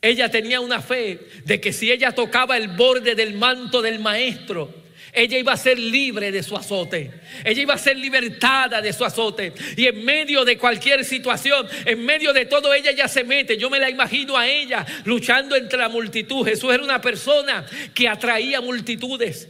Ella 0.02 0.32
tenía 0.32 0.62
una 0.62 0.82
fe 0.82 1.20
de 1.44 1.60
que 1.60 1.74
si 1.74 1.92
ella 1.92 2.14
tocaba 2.14 2.56
el 2.56 2.70
borde 2.70 3.14
del 3.14 3.34
manto 3.34 3.82
del 3.82 4.00
maestro, 4.00 4.74
ella 5.14 5.38
iba 5.38 5.54
a 5.54 5.58
ser 5.58 5.78
libre 5.78 6.32
de 6.32 6.42
su 6.42 6.56
azote. 6.56 7.12
Ella 7.44 7.62
iba 7.62 7.74
a 7.74 7.78
ser 7.78 7.98
libertada 7.98 8.82
de 8.82 8.94
su 8.94 9.04
azote. 9.04 9.54
Y 9.76 9.88
en 9.88 10.06
medio 10.06 10.46
de 10.46 10.58
cualquier 10.58 11.04
situación, 11.04 11.68
en 11.86 12.06
medio 12.06 12.32
de 12.32 12.46
todo, 12.46 12.74
ella 12.74 12.92
ya 12.92 13.08
se 13.08 13.24
mete. 13.24 13.58
Yo 13.58 13.70
me 13.70 13.80
la 13.80 13.90
imagino 13.90 14.38
a 14.38 14.48
ella 14.48 14.86
luchando 15.04 15.56
entre 15.56 15.80
la 15.80 15.90
multitud. 15.90 16.46
Jesús 16.46 16.74
era 16.74 16.84
una 16.84 17.02
persona 17.02 17.66
que 17.94 18.08
atraía 18.08 18.62
multitudes. 18.62 19.50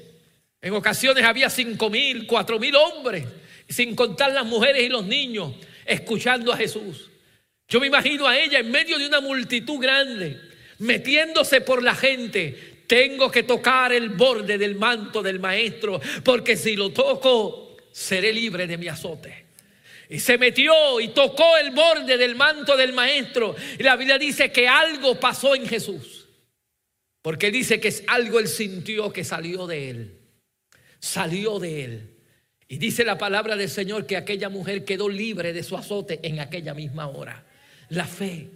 En 0.61 0.73
ocasiones 0.73 1.23
había 1.23 1.49
cinco 1.49 1.89
mil, 1.89 2.25
cuatro 2.27 2.59
mil 2.59 2.75
hombres, 2.75 3.25
sin 3.67 3.95
contar 3.95 4.31
las 4.31 4.45
mujeres 4.45 4.83
y 4.83 4.89
los 4.89 5.05
niños, 5.05 5.53
escuchando 5.85 6.51
a 6.53 6.57
Jesús. 6.57 7.09
Yo 7.67 7.79
me 7.79 7.87
imagino 7.87 8.27
a 8.27 8.37
ella 8.37 8.59
en 8.59 8.69
medio 8.69 8.99
de 8.99 9.07
una 9.07 9.21
multitud 9.21 9.79
grande, 9.79 10.39
metiéndose 10.79 11.61
por 11.61 11.81
la 11.81 11.95
gente, 11.95 12.70
tengo 12.91 13.31
que 13.31 13.43
tocar 13.43 13.93
el 13.93 14.09
borde 14.09 14.57
del 14.57 14.75
manto 14.75 15.23
del 15.23 15.39
maestro, 15.39 16.01
porque 16.25 16.57
si 16.57 16.75
lo 16.75 16.91
toco, 16.91 17.77
seré 17.89 18.33
libre 18.33 18.67
de 18.67 18.77
mi 18.77 18.89
azote. 18.89 19.45
Y 20.09 20.19
se 20.19 20.37
metió 20.37 20.99
y 20.99 21.07
tocó 21.07 21.55
el 21.55 21.71
borde 21.71 22.17
del 22.17 22.35
manto 22.35 22.75
del 22.75 22.91
maestro. 22.91 23.55
Y 23.79 23.83
la 23.83 23.95
Biblia 23.95 24.17
dice 24.17 24.51
que 24.51 24.67
algo 24.67 25.17
pasó 25.17 25.55
en 25.55 25.65
Jesús. 25.69 26.27
Porque 27.21 27.49
dice 27.49 27.79
que 27.79 27.87
es 27.87 28.03
algo 28.07 28.39
él 28.39 28.49
sintió 28.49 29.13
que 29.13 29.23
salió 29.23 29.67
de 29.67 29.89
él. 29.89 30.19
Salió 30.99 31.59
de 31.59 31.85
él. 31.85 32.17
Y 32.67 32.77
dice 32.77 33.05
la 33.05 33.17
palabra 33.17 33.55
del 33.55 33.69
Señor 33.69 34.05
que 34.05 34.17
aquella 34.17 34.49
mujer 34.49 34.83
quedó 34.83 35.07
libre 35.07 35.53
de 35.53 35.63
su 35.63 35.77
azote 35.77 36.19
en 36.23 36.41
aquella 36.41 36.73
misma 36.73 37.07
hora. 37.07 37.45
La 37.87 38.05
fe. 38.05 38.49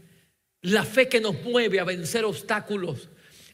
La 0.60 0.84
fe 0.84 1.08
que 1.08 1.22
nos 1.22 1.42
mueve 1.42 1.80
a 1.80 1.86
vencer 1.86 2.26
obstáculos 2.26 3.08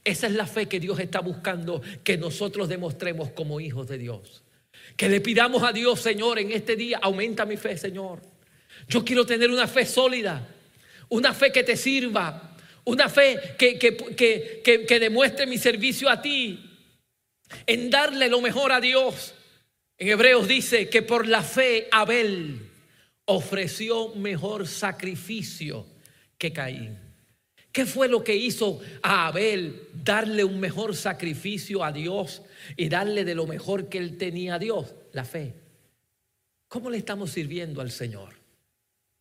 esa 0.04 0.28
es 0.28 0.34
la 0.34 0.48
fe 0.48 0.68
que 0.68 0.80
Dios 0.80 1.00
está 1.00 1.20
buscando 1.20 1.82
que 2.04 2.18
nosotros 2.18 2.68
demostremos 2.68 3.32
como 3.32 3.60
hijos 3.60 3.88
de 3.88 3.98
Dios. 3.98 4.44
Que 4.98 5.10
le 5.10 5.22
pidamos 5.22 5.64
a 5.64 5.72
Dios, 5.72 6.00
Señor, 6.00 6.40
en 6.40 6.52
este 6.52 6.76
día, 6.76 7.00
aumenta 7.02 7.46
mi 7.46 7.58
fe, 7.58 7.78
Señor. 7.78 8.22
Yo 8.88 9.06
quiero 9.06 9.26
tener 9.26 9.52
una 9.52 9.68
fe 9.68 9.86
sólida, 9.86 10.48
una 11.10 11.34
fe 11.34 11.52
que 11.52 11.64
te 11.64 11.78
sirva, 11.78 12.58
una 12.84 13.10
fe 13.10 13.56
que, 13.58 13.78
que, 13.78 14.62
que 14.64 15.00
demuestre 15.00 15.46
mi 15.46 15.58
servicio 15.58 16.10
a 16.10 16.22
ti, 16.22 16.68
en 17.68 17.90
darle 17.90 18.28
lo 18.28 18.42
mejor 18.42 18.72
a 18.72 18.82
Dios. 18.82 19.36
En 19.98 20.08
Hebreos 20.10 20.48
dice 20.48 20.90
que 20.90 21.04
por 21.04 21.28
la 21.28 21.44
fe 21.44 21.88
Abel 21.92 22.72
ofreció 23.26 24.16
mejor 24.16 24.68
sacrificio 24.68 25.86
que 26.40 26.52
Caín. 26.52 26.98
¿Qué 27.72 27.86
fue 27.86 28.10
lo 28.10 28.24
que 28.24 28.36
hizo 28.36 28.80
a 29.02 29.28
Abel 29.28 29.88
darle 29.94 30.44
un 30.44 30.60
mejor 30.60 30.96
sacrificio 30.96 31.84
a 31.84 31.92
Dios 31.92 32.42
y 32.76 32.90
darle 32.90 33.24
de 33.24 33.36
lo 33.36 33.48
mejor 33.48 33.88
que 33.88 33.98
él 33.98 34.18
tenía 34.18 34.56
a 34.56 34.60
Dios? 34.60 34.94
La 35.14 35.24
fe. 35.24 35.54
¿Cómo 36.68 36.90
le 36.90 36.98
estamos 36.98 37.32
sirviendo 37.32 37.80
al 37.82 37.92
Señor? 37.92 38.34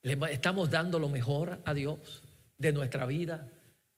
¿Le 0.02 0.18
estamos 0.32 0.70
dando 0.70 0.98
lo 0.98 1.08
mejor 1.08 1.60
a 1.64 1.74
Dios 1.74 2.22
de 2.58 2.72
nuestra 2.72 3.06
vida? 3.06 3.48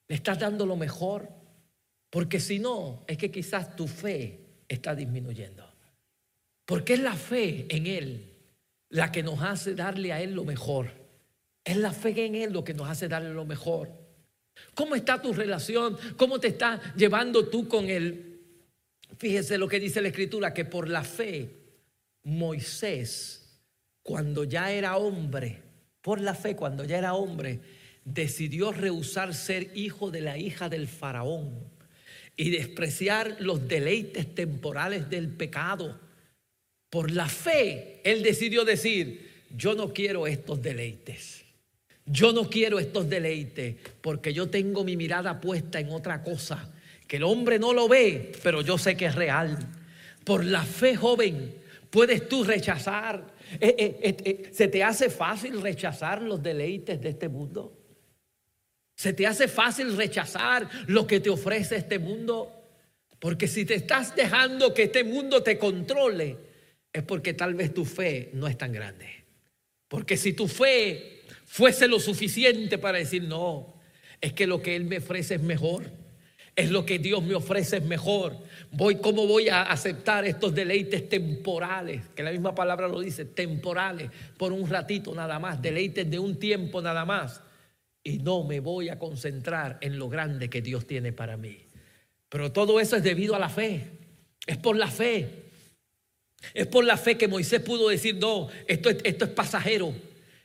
¿Le 0.08 0.16
estás 0.16 0.38
dando 0.38 0.66
lo 0.66 0.76
mejor? 0.76 1.28
Porque 2.10 2.40
si 2.40 2.58
no, 2.58 3.04
es 3.06 3.16
que 3.16 3.30
quizás 3.30 3.74
tu 3.74 3.88
fe 3.88 4.40
está 4.68 4.94
disminuyendo. 4.94 5.66
Porque 6.66 6.94
es 6.94 7.00
la 7.00 7.14
fe 7.14 7.66
en 7.70 7.86
Él 7.86 8.32
la 8.90 9.10
que 9.10 9.22
nos 9.22 9.40
hace 9.42 9.74
darle 9.74 10.12
a 10.12 10.20
Él 10.20 10.34
lo 10.34 10.44
mejor. 10.44 10.90
Es 11.64 11.76
la 11.78 11.92
fe 11.92 12.26
en 12.26 12.34
Él 12.34 12.52
lo 12.52 12.64
que 12.64 12.74
nos 12.74 12.90
hace 12.90 13.08
darle 13.08 13.32
lo 13.32 13.46
mejor. 13.46 14.01
¿Cómo 14.74 14.94
está 14.94 15.20
tu 15.20 15.32
relación? 15.32 15.96
¿Cómo 16.16 16.40
te 16.40 16.48
está 16.48 16.94
llevando 16.94 17.48
tú 17.48 17.68
con 17.68 17.88
él? 17.88 18.40
Fíjese 19.18 19.58
lo 19.58 19.68
que 19.68 19.80
dice 19.80 20.00
la 20.00 20.08
escritura, 20.08 20.54
que 20.54 20.64
por 20.64 20.88
la 20.88 21.04
fe 21.04 21.50
Moisés, 22.24 23.60
cuando 24.02 24.44
ya 24.44 24.72
era 24.72 24.96
hombre, 24.96 25.60
por 26.00 26.20
la 26.20 26.34
fe, 26.34 26.56
cuando 26.56 26.84
ya 26.84 26.98
era 26.98 27.14
hombre, 27.14 27.60
decidió 28.04 28.72
rehusar 28.72 29.34
ser 29.34 29.70
hijo 29.76 30.10
de 30.10 30.20
la 30.20 30.38
hija 30.38 30.68
del 30.68 30.88
faraón 30.88 31.70
y 32.36 32.50
despreciar 32.50 33.36
los 33.40 33.68
deleites 33.68 34.34
temporales 34.34 35.08
del 35.08 35.28
pecado. 35.28 36.00
Por 36.90 37.10
la 37.10 37.28
fe, 37.28 38.00
él 38.04 38.22
decidió 38.22 38.64
decir, 38.64 39.30
yo 39.54 39.74
no 39.74 39.92
quiero 39.92 40.26
estos 40.26 40.60
deleites. 40.62 41.41
Yo 42.04 42.32
no 42.32 42.48
quiero 42.48 42.78
estos 42.78 43.08
deleites 43.08 43.76
porque 44.00 44.32
yo 44.32 44.48
tengo 44.48 44.84
mi 44.84 44.96
mirada 44.96 45.40
puesta 45.40 45.78
en 45.78 45.90
otra 45.90 46.22
cosa, 46.22 46.72
que 47.06 47.16
el 47.16 47.24
hombre 47.24 47.58
no 47.58 47.72
lo 47.72 47.88
ve, 47.88 48.32
pero 48.42 48.62
yo 48.62 48.78
sé 48.78 48.96
que 48.96 49.06
es 49.06 49.14
real. 49.14 49.58
Por 50.24 50.44
la 50.44 50.64
fe 50.64 50.96
joven 50.96 51.54
puedes 51.90 52.28
tú 52.28 52.42
rechazar. 52.44 53.32
Eh, 53.60 53.74
eh, 53.78 54.16
eh, 54.24 54.50
¿Se 54.52 54.68
te 54.68 54.82
hace 54.82 55.10
fácil 55.10 55.60
rechazar 55.60 56.22
los 56.22 56.42
deleites 56.42 57.00
de 57.00 57.10
este 57.10 57.28
mundo? 57.28 57.78
¿Se 58.96 59.12
te 59.12 59.26
hace 59.26 59.48
fácil 59.48 59.96
rechazar 59.96 60.68
lo 60.86 61.06
que 61.06 61.20
te 61.20 61.30
ofrece 61.30 61.76
este 61.76 61.98
mundo? 61.98 62.52
Porque 63.18 63.46
si 63.46 63.64
te 63.64 63.74
estás 63.74 64.14
dejando 64.16 64.74
que 64.74 64.84
este 64.84 65.04
mundo 65.04 65.42
te 65.42 65.58
controle, 65.58 66.36
es 66.92 67.02
porque 67.02 67.34
tal 67.34 67.54
vez 67.54 67.72
tu 67.72 67.84
fe 67.84 68.30
no 68.32 68.48
es 68.48 68.58
tan 68.58 68.72
grande. 68.72 69.24
Porque 69.88 70.16
si 70.16 70.32
tu 70.32 70.48
fe 70.48 71.21
fuese 71.52 71.86
lo 71.86 72.00
suficiente 72.00 72.78
para 72.78 72.96
decir, 72.96 73.24
no, 73.24 73.74
es 74.22 74.32
que 74.32 74.46
lo 74.46 74.62
que 74.62 74.74
Él 74.74 74.86
me 74.86 74.96
ofrece 74.96 75.34
es 75.34 75.42
mejor. 75.42 75.84
Es 76.56 76.70
lo 76.70 76.86
que 76.86 76.98
Dios 76.98 77.22
me 77.22 77.34
ofrece 77.34 77.76
es 77.76 77.84
mejor. 77.84 78.38
Voy, 78.70 78.96
¿cómo 78.96 79.26
voy 79.26 79.50
a 79.50 79.64
aceptar 79.64 80.24
estos 80.24 80.54
deleites 80.54 81.10
temporales? 81.10 82.08
Que 82.14 82.22
la 82.22 82.30
misma 82.30 82.54
palabra 82.54 82.88
lo 82.88 83.00
dice, 83.00 83.26
temporales, 83.26 84.10
por 84.38 84.50
un 84.52 84.66
ratito 84.66 85.14
nada 85.14 85.38
más, 85.38 85.60
deleites 85.60 86.10
de 86.10 86.18
un 86.18 86.38
tiempo 86.38 86.80
nada 86.80 87.04
más. 87.04 87.42
Y 88.02 88.18
no 88.18 88.44
me 88.44 88.60
voy 88.60 88.88
a 88.88 88.98
concentrar 88.98 89.76
en 89.82 89.98
lo 89.98 90.08
grande 90.08 90.48
que 90.48 90.62
Dios 90.62 90.86
tiene 90.86 91.12
para 91.12 91.36
mí. 91.36 91.58
Pero 92.30 92.50
todo 92.50 92.80
eso 92.80 92.96
es 92.96 93.02
debido 93.02 93.34
a 93.36 93.38
la 93.38 93.50
fe. 93.50 93.90
Es 94.46 94.56
por 94.56 94.76
la 94.76 94.88
fe. 94.90 95.28
Es 96.54 96.66
por 96.66 96.84
la 96.86 96.96
fe 96.96 97.18
que 97.18 97.28
Moisés 97.28 97.60
pudo 97.60 97.90
decir, 97.90 98.14
no, 98.14 98.48
esto, 98.66 98.88
esto 98.88 99.26
es 99.26 99.30
pasajero. 99.32 99.94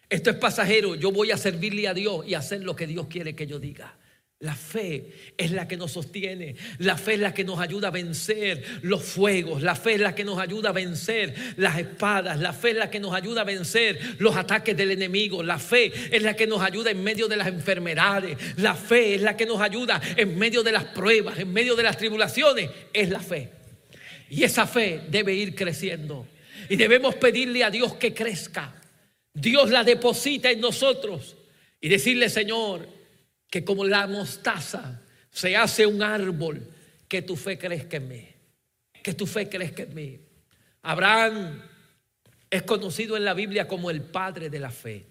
Esto 0.10 0.30
es 0.30 0.38
pasajero, 0.38 0.96
yo 0.96 1.12
voy 1.12 1.32
a 1.32 1.38
servirle 1.38 1.88
a 1.88 1.94
Dios 1.94 2.26
y 2.26 2.34
hacer 2.34 2.64
lo 2.64 2.76
que 2.76 2.88
Dios 2.88 3.08
quiere 3.08 3.36
que 3.36 3.46
yo 3.46 3.60
diga. 3.60 3.98
La 4.40 4.54
fe 4.54 5.34
es 5.36 5.50
la 5.50 5.68
que 5.68 5.78
nos 5.78 5.94
sostiene, 5.94 6.56
la 6.78 6.96
fe 6.96 7.16
es 7.16 7.20
la 7.20 7.34
que 7.34 7.44
nos 7.44 7.60
ayuda 7.60 7.88
a 7.88 7.92
vencer 7.92 8.64
los 8.84 9.02
fuegos, 9.04 9.64
la 9.64 9.74
fe 9.74 9.96
es 9.96 10.00
la 10.00 10.14
que 10.14 10.24
nos 10.24 10.38
ayuda 10.38 10.70
a 10.70 10.74
vencer 10.74 11.34
las 11.56 11.80
espadas, 11.80 12.40
la 12.40 12.54
fe 12.54 12.70
es 12.70 12.76
la 12.76 12.92
que 12.92 13.00
nos 13.00 13.16
ayuda 13.16 13.42
a 13.42 13.46
vencer 13.46 14.00
los 14.20 14.36
ataques 14.36 14.78
del 14.78 14.92
enemigo, 14.92 15.42
la 15.42 15.58
fe 15.58 15.92
es 16.16 16.22
la 16.22 16.36
que 16.36 16.46
nos 16.46 16.62
ayuda 16.62 16.92
en 16.92 17.04
medio 17.04 17.28
de 17.28 17.36
las 17.36 17.48
enfermedades, 17.48 18.38
la 18.58 18.76
fe 18.76 19.16
es 19.16 19.24
la 19.24 19.36
que 19.36 19.48
nos 19.48 19.60
ayuda 19.60 20.00
en 20.16 20.38
medio 20.38 20.62
de 20.62 20.72
las 20.72 20.86
pruebas, 20.86 21.40
en 21.40 21.52
medio 21.52 21.76
de 21.76 21.82
las 21.82 21.98
tribulaciones, 21.98 22.70
es 22.94 23.10
la 23.10 23.22
fe. 23.22 23.50
Y 24.30 24.44
esa 24.44 24.68
fe 24.68 25.02
debe 25.10 25.34
ir 25.34 25.56
creciendo. 25.56 26.28
Y 26.70 26.76
debemos 26.76 27.16
pedirle 27.16 27.64
a 27.64 27.72
Dios 27.72 27.96
que 27.96 28.14
crezca. 28.14 28.76
Dios 29.40 29.70
la 29.70 29.84
deposita 29.84 30.50
en 30.50 30.60
nosotros 30.60 31.36
y 31.80 31.90
decirle, 31.90 32.28
Señor, 32.28 32.90
que 33.48 33.64
como 33.64 33.86
la 33.86 34.08
mostaza 34.08 35.04
se 35.30 35.56
hace 35.56 35.86
un 35.86 36.02
árbol, 36.02 36.68
que 37.08 37.22
tu 37.22 37.36
fe 37.36 37.58
crezca 37.58 37.98
en 37.98 38.08
mí, 38.08 38.28
que 39.04 39.14
tu 39.14 39.28
fe 39.28 39.48
crezca 39.48 39.84
en 39.84 39.94
mí. 39.94 40.20
Abraham 40.82 41.62
es 42.50 42.64
conocido 42.64 43.16
en 43.16 43.26
la 43.26 43.36
Biblia 43.36 43.68
como 43.68 43.92
el 43.92 44.02
padre 44.02 44.50
de 44.50 44.60
la 44.60 44.72
fe. 44.72 45.06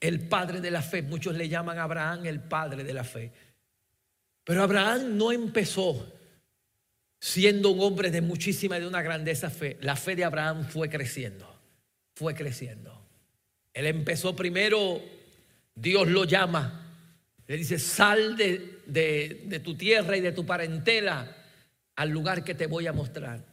El 0.00 0.28
padre 0.28 0.60
de 0.60 0.70
la 0.70 0.82
fe, 0.82 1.02
muchos 1.02 1.34
le 1.34 1.48
llaman 1.48 1.78
a 1.78 1.82
Abraham 1.82 2.26
el 2.26 2.40
padre 2.40 2.84
de 2.84 2.94
la 2.94 3.02
fe. 3.02 3.32
Pero 4.44 4.62
Abraham 4.62 5.16
no 5.16 5.32
empezó 5.32 6.14
siendo 7.18 7.70
un 7.70 7.80
hombre 7.80 8.12
de 8.12 8.20
muchísima 8.20 8.78
y 8.78 8.82
de 8.82 8.86
una 8.86 9.02
grandeza 9.02 9.50
fe. 9.50 9.78
La 9.80 9.96
fe 9.96 10.14
de 10.14 10.24
Abraham 10.24 10.64
fue 10.64 10.88
creciendo, 10.88 11.47
fue 12.18 12.34
creciendo. 12.34 13.00
Él 13.72 13.86
empezó 13.86 14.34
primero 14.34 15.00
Dios 15.72 16.08
lo 16.08 16.24
llama. 16.24 16.84
Le 17.46 17.56
dice, 17.56 17.78
sal 17.78 18.36
de, 18.36 19.60
tu 19.62 19.76
tierra 19.76 20.16
y 20.16 20.20
de 20.20 20.32
tu 20.32 20.44
parentela 20.44 21.36
al 21.94 22.10
lugar 22.10 22.42
que 22.42 22.56
te 22.56 22.66
voy 22.66 22.88
a 22.88 22.92
mostrar. 22.92 23.44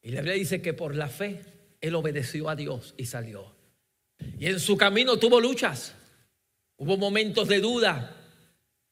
Y 0.00 0.12
la 0.12 0.22
Biblia 0.22 0.38
dice 0.38 0.62
que 0.62 0.72
por 0.72 0.96
la 0.96 1.08
fe 1.08 1.42
él 1.82 1.94
obedeció 1.94 2.48
a 2.48 2.56
Dios 2.56 2.94
y 2.96 3.04
salió. 3.04 3.54
Y 4.38 4.46
en 4.46 4.60
su 4.60 4.78
camino 4.78 5.18
tuvo 5.18 5.38
luchas. 5.38 5.94
Hubo 6.76 6.96
momentos 6.96 7.48
de 7.48 7.60
duda. 7.60 8.16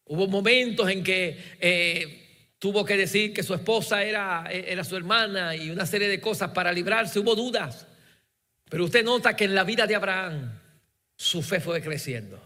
Hubo 0.04 0.26
momentos 0.26 0.90
en 0.90 1.02
que 1.02 1.38
eh, 1.60 2.52
tuvo 2.58 2.84
que 2.84 2.98
decir 2.98 3.32
que 3.32 3.42
su 3.42 3.54
esposa 3.54 4.04
era, 4.04 4.46
era 4.50 4.84
su 4.84 4.96
hermana 4.96 5.56
y 5.56 5.70
una 5.70 5.86
serie 5.86 6.08
de 6.08 6.20
cosas 6.20 6.50
para 6.50 6.72
librarse. 6.72 7.18
Hubo 7.18 7.34
dudas. 7.34 7.87
Pero 8.68 8.84
usted 8.84 9.04
nota 9.04 9.34
que 9.34 9.44
en 9.44 9.54
la 9.54 9.64
vida 9.64 9.86
de 9.86 9.94
Abraham 9.94 10.52
su 11.16 11.42
fe 11.42 11.60
fue 11.60 11.80
creciendo. 11.82 12.40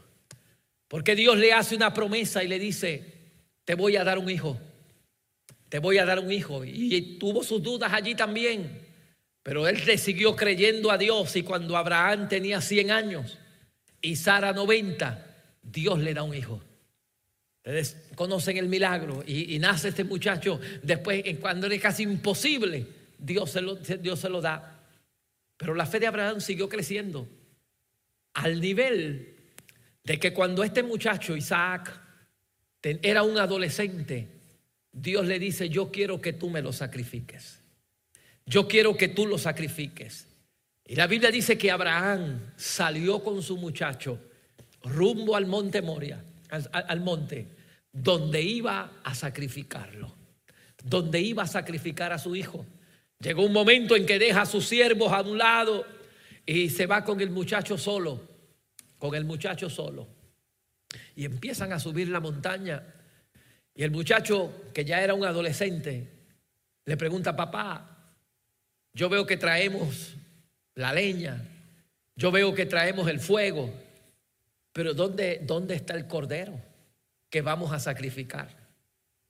Porque 0.89 1.17
Dios 1.17 1.37
le 1.37 1.53
hace 1.53 1.75
una 1.75 1.93
promesa 1.93 2.45
y 2.45 2.49
le 2.49 2.59
dice, 2.59 3.05
te 3.65 3.75
voy 3.75 3.97
a 3.97 4.05
dar 4.05 4.19
un 4.19 4.29
hijo, 4.29 4.59
te 5.69 5.79
voy 5.79 5.99
a 5.99 6.05
dar 6.05 6.19
un 6.19 6.31
hijo. 6.31 6.65
Y 6.65 7.19
tuvo 7.19 7.43
sus 7.43 7.63
dudas 7.63 7.93
allí 7.93 8.15
también. 8.15 8.81
Pero 9.43 9.67
él 9.67 9.83
le 9.87 9.99
siguió 9.99 10.37
creyendo 10.37 10.91
a 10.91 10.99
Dios 10.99 11.35
y 11.37 11.43
cuando 11.43 11.77
Abraham 11.77 12.29
tenía 12.29 12.61
100 12.61 12.91
años 12.91 13.39
y 14.01 14.17
Sara 14.17 14.53
90, 14.53 15.27
Dios 15.63 15.99
le 15.99 16.15
da 16.15 16.23
un 16.23 16.35
hijo. 16.35 16.63
Ustedes 17.59 17.97
conocen 18.15 18.57
el 18.57 18.69
milagro 18.69 19.23
y, 19.27 19.59
nace 19.59 19.89
este 19.89 20.05
muchacho 20.05 20.61
después, 20.83 21.23
cuando 21.41 21.67
era 21.69 21.79
casi 21.79 22.03
imposible, 22.03 22.87
Dios 23.19 23.57
Dios 24.01 24.19
se 24.19 24.29
lo 24.29 24.41
da. 24.41 24.82
Pero 25.63 25.75
la 25.75 25.87
fe 25.87 26.01
de 26.01 26.09
Abraham 26.09 26.41
siguió 26.41 26.69
creciendo 26.69 27.29
al 28.35 28.61
nivel 28.61 29.37
de 30.03 30.19
que 30.19 30.33
cuando 30.33 30.65
este 30.65 30.83
muchacho, 30.83 31.37
Isaac, 31.37 32.01
era 32.83 33.23
un 33.23 33.39
adolescente, 33.39 34.27
Dios 34.91 35.25
le 35.25 35.39
dice, 35.39 35.69
yo 35.69 35.93
quiero 35.93 36.21
que 36.21 36.33
tú 36.33 36.51
me 36.51 36.63
lo 36.63 36.73
sacrifiques. 36.73 37.61
Yo 38.45 38.67
quiero 38.67 38.97
que 38.97 39.07
tú 39.07 39.25
lo 39.25 39.39
sacrifiques. 39.39 40.27
Y 40.85 40.97
la 40.97 41.07
Biblia 41.07 41.31
dice 41.31 41.57
que 41.57 41.71
Abraham 41.71 42.53
salió 42.57 43.23
con 43.23 43.41
su 43.41 43.57
muchacho 43.57 44.19
rumbo 44.83 45.37
al 45.37 45.47
monte 45.47 45.81
Moria, 45.81 46.25
al, 46.51 47.01
monte, 47.03 47.47
donde 47.93 48.43
iba 48.43 49.01
a 49.05 49.15
sacrificarlo, 49.15 50.13
donde 50.83 51.21
iba 51.21 51.45
a 51.45 51.47
sacrificar 51.47 52.13
a 52.13 52.19
su 52.19 52.35
hijo. 52.35 52.67
Llegó 53.23 53.45
un 53.45 53.53
momento 53.53 53.97
en 53.97 54.05
que 54.05 54.19
deja 54.19 54.43
a 54.43 54.47
sus 54.47 54.67
siervos 54.67 55.13
a 55.13 55.23
un 55.23 55.39
lado 55.39 55.87
y 56.45 56.71
se 56.71 56.87
va 56.87 57.05
con 57.05 57.21
el 57.21 57.31
muchacho 57.31 57.79
solo 57.79 58.33
con 59.03 59.17
el 59.17 59.25
muchacho 59.25 59.69
solo. 59.69 60.07
Y 61.17 61.25
empiezan 61.25 61.73
a 61.73 61.81
subir 61.81 62.07
la 62.07 62.21
montaña. 62.21 62.85
Y 63.75 63.83
el 63.83 63.91
muchacho, 63.91 64.71
que 64.73 64.85
ya 64.85 65.03
era 65.03 65.13
un 65.13 65.25
adolescente, 65.25 66.07
le 66.85 66.97
pregunta, 66.97 67.35
papá, 67.35 68.15
yo 68.93 69.09
veo 69.09 69.27
que 69.27 69.37
traemos 69.37 70.15
la 70.77 70.93
leña, 70.93 71.43
yo 72.15 72.31
veo 72.31 72.55
que 72.55 72.65
traemos 72.65 73.09
el 73.09 73.19
fuego, 73.19 73.75
pero 74.73 74.95
¿dónde, 74.95 75.41
dónde 75.43 75.75
está 75.75 75.95
el 75.95 76.07
cordero 76.07 76.61
que 77.29 77.43
vamos 77.43 77.73
a 77.73 77.81
sacrificar? 77.81 78.57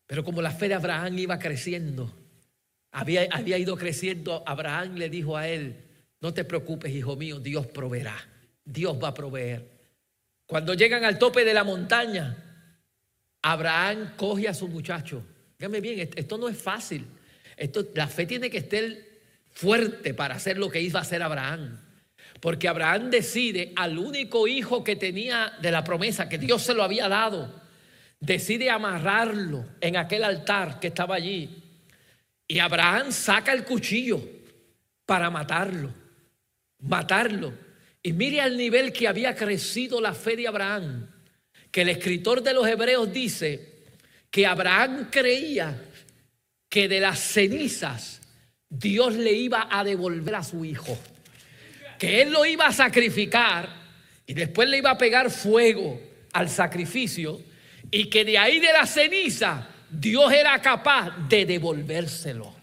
Pero 0.07 0.23
como 0.23 0.43
la 0.43 0.51
fe 0.51 0.69
de 0.69 0.75
Abraham 0.75 1.19
iba 1.19 1.39
creciendo, 1.39 2.13
había, 2.93 3.59
ido 3.59 3.77
creciendo, 3.77 4.43
Abraham 4.47 4.97
le 4.97 5.09
dijo 5.09 5.37
a 5.37 5.49
él, 5.49 5.77
no 6.21 6.35
te 6.35 6.45
preocupes, 6.45 6.93
hijo 6.93 7.17
mío, 7.17 7.41
Dios 7.41 7.67
proveerá. 7.67 8.17
Dios 8.65 8.97
va 9.03 9.09
a 9.09 9.15
proveer. 9.15 9.67
Cuando 10.47 10.75
llegan 10.75 11.05
al 11.05 11.19
tope 11.19 11.45
de 11.45 11.55
la 11.55 11.65
montaña, 11.65 12.37
Abraham 13.41 14.13
coge 14.17 14.47
a 14.49 14.55
su 14.55 14.69
muchacho. 14.69 15.25
Dígame 15.59 15.81
bien, 15.81 16.11
esto 16.15 16.37
no 16.37 16.49
es 16.49 16.57
fácil. 16.57 17.07
Esto, 17.57 17.89
la 17.95 18.07
fe 18.07 18.27
tiene 18.27 18.51
que 18.51 18.59
estar 18.59 18.85
fuerte 19.51 20.15
para 20.15 20.35
hacer 20.35 20.59
lo 20.59 20.71
que 20.71 20.81
iba 20.81 21.01
a 21.01 21.03
hacer 21.03 21.23
Abraham. 21.23 21.81
Porque 22.41 22.69
Abraham 22.69 23.11
decide 23.11 23.73
al 23.77 23.99
único 23.99 24.47
hijo 24.47 24.85
que 24.85 24.97
tenía 24.97 25.55
de 25.63 25.71
la 25.71 25.83
promesa, 25.83 26.29
que 26.29 26.39
Dios 26.39 26.63
se 26.63 26.75
lo 26.75 26.83
había 26.83 27.09
dado, 27.09 27.63
decide 28.21 28.71
amarrarlo 28.71 29.65
en 29.81 29.97
aquel 29.97 30.25
altar 30.25 30.79
que 30.79 30.89
estaba 30.89 31.15
allí. 31.15 31.62
Y 32.53 32.59
Abraham 32.59 33.13
saca 33.13 33.55
el 33.55 33.65
cuchillo 33.65 34.21
para 35.07 35.31
matarlo. 35.31 35.91
Matarlo. 36.81 37.55
Y 38.03 38.13
mire 38.13 38.43
al 38.43 38.59
nivel 38.59 38.93
que 38.93 39.09
había 39.09 39.35
crecido 39.35 40.03
la 40.03 40.13
fe 40.13 40.37
de 40.37 40.49
Abraham, 40.49 41.09
que 41.71 41.81
el 41.81 41.89
escritor 41.89 42.43
de 42.43 42.53
los 42.53 42.69
Hebreos 42.69 43.11
dice 43.11 43.73
que 44.31 44.47
Abraham 44.47 45.09
creía 45.11 45.83
que 46.69 46.89
de 46.89 47.01
las 47.01 47.21
cenizas 47.21 48.21
Dios 48.69 49.15
le 49.15 49.33
iba 49.33 49.69
a 49.71 49.83
devolver 49.83 50.35
a 50.35 50.45
su 50.45 50.63
hijo, 50.63 50.99
que 51.99 52.21
él 52.21 52.33
lo 52.33 52.45
iba 52.45 52.67
a 52.67 52.73
sacrificar 52.75 53.67
y 54.27 54.35
después 54.35 54.69
le 54.69 54.77
iba 54.77 54.91
a 54.91 54.99
pegar 54.99 55.31
fuego 55.31 55.99
al 56.35 56.51
sacrificio 56.51 57.41
y 57.91 58.11
que 58.11 58.27
de 58.27 58.37
ahí 58.37 58.61
de 58.61 58.75
la 58.75 58.87
ceniza 58.87 59.72
Dios 59.93 60.33
era 60.33 60.61
capaz 60.61 61.11
de 61.29 61.45
devolvérselo. 61.47 62.55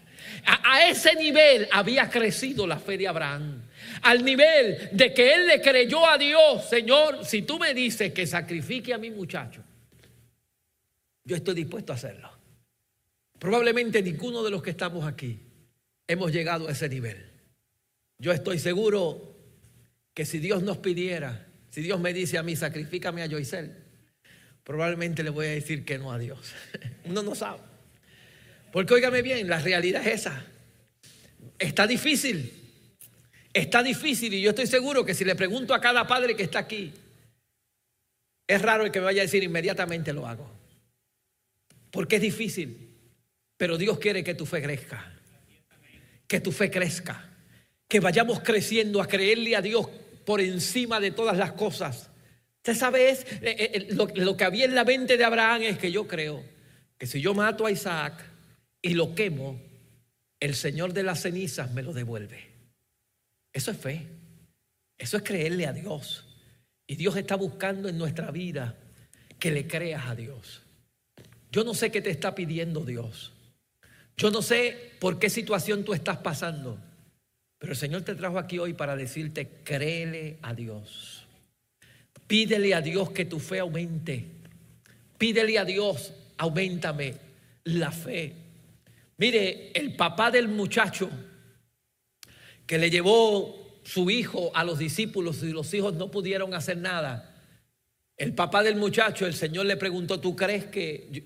A, 0.44 0.74
a 0.74 0.88
ese 0.88 1.14
nivel 1.14 1.68
había 1.70 2.10
crecido 2.10 2.66
la 2.66 2.78
fe 2.78 2.98
de 2.98 3.08
Abraham 3.08 3.62
al 4.02 4.24
nivel 4.24 4.88
de 4.92 5.12
que 5.12 5.34
él 5.34 5.46
le 5.46 5.60
creyó 5.60 6.06
a 6.06 6.16
Dios, 6.16 6.68
Señor, 6.68 7.24
si 7.24 7.42
tú 7.42 7.58
me 7.58 7.74
dices 7.74 8.12
que 8.12 8.26
sacrifique 8.26 8.94
a 8.94 8.98
mi 8.98 9.10
muchacho, 9.10 9.62
yo 11.24 11.36
estoy 11.36 11.54
dispuesto 11.54 11.92
a 11.92 11.96
hacerlo. 11.96 12.30
Probablemente 13.38 14.02
ninguno 14.02 14.42
de 14.42 14.50
los 14.50 14.62
que 14.62 14.70
estamos 14.70 15.04
aquí 15.04 15.40
hemos 16.06 16.32
llegado 16.32 16.68
a 16.68 16.72
ese 16.72 16.88
nivel. 16.88 17.26
Yo 18.18 18.32
estoy 18.32 18.58
seguro 18.58 19.36
que 20.14 20.26
si 20.26 20.38
Dios 20.38 20.62
nos 20.62 20.78
pidiera, 20.78 21.46
si 21.70 21.82
Dios 21.82 22.00
me 22.00 22.12
dice 22.12 22.36
a 22.36 22.42
mí, 22.42 22.56
sacrifícame 22.56 23.22
a 23.22 23.30
Joisel, 23.30 23.79
probablemente 24.64 25.22
le 25.22 25.30
voy 25.30 25.46
a 25.46 25.50
decir 25.50 25.84
que 25.84 25.98
no 25.98 26.12
a 26.12 26.18
Dios. 26.18 26.52
Uno 27.04 27.22
no 27.22 27.34
sabe. 27.34 27.60
Porque 28.72 28.94
óigame 28.94 29.22
bien, 29.22 29.48
la 29.48 29.60
realidad 29.60 30.06
es 30.06 30.20
esa. 30.20 30.44
Está 31.58 31.86
difícil. 31.86 32.52
Está 33.52 33.82
difícil 33.82 34.32
y 34.34 34.40
yo 34.40 34.50
estoy 34.50 34.66
seguro 34.66 35.04
que 35.04 35.14
si 35.14 35.24
le 35.24 35.34
pregunto 35.34 35.74
a 35.74 35.80
cada 35.80 36.06
padre 36.06 36.36
que 36.36 36.44
está 36.44 36.60
aquí, 36.60 36.92
es 38.46 38.62
raro 38.62 38.84
el 38.84 38.92
que 38.92 39.00
me 39.00 39.06
vaya 39.06 39.22
a 39.22 39.24
decir 39.24 39.42
inmediatamente 39.42 40.12
lo 40.12 40.26
hago. 40.26 40.50
Porque 41.90 42.16
es 42.16 42.22
difícil, 42.22 42.90
pero 43.56 43.76
Dios 43.76 43.98
quiere 43.98 44.22
que 44.22 44.34
tu 44.34 44.46
fe 44.46 44.62
crezca. 44.62 45.12
Que 46.26 46.40
tu 46.40 46.52
fe 46.52 46.70
crezca. 46.70 47.28
Que 47.88 47.98
vayamos 47.98 48.40
creciendo 48.40 49.02
a 49.02 49.08
creerle 49.08 49.56
a 49.56 49.62
Dios 49.62 49.88
por 50.24 50.40
encima 50.40 51.00
de 51.00 51.10
todas 51.10 51.36
las 51.36 51.52
cosas. 51.52 52.09
Usted 52.60 52.74
sabe, 52.74 53.10
es, 53.10 53.20
eh, 53.40 53.70
eh, 53.72 53.88
lo, 53.92 54.06
lo 54.14 54.36
que 54.36 54.44
había 54.44 54.66
en 54.66 54.74
la 54.74 54.84
mente 54.84 55.16
de 55.16 55.24
Abraham 55.24 55.62
es 55.62 55.78
que 55.78 55.90
yo 55.90 56.06
creo 56.06 56.44
que 56.98 57.06
si 57.06 57.20
yo 57.20 57.32
mato 57.32 57.64
a 57.64 57.70
Isaac 57.70 58.22
y 58.82 58.94
lo 58.94 59.14
quemo, 59.14 59.60
el 60.38 60.54
Señor 60.54 60.92
de 60.92 61.02
las 61.02 61.22
cenizas 61.22 61.72
me 61.72 61.82
lo 61.82 61.92
devuelve. 61.92 62.50
Eso 63.52 63.70
es 63.70 63.78
fe. 63.78 64.06
Eso 64.98 65.16
es 65.16 65.22
creerle 65.22 65.66
a 65.66 65.72
Dios. 65.72 66.26
Y 66.86 66.96
Dios 66.96 67.16
está 67.16 67.36
buscando 67.36 67.88
en 67.88 67.96
nuestra 67.96 68.30
vida 68.30 68.76
que 69.38 69.50
le 69.50 69.66
creas 69.66 70.06
a 70.06 70.14
Dios. 70.14 70.62
Yo 71.50 71.64
no 71.64 71.72
sé 71.72 71.90
qué 71.90 72.02
te 72.02 72.10
está 72.10 72.34
pidiendo 72.34 72.84
Dios. 72.84 73.32
Yo 74.16 74.30
no 74.30 74.42
sé 74.42 74.92
por 75.00 75.18
qué 75.18 75.30
situación 75.30 75.84
tú 75.84 75.94
estás 75.94 76.18
pasando. 76.18 76.78
Pero 77.58 77.72
el 77.72 77.78
Señor 77.78 78.02
te 78.02 78.14
trajo 78.14 78.38
aquí 78.38 78.58
hoy 78.58 78.74
para 78.74 78.96
decirte, 78.96 79.62
créele 79.64 80.38
a 80.42 80.52
Dios. 80.52 81.19
Pídele 82.30 82.76
a 82.76 82.80
Dios 82.80 83.10
que 83.10 83.24
tu 83.24 83.40
fe 83.40 83.58
aumente. 83.58 84.24
Pídele 85.18 85.58
a 85.58 85.64
Dios, 85.64 86.12
aumentame 86.36 87.16
la 87.64 87.90
fe. 87.90 88.32
Mire, 89.16 89.72
el 89.74 89.96
papá 89.96 90.30
del 90.30 90.46
muchacho 90.46 91.10
que 92.68 92.78
le 92.78 92.88
llevó 92.88 93.80
su 93.82 94.10
hijo 94.10 94.52
a 94.54 94.62
los 94.62 94.78
discípulos 94.78 95.42
y 95.42 95.50
los 95.50 95.74
hijos 95.74 95.94
no 95.94 96.12
pudieron 96.12 96.54
hacer 96.54 96.76
nada. 96.76 97.34
El 98.16 98.32
papá 98.32 98.62
del 98.62 98.76
muchacho, 98.76 99.26
el 99.26 99.34
Señor 99.34 99.66
le 99.66 99.76
preguntó, 99.76 100.20
¿tú 100.20 100.36
crees 100.36 100.66
que, 100.66 101.24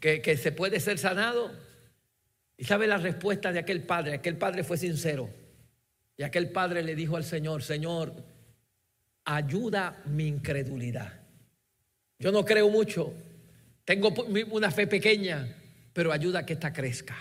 que, 0.00 0.20
que 0.20 0.36
se 0.36 0.50
puede 0.50 0.80
ser 0.80 0.98
sanado? 0.98 1.52
Y 2.56 2.64
sabe 2.64 2.88
la 2.88 2.98
respuesta 2.98 3.52
de 3.52 3.60
aquel 3.60 3.84
padre. 3.84 4.14
Aquel 4.14 4.36
padre 4.36 4.64
fue 4.64 4.76
sincero. 4.76 5.30
Y 6.16 6.24
aquel 6.24 6.50
padre 6.50 6.82
le 6.82 6.96
dijo 6.96 7.16
al 7.16 7.22
Señor, 7.22 7.62
Señor, 7.62 8.29
ayuda 9.36 10.02
mi 10.06 10.26
incredulidad. 10.26 11.12
Yo 12.18 12.32
no 12.32 12.44
creo 12.44 12.68
mucho. 12.68 13.14
Tengo 13.84 14.12
una 14.50 14.70
fe 14.70 14.86
pequeña, 14.86 15.56
pero 15.92 16.12
ayuda 16.12 16.40
a 16.40 16.46
que 16.46 16.54
esta 16.54 16.72
crezca. 16.72 17.16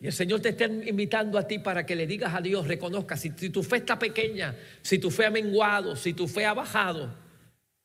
Y 0.00 0.06
el 0.06 0.12
Señor 0.12 0.40
te 0.40 0.50
está 0.50 0.66
invitando 0.66 1.38
a 1.38 1.46
ti 1.46 1.58
para 1.60 1.86
que 1.86 1.96
le 1.96 2.06
digas 2.06 2.34
a 2.34 2.40
Dios, 2.40 2.66
reconozca, 2.66 3.16
si, 3.16 3.30
tu 3.30 3.62
fe 3.62 3.76
está 3.76 3.98
pequeña, 3.98 4.54
si 4.82 4.98
tu 4.98 5.10
fe 5.10 5.26
ha 5.26 5.30
menguado, 5.30 5.96
si 5.96 6.12
tu 6.12 6.28
fe 6.28 6.44
ha 6.44 6.52
bajado, 6.52 7.14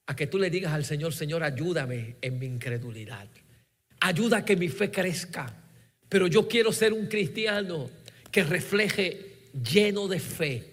a 0.07 0.15
que 0.15 0.27
tú 0.27 0.39
le 0.39 0.49
digas 0.49 0.73
al 0.73 0.83
Señor, 0.83 1.13
Señor, 1.13 1.43
ayúdame 1.43 2.15
en 2.21 2.39
mi 2.39 2.47
incredulidad. 2.47 3.27
Ayuda 4.01 4.37
a 4.37 4.45
que 4.45 4.55
mi 4.55 4.69
fe 4.69 4.89
crezca. 4.89 5.55
Pero 6.09 6.25
yo 6.25 6.47
quiero 6.47 6.73
ser 6.73 6.93
un 6.93 7.05
cristiano 7.05 7.89
que 8.31 8.43
refleje 8.43 9.49
lleno 9.53 10.07
de 10.07 10.19
fe, 10.19 10.68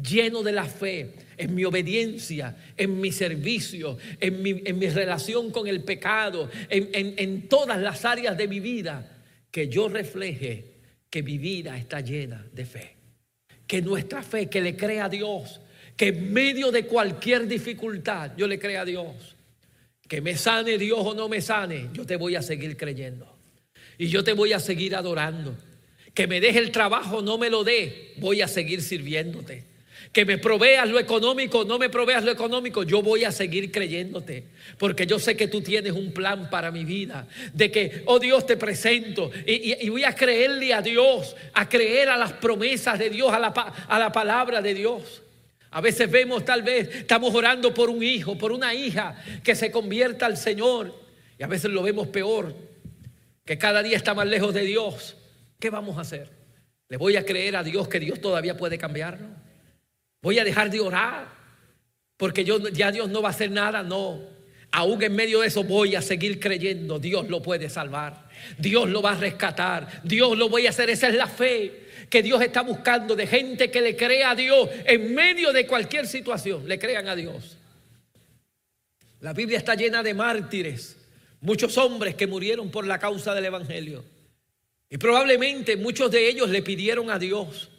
lleno 0.00 0.42
de 0.42 0.52
la 0.52 0.64
fe 0.64 1.14
en 1.36 1.54
mi 1.54 1.64
obediencia, 1.64 2.56
en 2.76 3.00
mi 3.00 3.12
servicio, 3.12 3.98
en 4.20 4.42
mi, 4.42 4.62
en 4.64 4.78
mi 4.78 4.88
relación 4.88 5.50
con 5.50 5.66
el 5.66 5.82
pecado, 5.82 6.50
en, 6.68 7.14
en 7.18 7.48
todas 7.48 7.80
las 7.80 8.04
áreas 8.04 8.36
de 8.36 8.48
mi 8.48 8.60
vida, 8.60 9.22
que 9.50 9.68
yo 9.68 9.88
refleje 9.88 10.76
que 11.10 11.22
mi 11.22 11.38
vida 11.38 11.76
está 11.76 12.00
llena 12.00 12.46
de 12.52 12.66
fe. 12.66 12.96
Que 13.66 13.82
nuestra 13.82 14.22
fe, 14.22 14.48
que 14.48 14.60
le 14.60 14.76
crea 14.76 15.06
a 15.06 15.08
Dios, 15.08 15.60
que 15.96 16.08
en 16.08 16.32
medio 16.32 16.70
de 16.70 16.86
cualquier 16.86 17.46
dificultad 17.46 18.32
yo 18.36 18.46
le 18.46 18.58
crea 18.58 18.82
a 18.82 18.84
Dios. 18.84 19.34
Que 20.06 20.20
me 20.20 20.36
sane 20.36 20.78
Dios 20.78 21.00
o 21.00 21.14
no 21.14 21.28
me 21.28 21.40
sane, 21.40 21.88
yo 21.92 22.04
te 22.04 22.16
voy 22.16 22.36
a 22.36 22.42
seguir 22.42 22.76
creyendo. 22.76 23.34
Y 23.98 24.08
yo 24.08 24.22
te 24.22 24.34
voy 24.34 24.52
a 24.52 24.60
seguir 24.60 24.94
adorando. 24.94 25.56
Que 26.14 26.26
me 26.26 26.40
deje 26.40 26.58
el 26.58 26.70
trabajo, 26.70 27.22
no 27.22 27.38
me 27.38 27.50
lo 27.50 27.64
dé, 27.64 28.14
voy 28.18 28.42
a 28.42 28.48
seguir 28.48 28.82
sirviéndote. 28.82 29.64
Que 30.12 30.24
me 30.24 30.38
proveas 30.38 30.88
lo 30.88 30.98
económico, 30.98 31.64
no 31.64 31.78
me 31.78 31.88
proveas 31.88 32.24
lo 32.24 32.30
económico, 32.30 32.82
yo 32.82 33.02
voy 33.02 33.24
a 33.24 33.32
seguir 33.32 33.70
creyéndote. 33.70 34.44
Porque 34.78 35.06
yo 35.06 35.18
sé 35.18 35.36
que 35.36 35.48
tú 35.48 35.60
tienes 35.60 35.92
un 35.92 36.12
plan 36.12 36.48
para 36.50 36.70
mi 36.70 36.84
vida. 36.84 37.26
De 37.52 37.70
que, 37.70 38.02
oh 38.06 38.18
Dios, 38.18 38.46
te 38.46 38.56
presento. 38.56 39.30
Y, 39.46 39.88
voy 39.88 40.04
a 40.04 40.14
creerle 40.14 40.72
a 40.72 40.82
Dios, 40.82 41.36
a 41.52 41.68
creer 41.68 42.08
a 42.08 42.16
las 42.16 42.32
promesas 42.32 42.98
de 42.98 43.10
Dios, 43.10 43.32
a 43.32 43.38
la, 43.38 43.48
a 43.48 43.98
la 43.98 44.12
palabra 44.12 44.62
de 44.62 44.74
Dios. 44.74 45.22
A 45.70 45.80
veces 45.80 46.10
vemos, 46.10 46.44
tal 46.44 46.62
vez, 46.62 46.88
estamos 46.94 47.34
orando 47.34 47.74
por 47.74 47.90
un 47.90 48.02
hijo, 48.02 48.38
por 48.38 48.52
una 48.52 48.74
hija 48.74 49.22
que 49.44 49.54
se 49.54 49.70
convierta 49.70 50.26
al 50.26 50.36
Señor. 50.36 50.94
Y 51.38 51.42
a 51.42 51.46
veces 51.46 51.70
lo 51.70 51.82
vemos 51.82 52.08
peor 52.08 52.54
que 53.46 53.56
cada 53.56 53.82
día 53.82 53.96
está 53.96 54.12
más 54.12 54.26
lejos 54.26 54.52
de 54.52 54.62
Dios, 54.62 55.16
¿qué 55.60 55.70
vamos 55.70 55.96
a 55.96 56.00
hacer? 56.00 56.28
¿Le 56.88 56.96
voy 56.96 57.16
a 57.16 57.24
creer 57.24 57.56
a 57.56 57.62
Dios 57.62 57.88
que 57.88 58.00
Dios 58.00 58.20
todavía 58.20 58.56
puede 58.56 58.76
cambiarlo? 58.76 59.28
¿Voy 60.26 60.40
a 60.40 60.44
dejar 60.44 60.72
de 60.72 60.80
orar? 60.80 61.28
Porque 62.16 62.44
yo, 62.44 62.58
ya 62.70 62.90
Dios 62.90 63.08
no 63.08 63.22
va 63.22 63.28
a 63.28 63.30
hacer 63.30 63.48
nada, 63.48 63.84
no. 63.84 64.20
Aún 64.72 65.00
en 65.00 65.14
medio 65.14 65.38
de 65.38 65.46
eso 65.46 65.62
voy 65.62 65.94
a 65.94 66.02
seguir 66.02 66.40
creyendo, 66.40 66.98
Dios 66.98 67.28
lo 67.28 67.40
puede 67.40 67.70
salvar, 67.70 68.28
Dios 68.58 68.88
lo 68.88 69.00
va 69.00 69.12
a 69.12 69.16
rescatar, 69.16 70.02
Dios 70.02 70.36
lo 70.36 70.48
voy 70.48 70.66
a 70.66 70.70
hacer, 70.70 70.90
esa 70.90 71.06
es 71.06 71.14
la 71.14 71.28
fe 71.28 71.86
que 72.10 72.24
Dios 72.24 72.42
está 72.42 72.62
buscando 72.62 73.14
de 73.14 73.28
gente 73.28 73.70
que 73.70 73.80
le 73.80 73.94
crea 73.94 74.32
a 74.32 74.34
Dios 74.34 74.68
en 74.84 75.14
medio 75.14 75.52
de 75.52 75.64
cualquier 75.64 76.08
situación, 76.08 76.66
le 76.66 76.76
crean 76.80 77.06
a 77.06 77.14
Dios. 77.14 77.56
La 79.20 79.32
Biblia 79.32 79.58
está 79.58 79.76
llena 79.76 80.02
de 80.02 80.12
mártires 80.12 80.96
muchos 81.40 81.78
hombres 81.78 82.16
que 82.16 82.26
murieron 82.26 82.72
por 82.72 82.84
la 82.84 82.98
causa 82.98 83.32
del 83.32 83.44
Evangelio. 83.44 84.04
Y 84.90 84.98
probablemente 84.98 85.76
muchos 85.76 86.10
de 86.10 86.28
ellos 86.28 86.50
le 86.50 86.62
pidieron 86.62 87.12
a 87.12 87.18
Dios, 87.20 87.70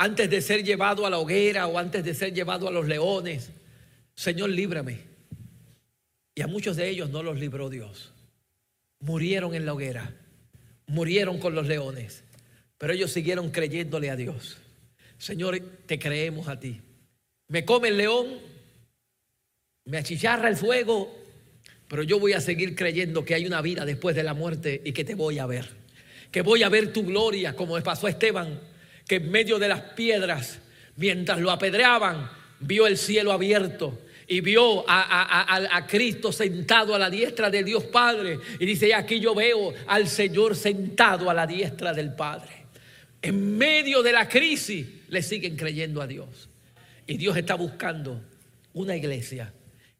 antes 0.00 0.30
de 0.30 0.40
ser 0.40 0.62
llevado 0.62 1.06
a 1.06 1.10
la 1.10 1.18
hoguera 1.18 1.66
o 1.66 1.76
antes 1.76 2.04
de 2.04 2.14
ser 2.14 2.32
llevado 2.32 2.68
a 2.68 2.70
los 2.70 2.86
leones, 2.86 3.50
Señor, 4.14 4.50
líbrame. 4.50 5.00
Y 6.36 6.42
a 6.42 6.46
muchos 6.46 6.76
de 6.76 6.88
ellos 6.88 7.10
no 7.10 7.24
los 7.24 7.40
libró 7.40 7.68
Dios. 7.68 8.12
Murieron 9.00 9.56
en 9.56 9.66
la 9.66 9.74
hoguera, 9.74 10.14
murieron 10.86 11.40
con 11.40 11.56
los 11.56 11.66
leones, 11.66 12.22
pero 12.78 12.92
ellos 12.92 13.10
siguieron 13.10 13.50
creyéndole 13.50 14.08
a 14.08 14.14
Dios. 14.14 14.58
Señor, 15.18 15.58
te 15.86 15.98
creemos 15.98 16.46
a 16.46 16.60
ti. 16.60 16.80
Me 17.48 17.64
come 17.64 17.88
el 17.88 17.96
león, 17.96 18.38
me 19.84 19.98
achicharra 19.98 20.48
el 20.48 20.56
fuego, 20.56 21.12
pero 21.88 22.04
yo 22.04 22.20
voy 22.20 22.34
a 22.34 22.40
seguir 22.40 22.76
creyendo 22.76 23.24
que 23.24 23.34
hay 23.34 23.46
una 23.46 23.62
vida 23.62 23.84
después 23.84 24.14
de 24.14 24.22
la 24.22 24.34
muerte 24.34 24.80
y 24.84 24.92
que 24.92 25.04
te 25.04 25.16
voy 25.16 25.40
a 25.40 25.46
ver. 25.46 25.68
Que 26.30 26.42
voy 26.42 26.62
a 26.62 26.68
ver 26.68 26.92
tu 26.92 27.02
gloria, 27.04 27.56
como 27.56 27.76
le 27.76 27.82
pasó 27.82 28.06
a 28.06 28.10
Esteban, 28.10 28.60
que 29.08 29.16
en 29.16 29.30
medio 29.30 29.58
de 29.58 29.66
las 29.66 29.80
piedras, 29.80 30.60
mientras 30.96 31.40
lo 31.40 31.50
apedreaban, 31.50 32.30
vio 32.60 32.86
el 32.86 32.96
cielo 32.96 33.32
abierto 33.32 33.98
y 34.28 34.40
vio 34.40 34.84
a, 34.86 35.86
Cristo 35.88 36.30
sentado 36.30 36.94
a 36.94 36.98
la 36.98 37.10
diestra 37.10 37.50
de 37.50 37.64
Dios 37.64 37.84
Padre. 37.84 38.38
Y 38.60 38.66
dice, 38.66 38.88
y 38.88 38.92
aquí 38.92 39.18
yo 39.18 39.34
veo 39.34 39.74
al 39.86 40.06
Señor 40.06 40.54
sentado 40.54 41.30
a 41.30 41.34
la 41.34 41.46
diestra 41.46 41.92
del 41.92 42.14
Padre. 42.14 42.66
En 43.22 43.56
medio 43.58 44.02
de 44.02 44.12
la 44.12 44.28
crisis 44.28 44.86
le 45.08 45.22
siguen 45.22 45.56
creyendo 45.56 46.00
a 46.00 46.06
Dios. 46.06 46.48
Y 47.06 47.16
Dios 47.16 47.36
está 47.36 47.54
buscando 47.54 48.22
una 48.74 48.94
iglesia 48.94 49.52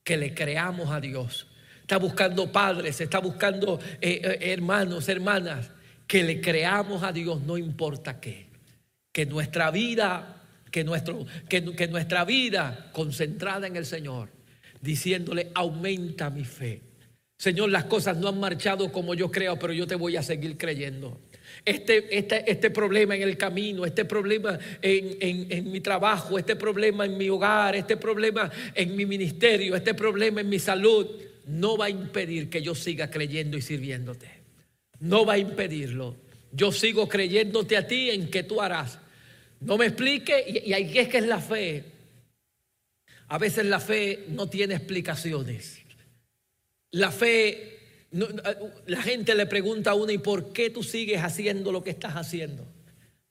que 0.04 0.16
le 0.16 0.34
creamos 0.34 0.90
a 0.90 1.00
Dios 1.00 1.48
está 1.88 1.96
buscando 1.96 2.52
padres, 2.52 3.00
está 3.00 3.18
buscando 3.18 3.80
eh, 4.02 4.20
eh, 4.22 4.52
hermanos, 4.52 5.08
hermanas, 5.08 5.70
que 6.06 6.22
le 6.22 6.38
creamos 6.38 7.02
a 7.02 7.12
Dios 7.12 7.40
no 7.40 7.56
importa 7.56 8.20
qué. 8.20 8.47
Que 9.12 9.26
nuestra 9.26 9.70
vida, 9.70 10.42
que, 10.70 10.84
nuestro, 10.84 11.26
que, 11.48 11.88
nuestra 11.88 12.24
vida 12.24 12.90
concentrada 12.92 13.66
en 13.66 13.76
el 13.76 13.86
Señor, 13.86 14.30
diciéndole, 14.80 15.50
aumenta 15.54 16.30
mi 16.30 16.44
fe. 16.44 16.82
Señor, 17.36 17.70
las 17.70 17.84
cosas 17.84 18.16
no 18.16 18.28
han 18.28 18.40
marchado 18.40 18.90
como 18.90 19.14
yo 19.14 19.30
creo, 19.30 19.58
pero 19.58 19.72
yo 19.72 19.86
te 19.86 19.94
voy 19.94 20.16
a 20.16 20.22
seguir 20.22 20.56
creyendo. 20.56 21.20
Este, 21.64 22.16
este, 22.16 22.50
este 22.50 22.70
problema 22.70 23.14
en 23.16 23.22
el 23.22 23.36
camino, 23.36 23.84
este 23.84 24.04
problema 24.04 24.58
en, 24.82 25.46
en, 25.50 25.70
mi 25.70 25.80
trabajo, 25.80 26.38
este 26.38 26.56
problema 26.56 27.04
en 27.04 27.16
mi 27.16 27.28
hogar, 27.28 27.76
este 27.76 27.96
problema 27.96 28.50
en 28.74 28.96
mi 28.96 29.06
ministerio, 29.06 29.76
este 29.76 29.94
problema 29.94 30.40
en 30.40 30.48
mi 30.48 30.58
salud, 30.58 31.06
no 31.46 31.76
va 31.76 31.86
a 31.86 31.90
impedir 31.90 32.50
que 32.50 32.60
yo 32.60 32.74
siga 32.74 33.10
creyendo 33.10 33.56
y 33.56 33.62
sirviéndote. 33.62 34.28
No 35.00 35.24
va 35.24 35.34
a 35.34 35.38
impedirlo. 35.38 36.16
Yo 36.52 36.72
sigo 36.72 37.08
creyéndote 37.08 37.76
a 37.76 37.86
ti 37.86 38.10
en 38.10 38.30
que 38.30 38.42
tú 38.42 38.60
harás. 38.60 38.98
No 39.60 39.76
me 39.76 39.86
explique, 39.86 40.62
y, 40.66 40.72
ahí 40.72 40.98
es 40.98 41.08
que 41.08 41.18
es 41.18 41.26
la 41.26 41.40
fe. 41.40 41.84
A 43.28 43.38
veces 43.38 43.66
la 43.66 43.80
fe 43.80 44.24
no 44.28 44.48
tiene 44.48 44.74
explicaciones. 44.74 45.80
La 46.90 47.10
fe, 47.10 48.06
la 48.86 49.02
gente 49.02 49.34
le 49.34 49.46
pregunta 49.46 49.90
a 49.90 49.94
uno, 49.94 50.10
¿y 50.12 50.18
por 50.18 50.52
qué 50.52 50.70
tú 50.70 50.82
sigues 50.82 51.22
haciendo 51.22 51.72
lo 51.72 51.82
que 51.84 51.90
estás 51.90 52.14
haciendo? 52.14 52.66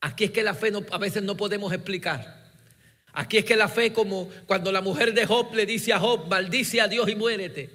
Aquí 0.02 0.26
es 0.26 0.32
que 0.32 0.44
la 0.44 0.54
fe 0.54 0.72
a 0.92 0.98
veces 0.98 1.24
no 1.24 1.36
podemos 1.36 1.74
explicar. 1.74 2.46
Aquí 3.14 3.38
es 3.38 3.46
que 3.46 3.56
la 3.56 3.68
fe, 3.68 3.92
como 3.92 4.30
cuando 4.46 4.72
la 4.72 4.82
mujer 4.82 5.14
de 5.14 5.26
Job 5.26 5.56
le 5.56 5.66
dice 5.66 5.92
a 5.92 6.00
Job, 6.00 6.28
maldice 6.28 6.82
a 6.82 6.88
Dios 6.88 7.10
y 7.10 7.16
muérete. 7.16 7.72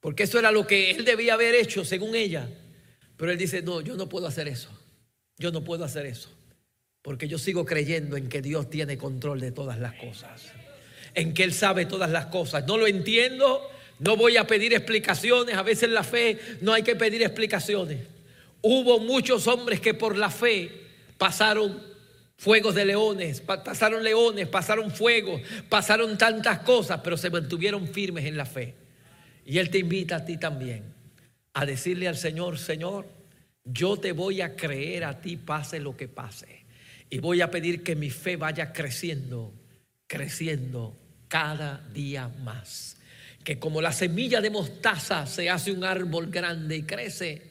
Porque 0.00 0.22
eso 0.22 0.38
era 0.38 0.52
lo 0.52 0.64
que 0.64 0.92
él 0.92 1.04
debía 1.04 1.34
haber 1.34 1.56
hecho 1.56 1.84
según 1.84 2.14
ella. 2.14 2.48
Pero 3.18 3.32
él 3.32 3.36
dice, 3.36 3.60
no, 3.62 3.82
yo 3.82 3.96
no 3.96 4.08
puedo 4.08 4.26
hacer 4.26 4.48
eso. 4.48 4.70
Yo 5.36 5.50
no 5.50 5.62
puedo 5.62 5.84
hacer 5.84 6.06
eso. 6.06 6.30
Porque 7.02 7.28
yo 7.28 7.36
sigo 7.38 7.66
creyendo 7.66 8.16
en 8.16 8.28
que 8.28 8.40
Dios 8.40 8.70
tiene 8.70 8.96
control 8.96 9.40
de 9.40 9.50
todas 9.50 9.78
las 9.78 9.94
cosas. 9.94 10.52
En 11.14 11.34
que 11.34 11.42
Él 11.42 11.52
sabe 11.52 11.84
todas 11.84 12.10
las 12.10 12.26
cosas. 12.26 12.64
No 12.66 12.78
lo 12.78 12.86
entiendo, 12.86 13.60
no 13.98 14.16
voy 14.16 14.36
a 14.36 14.46
pedir 14.46 14.72
explicaciones. 14.72 15.56
A 15.56 15.62
veces 15.62 15.90
la 15.90 16.04
fe 16.04 16.38
no 16.60 16.72
hay 16.72 16.84
que 16.84 16.94
pedir 16.94 17.22
explicaciones. 17.22 17.98
Hubo 18.62 19.00
muchos 19.00 19.48
hombres 19.48 19.80
que 19.80 19.94
por 19.94 20.16
la 20.16 20.30
fe 20.30 20.70
pasaron 21.16 21.82
fuegos 22.36 22.76
de 22.76 22.84
leones, 22.84 23.40
pasaron 23.40 24.04
leones, 24.04 24.46
pasaron 24.46 24.92
fuego, 24.92 25.40
pasaron 25.68 26.16
tantas 26.16 26.60
cosas, 26.60 27.00
pero 27.02 27.16
se 27.16 27.30
mantuvieron 27.30 27.88
firmes 27.88 28.26
en 28.26 28.36
la 28.36 28.46
fe. 28.46 28.74
Y 29.44 29.58
Él 29.58 29.70
te 29.70 29.78
invita 29.78 30.16
a 30.16 30.24
ti 30.24 30.36
también 30.36 30.97
a 31.58 31.66
decirle 31.66 32.06
al 32.06 32.16
Señor, 32.16 32.56
Señor, 32.56 33.04
yo 33.64 33.96
te 33.96 34.12
voy 34.12 34.42
a 34.42 34.54
creer 34.54 35.02
a 35.02 35.20
ti 35.20 35.36
pase 35.36 35.80
lo 35.80 35.96
que 35.96 36.06
pase. 36.06 36.64
Y 37.10 37.18
voy 37.18 37.40
a 37.40 37.50
pedir 37.50 37.82
que 37.82 37.96
mi 37.96 38.10
fe 38.10 38.36
vaya 38.36 38.72
creciendo, 38.72 39.52
creciendo 40.06 40.96
cada 41.26 41.84
día 41.92 42.28
más. 42.28 42.98
Que 43.42 43.58
como 43.58 43.82
la 43.82 43.90
semilla 43.90 44.40
de 44.40 44.50
mostaza 44.50 45.26
se 45.26 45.50
hace 45.50 45.72
un 45.72 45.82
árbol 45.82 46.30
grande 46.30 46.76
y 46.76 46.82
crece, 46.84 47.50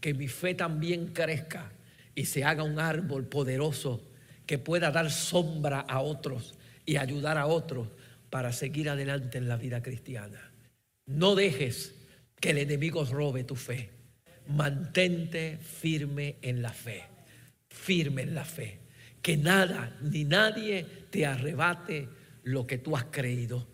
que 0.00 0.14
mi 0.14 0.28
fe 0.28 0.54
también 0.54 1.08
crezca 1.08 1.72
y 2.14 2.26
se 2.26 2.44
haga 2.44 2.62
un 2.62 2.78
árbol 2.78 3.26
poderoso 3.26 4.00
que 4.46 4.58
pueda 4.58 4.92
dar 4.92 5.10
sombra 5.10 5.80
a 5.80 6.02
otros 6.02 6.54
y 6.86 6.98
ayudar 6.98 7.36
a 7.36 7.46
otros 7.46 7.88
para 8.30 8.52
seguir 8.52 8.88
adelante 8.90 9.38
en 9.38 9.48
la 9.48 9.56
vida 9.56 9.82
cristiana. 9.82 10.52
No 11.06 11.34
dejes 11.34 11.96
que 12.40 12.50
el 12.50 12.58
enemigo 12.58 13.04
robe 13.04 13.44
tu 13.44 13.54
fe. 13.54 13.90
Mantente 14.48 15.58
firme 15.58 16.36
en 16.42 16.62
la 16.62 16.72
fe, 16.72 17.04
firme 17.68 18.22
en 18.22 18.34
la 18.34 18.44
fe. 18.44 18.78
Que 19.22 19.36
nada 19.36 19.96
ni 20.00 20.24
nadie 20.24 20.84
te 21.10 21.26
arrebate 21.26 22.08
lo 22.44 22.66
que 22.66 22.78
tú 22.78 22.96
has 22.96 23.04
creído. 23.04 23.68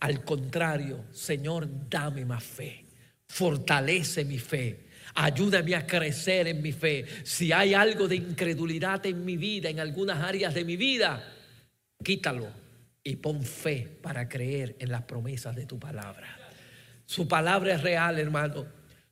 Al 0.00 0.24
contrario, 0.24 1.04
Señor, 1.12 1.68
dame 1.88 2.24
más 2.24 2.42
fe. 2.42 2.86
Fortalece 3.28 4.24
mi 4.24 4.38
fe. 4.38 4.88
Ayúdame 5.14 5.74
a 5.74 5.86
crecer 5.86 6.48
en 6.48 6.60
mi 6.60 6.72
fe. 6.72 7.04
Si 7.22 7.52
hay 7.52 7.74
algo 7.74 8.08
de 8.08 8.16
incredulidad 8.16 9.04
en 9.06 9.24
mi 9.24 9.36
vida, 9.36 9.68
en 9.68 9.78
algunas 9.78 10.22
áreas 10.22 10.54
de 10.54 10.64
mi 10.64 10.76
vida, 10.76 11.22
quítalo 12.02 12.48
y 13.02 13.16
pon 13.16 13.42
fe 13.42 13.88
para 14.02 14.28
creer 14.28 14.76
en 14.78 14.90
las 14.90 15.02
promesas 15.02 15.54
de 15.54 15.66
tu 15.66 15.78
palabra. 15.78 16.39
Su 17.10 17.26
palabra 17.26 17.74
es 17.74 17.82
real, 17.82 18.20
hermano. 18.20 18.68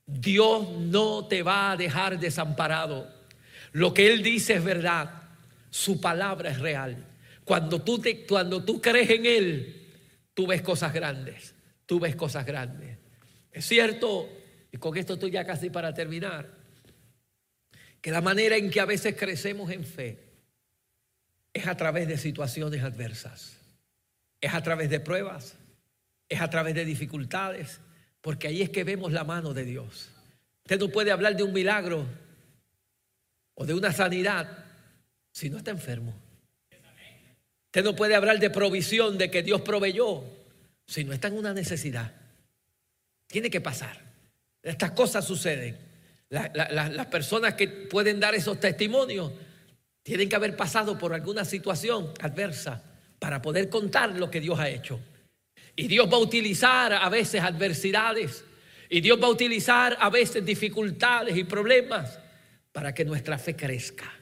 Dios 0.07 0.71
no 0.71 1.27
te 1.27 1.43
va 1.43 1.73
a 1.73 1.77
dejar 1.77 2.21
desamparado. 2.21 3.13
Lo 3.73 3.93
que 3.93 4.13
Él 4.13 4.23
dice 4.23 4.55
es 4.55 4.63
verdad. 4.63 5.11
Su 5.69 6.01
palabra 6.01 6.51
es 6.51 6.61
real. 6.61 7.05
Cuando 7.43 7.83
tú, 7.83 7.99
te, 7.99 8.25
cuando 8.25 8.65
tú 8.65 8.81
crees 8.81 9.11
en 9.11 9.27
Él, 9.27 9.89
tú 10.33 10.47
ves 10.47 10.63
cosas 10.63 10.93
grandes. 10.93 11.57
Tú 11.87 11.99
ves 11.99 12.15
cosas 12.15 12.47
grandes. 12.47 12.99
Es 13.51 13.67
cierto, 13.67 14.31
y 14.71 14.77
con 14.77 14.97
esto 14.97 15.15
estoy 15.15 15.33
ya 15.33 15.45
casi 15.45 15.69
para 15.69 15.93
terminar, 15.93 16.49
que 18.01 18.13
la 18.13 18.21
manera 18.21 18.57
en 18.57 18.71
que 18.71 18.79
a 18.79 18.85
veces 18.85 19.17
crecemos 19.17 19.73
en 19.73 19.83
fe 19.83 20.21
es 21.53 21.67
a 21.67 21.77
través 21.77 22.07
de 22.07 22.17
situaciones 22.17 22.81
adversas, 22.85 23.59
es 24.41 24.55
a 24.55 24.63
través 24.63 24.89
de 24.89 25.01
pruebas, 25.01 25.57
es 26.29 26.41
a 26.41 26.49
través 26.49 26.77
de 26.77 26.85
dificultades, 26.85 27.81
porque 28.29 28.49
ahí 28.49 28.61
es 28.61 28.69
que 28.69 28.85
vemos 28.85 29.11
la 29.11 29.25
mano 29.25 29.55
de 29.55 29.65
Dios. 29.65 30.11
Usted 30.67 30.79
no 30.79 30.91
puede 30.91 31.11
hablar 31.11 31.35
de 31.35 31.45
un 31.45 31.51
milagro 31.51 32.05
o 33.55 33.65
de 33.65 33.73
una 33.73 33.91
sanidad 33.91 34.67
si 35.33 35.49
no 35.49 35.57
está 35.57 35.71
enfermo. 35.71 36.15
Usted 37.69 37.83
no 37.83 37.97
puede 37.97 38.15
hablar 38.15 38.39
de 38.39 38.51
provisión, 38.51 39.17
de 39.17 39.31
que 39.31 39.43
Dios 39.43 39.63
proveyó, 39.63 40.25
si 40.87 41.05
no 41.05 41.15
está 41.15 41.29
en 41.29 41.39
una 41.39 41.55
necesidad. 41.55 42.13
Tiene 43.29 43.49
que 43.49 43.63
pasar. 43.63 43.99
Estas 44.63 44.91
cosas 44.91 45.25
suceden. 45.25 45.79
las 46.29 47.07
personas 47.07 47.55
que 47.55 47.67
pueden 47.67 48.21
dar 48.21 48.35
esos 48.35 48.61
testimonios 48.61 49.33
tienen 50.03 50.29
que 50.29 50.37
haber 50.37 50.55
pasado 50.55 50.99
por 50.99 51.15
alguna 51.15 51.47
situación 51.47 52.13
adversa 52.21 52.83
para 53.19 53.41
poder 53.41 53.71
contar 53.71 54.11
lo 54.19 54.31
que 54.31 54.43
Dios 54.43 54.59
ha 54.59 54.69
hecho. 54.69 55.01
Y 55.79 55.87
Dios 55.87 56.13
va 56.13 56.17
a 56.17 56.21
utilizar 56.21 56.93
a 56.93 57.09
veces 57.09 57.41
adversidades. 57.41 58.45
Y 58.89 59.01
Dios 59.01 59.23
va 59.23 59.29
a 59.29 59.31
utilizar 59.31 59.97
a 60.01 60.11
veces 60.11 60.45
dificultades 60.45 61.37
y 61.37 61.45
problemas 61.45 62.19
para 62.73 62.93
que 62.93 63.05
nuestra 63.05 63.39
fe 63.39 63.55
crezca, 63.55 64.13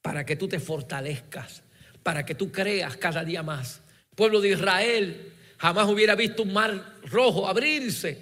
para 0.00 0.24
que 0.24 0.36
tú 0.36 0.46
te 0.46 0.60
fortalezcas, 0.60 1.64
para 2.00 2.24
que 2.24 2.36
tú 2.36 2.52
creas 2.52 2.96
cada 2.96 3.24
día 3.24 3.42
más. 3.42 3.82
pueblo 4.14 4.40
de 4.40 4.50
Israel 4.50 5.32
jamás 5.58 5.88
hubiera 5.88 6.14
visto 6.14 6.44
un 6.44 6.52
mar 6.52 6.94
rojo 7.06 7.48
abrirse 7.48 8.16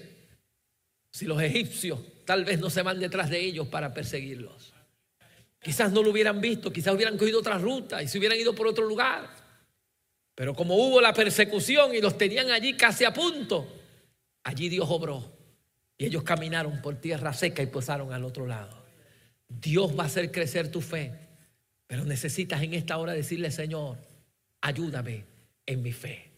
si 1.11 1.27
los 1.27 1.43
egipcios 1.43 2.01
tal 2.25 2.47
vez 2.47 2.59
no 2.59 2.71
se 2.71 2.81
van 2.81 2.99
detrás 2.99 3.29
de 3.29 3.39
ellos 3.39 3.69
para 3.69 3.93
perseguirlos. 3.93 4.73
Quizás 5.61 5.93
no 5.93 6.03
lo 6.03 6.09
hubieran 6.09 6.41
visto, 6.41 6.73
quizás 6.73 6.95
hubieran 6.95 7.19
cogido 7.19 7.41
otra 7.41 7.59
ruta 7.59 8.03
y 8.03 8.09
se 8.09 8.17
hubieran 8.17 8.39
ido 8.39 8.55
por 8.55 8.67
otro 8.67 8.87
lugar. 8.87 9.42
Pero 10.35 10.55
como 10.55 10.77
hubo 10.77 11.01
la 11.01 11.13
persecución 11.13 11.95
y 11.95 12.01
los 12.01 12.17
tenían 12.17 12.51
allí 12.51 12.75
casi 12.75 13.05
a 13.05 13.13
punto, 13.13 13.67
allí 14.45 14.69
Dios 14.69 14.87
obró. 14.89 15.31
Y 15.99 16.07
ellos 16.07 16.23
caminaron 16.23 16.81
por 16.81 16.97
tierra 16.97 17.33
seca 17.33 17.63
y 17.63 17.67
pasaron 17.67 18.13
al 18.13 18.25
otro 18.25 18.47
lado. 18.47 18.83
Dios 19.49 19.97
va 19.97 20.05
a 20.05 20.07
hacer 20.07 20.33
crecer 20.33 20.71
tu 20.71 20.81
fe. 20.81 21.13
Pero 21.87 22.05
necesitas 22.05 22.63
en 22.63 22.73
esta 22.73 22.97
hora 22.97 23.13
decirle, 23.13 23.51
Señor, 23.51 23.99
ayúdame 24.63 25.27
en 25.67 25.83
mi 25.83 25.93
fe. 25.93 26.31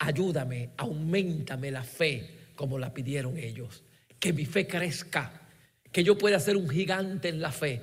Ayúdame, 0.00 0.70
aumentame 0.76 1.70
la 1.70 1.84
fe 1.84 2.48
como 2.56 2.78
la 2.78 2.92
pidieron 2.92 3.38
ellos. 3.38 3.84
Que 4.18 4.32
mi 4.32 4.44
fe 4.44 4.66
crezca. 4.66 5.42
Que 5.92 6.02
yo 6.02 6.18
pueda 6.18 6.40
ser 6.40 6.56
un 6.56 6.68
gigante 6.68 7.28
en 7.28 7.40
la 7.40 7.52
fe. 7.52 7.80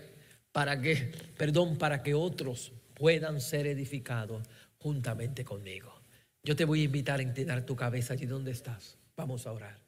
Para 0.51 0.79
que, 0.81 1.13
perdón, 1.37 1.77
para 1.77 2.03
que 2.03 2.13
otros 2.13 2.73
puedan 2.93 3.39
ser 3.39 3.67
edificados 3.67 4.43
juntamente 4.85 5.43
conmigo. 5.43 5.99
Yo 6.43 6.55
te 6.55 6.63
voy 6.63 6.81
a 6.81 6.83
invitar 6.83 7.19
a 7.19 7.23
inclinar 7.23 7.65
tu 7.65 7.75
cabeza 7.75 8.13
allí 8.13 8.27
donde 8.27 8.51
estás. 8.51 8.99
Vamos 9.17 9.47
a 9.47 9.51
orar. 9.51 9.84